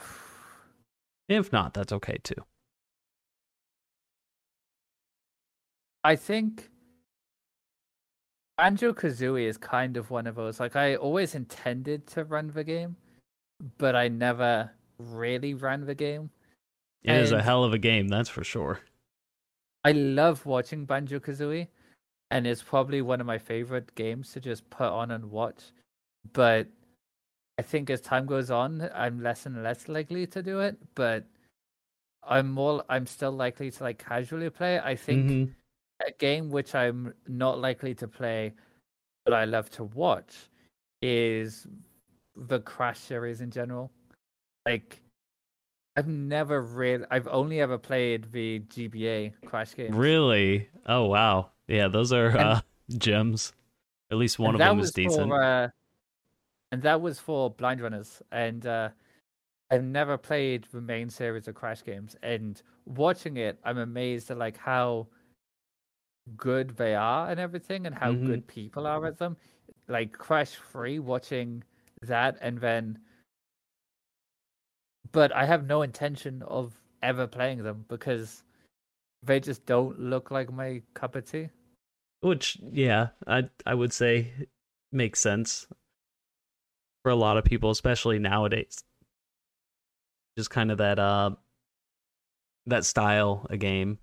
[1.27, 2.35] if not, that's okay too.
[6.07, 6.69] I think
[8.57, 10.57] Banjo Kazooie is kind of one of those.
[10.57, 12.95] Like I always intended to run the game,
[13.77, 16.29] but I never really ran the game.
[17.03, 18.79] It and is a hell of a game, that's for sure.
[19.83, 21.67] I love watching Banjo Kazooie,
[22.31, 25.73] and it's probably one of my favorite games to just put on and watch.
[26.31, 26.67] But
[27.59, 30.77] I think as time goes on, I'm less and less likely to do it.
[30.95, 31.25] But
[32.23, 34.79] I'm more, I'm still likely to like casually play.
[34.79, 35.25] I think.
[35.25, 35.51] Mm-hmm
[36.05, 38.53] a game which I'm not likely to play,
[39.25, 40.33] but I love to watch,
[41.01, 41.67] is
[42.35, 43.91] the Crash series in general.
[44.65, 45.01] Like,
[45.95, 49.95] I've never really, I've only ever played the GBA Crash games.
[49.95, 50.69] Really?
[50.85, 52.61] Oh wow, yeah, those are and, uh,
[52.97, 53.53] gems.
[54.11, 55.29] At least one of them is decent.
[55.29, 55.69] For, uh,
[56.71, 58.89] and that was for blind runners, and uh,
[59.71, 62.15] I've never played the main series of Crash games.
[62.23, 65.07] And watching it, I'm amazed at like how
[66.35, 68.27] good they are and everything and how mm-hmm.
[68.27, 69.37] good people are at them.
[69.87, 71.63] Like Crash Free watching
[72.01, 72.99] that and then
[75.11, 78.43] but I have no intention of ever playing them because
[79.23, 81.49] they just don't look like my cup of tea.
[82.21, 84.31] Which yeah, I I would say
[84.91, 85.67] makes sense
[87.03, 88.83] for a lot of people, especially nowadays.
[90.37, 91.31] Just kind of that uh
[92.65, 93.99] that style a game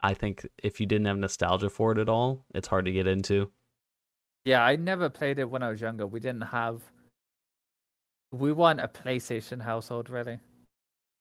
[0.00, 3.06] I think if you didn't have nostalgia for it at all, it's hard to get
[3.06, 3.50] into.
[4.44, 6.06] Yeah, I never played it when I was younger.
[6.06, 6.82] We didn't have.
[8.32, 10.38] We weren't a PlayStation household, really.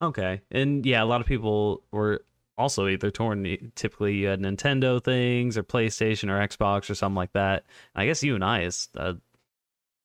[0.02, 2.23] Okay, and yeah, a lot of people were
[2.57, 3.72] also either torn.
[3.76, 7.64] Typically, you had Nintendo things or PlayStation or Xbox or something like that.
[7.95, 9.15] I guess you and I is a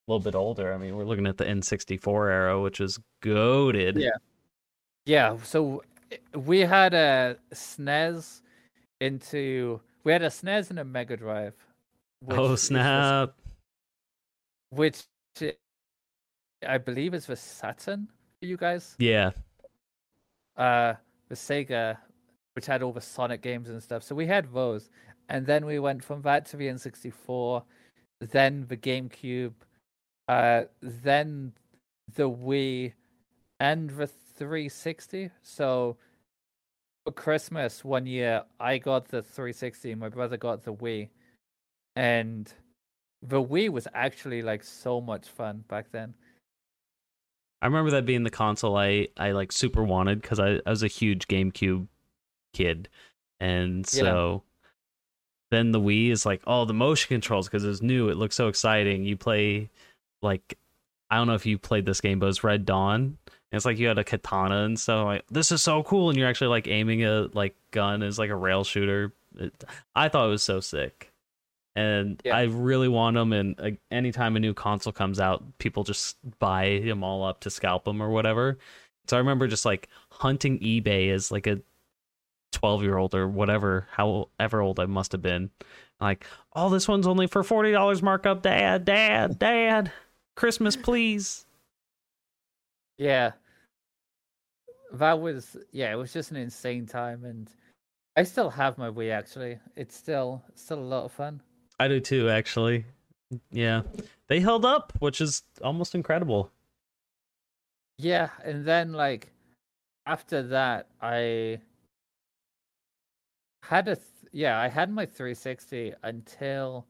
[0.06, 0.72] little bit older.
[0.72, 3.96] I mean, we're looking at the N64 era, which is goaded.
[3.96, 4.10] Yeah,
[5.04, 5.36] yeah.
[5.42, 8.40] So eh, we had a SNES
[9.00, 11.54] into we had a SNES and a Mega Drive.
[12.28, 13.34] oh snap!
[14.70, 15.02] Which,
[15.38, 15.56] which
[16.66, 18.08] I believe is the Saturn
[18.38, 18.94] for you guys.
[18.98, 19.30] Yeah.
[20.56, 20.94] Uh,
[21.28, 21.96] the Sega,
[22.54, 24.02] which had all the Sonic games and stuff.
[24.02, 24.90] So we had those,
[25.28, 27.62] and then we went from that to the N64,
[28.20, 29.52] then the GameCube,
[30.28, 31.52] uh, then
[32.14, 32.92] the Wii,
[33.58, 35.30] and the 360.
[35.42, 35.96] So
[37.04, 39.94] for Christmas one year, I got the 360.
[39.94, 41.08] My brother got the Wii,
[41.96, 42.52] and
[43.22, 46.14] the Wii was actually like so much fun back then.
[47.62, 50.82] I remember that being the console I I like super wanted because I, I was
[50.82, 51.86] a huge GameCube
[52.54, 52.88] kid,
[53.38, 54.68] and so yeah.
[55.50, 58.08] then the Wii is like oh the motion controls because it's new.
[58.08, 59.04] It looks so exciting.
[59.04, 59.68] You play
[60.22, 60.58] like
[61.10, 63.18] I don't know if you played this game, but it's Red Dawn
[63.52, 65.04] it's like you had a katana and stuff.
[65.04, 68.30] Like this is so cool, and you're actually like aiming a like gun as like
[68.30, 69.12] a rail shooter.
[69.36, 69.64] It,
[69.94, 71.12] I thought it was so sick,
[71.74, 72.36] and Yeah.
[72.36, 73.32] I really want them.
[73.32, 77.50] And uh, anytime a new console comes out, people just buy them all up to
[77.50, 78.58] scalp them or whatever.
[79.08, 81.60] So I remember just like hunting eBay as like a
[82.52, 85.50] twelve year old or whatever, however old I must have been.
[86.00, 86.24] Like,
[86.54, 89.90] oh, this one's only for forty dollars markup, Dad, Dad, Dad,
[90.36, 91.46] Christmas, please.
[92.96, 93.32] Yeah.
[94.92, 97.50] That was yeah, it was just an insane time and
[98.16, 99.58] I still have my Wii actually.
[99.76, 101.42] It's still still a lot of fun.
[101.78, 102.84] I do too, actually.
[103.50, 103.82] Yeah,
[104.26, 106.50] they held up, which is almost incredible.
[107.98, 109.30] Yeah, and then like
[110.06, 111.60] after that I
[113.62, 116.86] had a th- yeah, I had my 360 until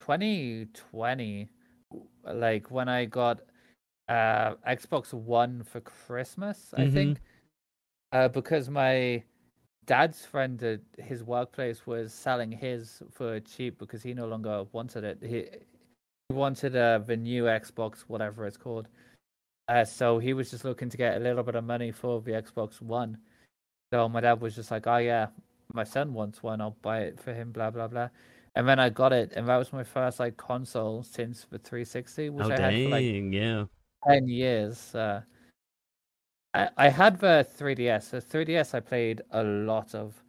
[0.00, 1.48] 2020
[2.24, 3.40] like when I got
[4.10, 6.92] uh Xbox One for Christmas, I Mhm.
[6.94, 7.20] think.
[8.12, 9.22] Uh because my
[9.86, 15.04] dad's friend at his workplace was selling his for cheap because he no longer wanted
[15.04, 15.18] it.
[15.22, 15.48] He
[16.28, 18.88] he wanted uh, the new Xbox, whatever it's called.
[19.68, 22.32] Uh, so he was just looking to get a little bit of money for the
[22.32, 23.18] Xbox One.
[23.92, 25.28] So my dad was just like, "Oh yeah,
[25.74, 26.60] my son wants one.
[26.60, 28.10] I'll buy it for him." Blah blah blah.
[28.54, 32.30] And then I got it, and that was my first like console since the 360,
[32.30, 33.64] which oh I had for like yeah.
[34.06, 34.94] 10 years.
[34.94, 35.22] Uh,
[36.54, 38.10] I, I had the 3DS.
[38.10, 40.22] The 3DS I played a lot of,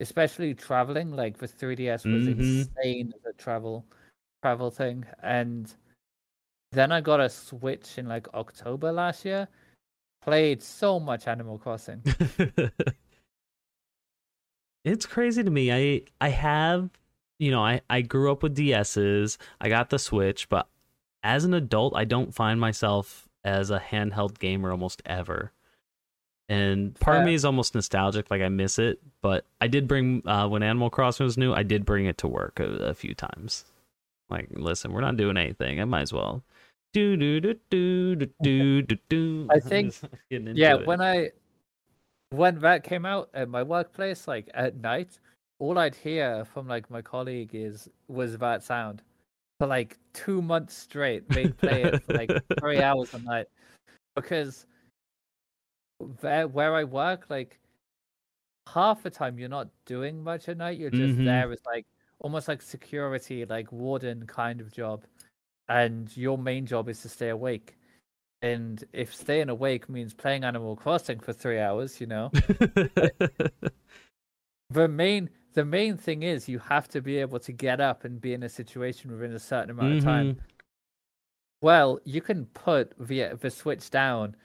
[0.00, 1.10] especially traveling.
[1.12, 2.38] Like the 3DS was Mhm.
[2.38, 3.84] insane as a travel
[4.42, 5.04] travel thing.
[5.22, 5.72] And
[6.72, 9.48] then I got a Switch in like October last year.
[10.22, 12.02] Played so much Animal Crossing.
[14.84, 15.72] it's crazy to me.
[15.72, 16.90] I I have,
[17.38, 19.38] you know, I I grew up with DSs.
[19.60, 20.68] I got the Switch, but
[21.22, 25.52] as an adult, I don't find myself as a handheld gamer almost ever.
[26.50, 29.00] And part of me is almost nostalgic, like I miss it.
[29.20, 32.28] But I did bring uh, when Animal Crossing was new, I did bring it to
[32.28, 33.66] work a, a few times.
[34.30, 35.80] Like, listen, we're not doing anything.
[35.80, 36.42] I might as well.
[36.94, 39.48] Do do do do do do do do.
[39.52, 40.86] I think- Just getting into yeah, it.
[40.86, 41.30] when I
[42.30, 45.18] when that came out at my workplace, like at night,
[45.58, 49.02] all I'd hear from like my colleague is was that sound
[49.58, 51.28] for like two months straight.
[51.28, 52.30] They'd play it for like
[52.60, 53.46] three hours a night
[54.14, 54.66] because
[56.20, 57.58] there where I work, like
[58.72, 60.78] half the time you're not doing much at night.
[60.78, 61.24] You're just Mhm.
[61.24, 61.86] there as like
[62.20, 65.04] almost like security, like warden kind of job,
[65.68, 67.76] and your main job is to stay awake.
[68.42, 72.30] And if staying awake means playing Animal Crossing for three hours, you know,
[74.70, 78.20] the main the main thing is you have to be able to get up and
[78.20, 80.34] be in a situation within a certain amount of time.
[80.34, 80.38] Mhm.
[81.60, 84.36] Well, you can put the the switch down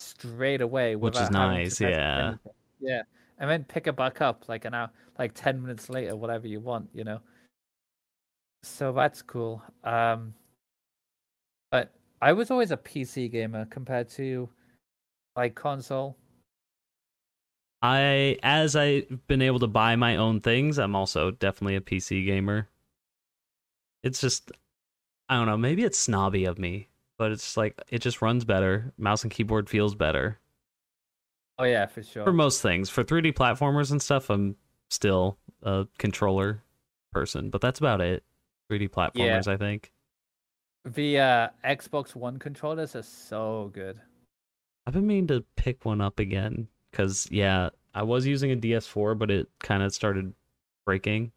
[0.00, 2.26] straight away, Which is without having to nice, yeah.
[2.28, 2.52] anything.
[2.80, 3.02] yeah,
[3.38, 6.60] and then pick it back up like an hour, like ten minutes later, whatever you
[6.60, 7.20] want, you know.
[8.64, 9.62] So that's cool.
[9.84, 10.34] Um,
[11.70, 14.48] but I was always a PC gamer compared to
[15.36, 16.16] like console.
[17.82, 22.24] I as I've been able to buy my own things, I'm also definitely a PC
[22.24, 22.68] gamer.
[24.02, 24.50] It's just
[25.28, 26.88] I don't know, maybe it's snobby of me,
[27.18, 28.92] but it's like it just runs better.
[28.98, 30.38] Mouse and keyboard feels better.
[31.58, 32.24] Oh yeah, for sure.
[32.24, 32.90] For most things.
[32.90, 34.56] For 3D platformers and stuff, I'm
[34.90, 36.62] still a controller
[37.12, 38.22] person, but that's about it.
[38.70, 39.90] 3D platformers, I think.
[40.84, 43.98] The uh, Xbox One controllers are so good.
[44.86, 49.18] I've been meaning to pick one up again because yeah, I was using a DS4,
[49.18, 50.32] but it kind of started
[50.86, 51.32] breaking,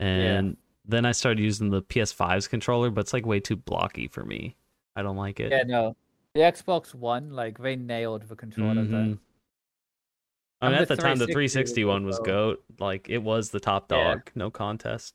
[0.00, 0.56] and
[0.86, 4.56] then I started using the PS5's controller, but it's like way too blocky for me.
[4.96, 5.52] I don't like it.
[5.52, 5.96] Yeah, no.
[6.34, 8.88] The Xbox One, like they nailed the controllers.
[8.88, 9.00] there.
[9.00, 9.18] Mhm.
[10.60, 12.64] I mean, at the the time, the 360 360 was one was goat.
[12.80, 14.14] Like it was the top Yeah.
[14.14, 15.14] dog, no contest.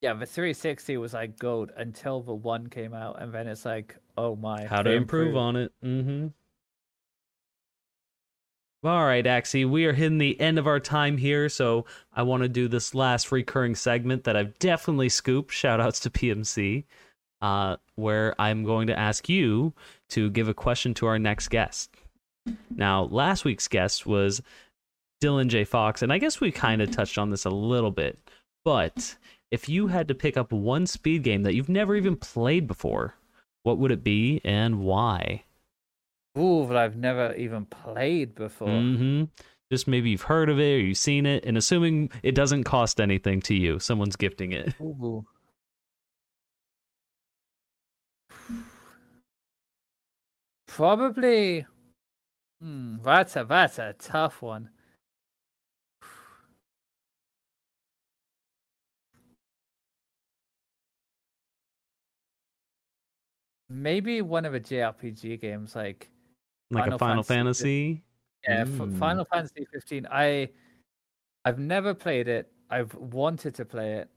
[0.00, 3.96] Yeah, the 360 was like gold until the one came out, and then it's like,
[4.16, 4.64] oh my.
[4.64, 5.72] How to they improve on it.
[5.84, 6.28] Mm-hmm.
[8.84, 12.42] All right, Axie, we are hitting the end of our time here, so I want
[12.42, 15.52] to do this last recurring segment that I've definitely scooped.
[15.52, 16.82] Shout outs to PMC,
[17.40, 19.72] uh, where I'm going to ask you
[20.10, 21.94] to give a question to our next guest.
[22.74, 24.42] Now, last week's guest was
[25.22, 25.62] Dylan J.
[25.62, 28.18] Fox, and I guess we kind of touched on this a little bit,
[28.64, 29.14] but
[29.52, 33.14] if you had to pick up one speed game that you've never even played before,
[33.62, 35.44] what would it be and why?
[36.34, 38.68] cool that I've never even played before.
[38.68, 39.24] Mm-hmm.
[39.70, 43.00] Just maybe you've heard of it or you've seen it, and assuming it doesn't cost
[43.00, 44.74] anything to you, someone's gifting it.
[44.80, 45.24] Ooh.
[50.66, 51.66] Probably.
[52.60, 54.70] Hmm, that's a that's a tough one.
[63.68, 66.11] Maybe one of the JRPG games like
[66.74, 68.04] like Final a Final Fantasy Fantasy.
[68.44, 68.98] yeah, Mm.
[68.98, 70.06] Final Fantasy 15.
[70.10, 70.48] I
[71.44, 72.50] I've never played it.
[72.70, 74.08] I've wanted to play it,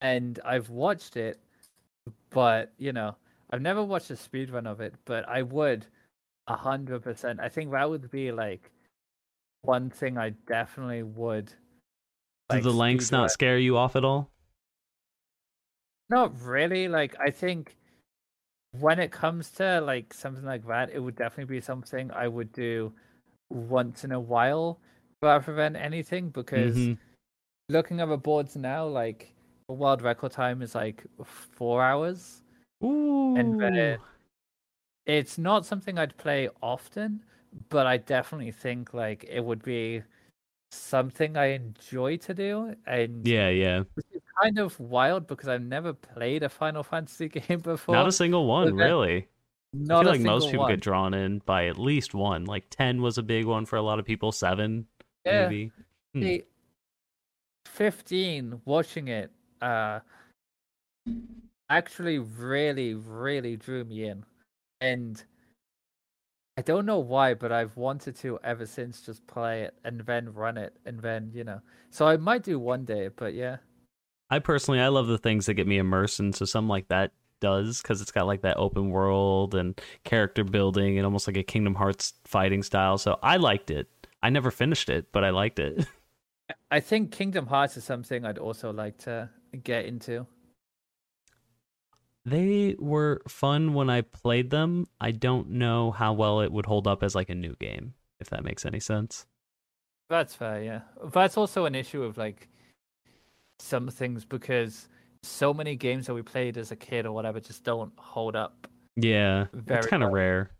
[0.00, 1.40] and I've watched it,
[2.30, 3.16] but you know,
[3.50, 4.94] I've never watched a speedrun of it.
[5.04, 5.86] But I would,
[6.48, 7.40] a hundred percent.
[7.40, 8.70] I think that would be like
[9.62, 11.52] one thing I definitely would.
[12.50, 14.30] Do the lengths not scare you off at all?
[16.10, 16.88] Not really.
[16.88, 17.76] Like I think
[18.80, 22.52] when it comes to like something like that, it would definitely be something I would
[22.52, 22.92] do
[23.50, 24.78] once in a while
[25.22, 26.98] rather than anything because Mhm.
[27.68, 29.34] looking at the boards now, like
[29.68, 32.42] the world record time is like four hours.
[32.82, 33.36] Ooh.
[33.36, 33.98] And then
[35.06, 37.24] It's not something I'd play often,
[37.68, 40.02] but I definitely think like it would be
[40.72, 42.76] something I enjoy to do.
[42.86, 43.82] And yeah, yeah.
[44.42, 47.94] Kind of wild because I've never played a Final Fantasy game before.
[47.94, 49.28] Not a single one, really.
[49.72, 50.72] Not I feel like most people one.
[50.72, 52.44] get drawn in by at least one.
[52.44, 54.30] Like ten was a big one for a lot of people.
[54.32, 54.86] Seven,
[55.24, 55.48] Yeah.
[55.48, 55.72] maybe.
[56.14, 56.22] Hmm.
[56.22, 56.42] See,
[57.66, 59.98] 15 watching it uh
[61.70, 64.24] actually really really drew me in
[64.80, 65.24] and
[66.56, 70.32] i don't know why but i've wanted to ever since just play it and then
[70.32, 73.56] run it and then you know so i might do one day but yeah
[74.30, 77.12] I personally, I love the things that get me immersed, and so something like that
[77.40, 81.42] does because it's got like that open world and character building and almost like a
[81.42, 82.98] Kingdom Hearts fighting style.
[82.98, 83.88] So I liked it.
[84.22, 85.86] I never finished it, but I liked it.
[86.70, 89.28] i think kingdom hearts is something i'd also like to
[89.62, 90.26] get into
[92.26, 94.86] They were fun when I played them.
[95.00, 98.30] I don't know how well it would hold up as like a new game, if
[98.30, 99.26] that makes any sense.
[100.08, 100.80] That's fair, yeah.
[101.12, 102.48] That's also an issue of like
[103.64, 104.88] some things because
[105.22, 108.68] so many games that we played as a kid or whatever just don't hold up.
[108.96, 110.50] Yeah, it's kind of rare.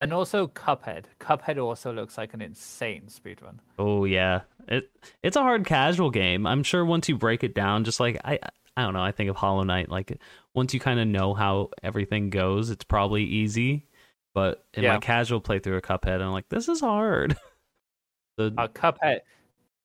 [0.00, 1.04] And also Cuphead.
[1.20, 3.58] Cuphead also looks like an insane speedrun.
[3.78, 4.90] Oh yeah, it
[5.22, 6.46] it's a hard casual game.
[6.46, 8.38] I'm sure once you break it down, just like I
[8.76, 9.88] I don't know, I think of Hollow Knight.
[9.88, 10.18] Like
[10.54, 13.86] once you kind of know how everything goes, it's probably easy.
[14.34, 17.38] But in my casual playthrough of Cuphead, I'm like, this is hard.
[18.36, 19.20] the, Uh, Cuphead,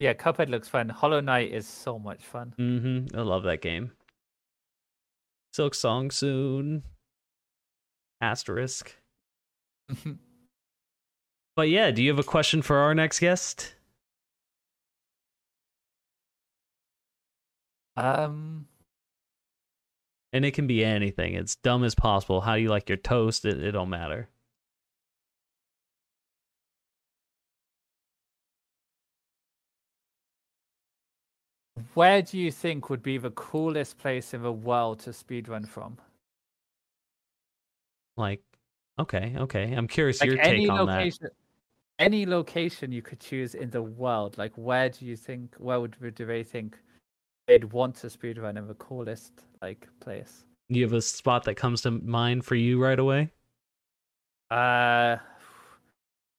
[0.02, 0.90] yeah, Cuphead looks fun.
[0.90, 2.54] Hollow Knight is so much fun.
[2.58, 3.92] hmm I love that game.
[5.56, 6.84] Silksong soon.
[8.20, 8.98] Asterisk.
[11.56, 13.76] But yeah, do you have a question for our next guest?
[17.98, 18.68] um,
[20.32, 21.34] And it can be anything.
[21.36, 22.40] It's dumb as possible.
[22.42, 24.30] How do you like your toast, it, it don't matter.
[31.94, 35.98] Where do you think would be the coolest place in the world to speedrun from?
[38.18, 38.42] Like,
[39.00, 39.74] okay, okay.
[39.74, 41.30] I'm curious Like your any take on location,
[42.00, 44.38] any location you could choose in the world.
[44.38, 45.56] Like, where do you think?
[45.58, 46.78] Where would do they think
[47.48, 50.46] they'd want to speedrun in the coolest like place?
[50.70, 53.32] You have a spot that comes to mind for you right away?
[54.50, 55.18] Uh,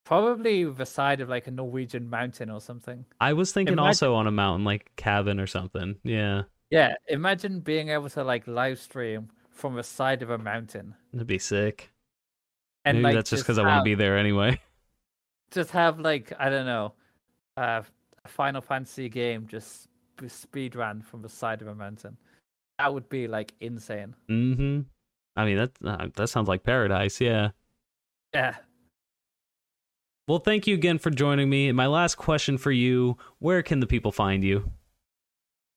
[0.04, 3.04] probably the side of like a Norwegian mountain or something.
[3.20, 5.96] I was thinking Imagine- also on a mountain, like cabin or something.
[6.04, 10.94] Yeah, Yeah, imagine being able to like live stream from the side of a mountain,
[11.12, 11.92] that'd be sick.
[12.84, 14.60] and Maybe like that's just because I want to be there anyway.
[15.50, 16.94] just have like I don't know,
[17.56, 17.82] uh,
[18.24, 19.88] a Final Fantasy game just
[20.28, 22.16] speed ran from the side of a mountain.
[22.78, 24.14] That would be like insane.
[24.30, 24.80] Mm-hmm.
[25.36, 27.20] I mean that uh, that sounds like paradise.
[27.20, 27.50] Yeah.
[28.34, 28.56] Yeah.
[30.28, 31.66] Well, thank you again for joining me.
[31.66, 34.70] And my last question for you: Where can the people find you?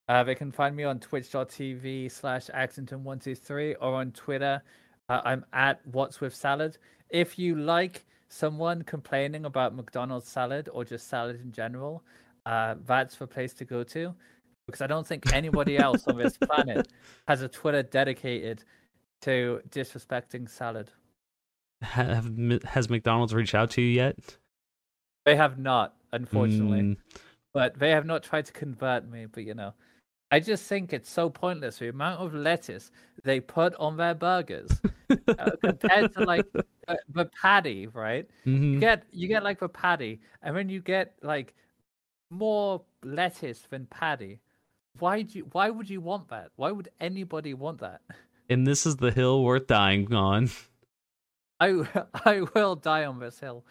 [0.07, 4.61] Uh, they can find me on twitch.tv slash Axington123 or on Twitter.
[5.09, 6.77] Uh, I'm at What's With Salad.
[7.09, 12.03] If you like someone complaining about McDonald's salad or just salad in general,
[12.45, 14.13] uh, that's the place to go to.
[14.67, 16.87] Because I don't think anybody else on this planet
[17.27, 18.63] has a Twitter dedicated
[19.21, 20.91] to disrespecting salad.
[21.81, 22.31] Have,
[22.63, 24.17] has McDonald's reached out to you yet?
[25.25, 26.81] They have not, unfortunately.
[26.81, 26.97] Mm,
[27.53, 29.25] but they have not tried to convert me.
[29.25, 29.73] But you know,
[30.31, 32.91] I just think it's so pointless the amount of lettuce
[33.23, 34.69] they put on their burgers
[35.27, 36.45] uh, compared to like
[36.87, 38.27] uh, the patty, right?
[38.43, 38.79] You mhm.
[38.79, 41.53] get you get like the patty, and then you get like
[42.29, 44.39] more lettuce than patty.
[44.99, 45.47] Why do you?
[45.51, 46.49] Why would you want that?
[46.55, 48.01] Why would anybody want that?
[48.49, 50.49] And this is the hill worth dying on.
[51.59, 53.65] I I will die on this hill.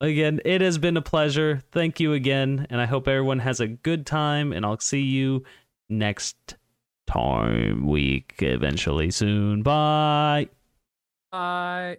[0.00, 1.62] Again, it has been a pleasure.
[1.72, 4.52] Thank you again, and I hope everyone has a good time.
[4.52, 5.44] And I'll see you
[5.90, 6.56] next
[7.06, 9.62] time week eventually soon.
[9.62, 10.48] Bye.
[11.30, 11.98] Bye.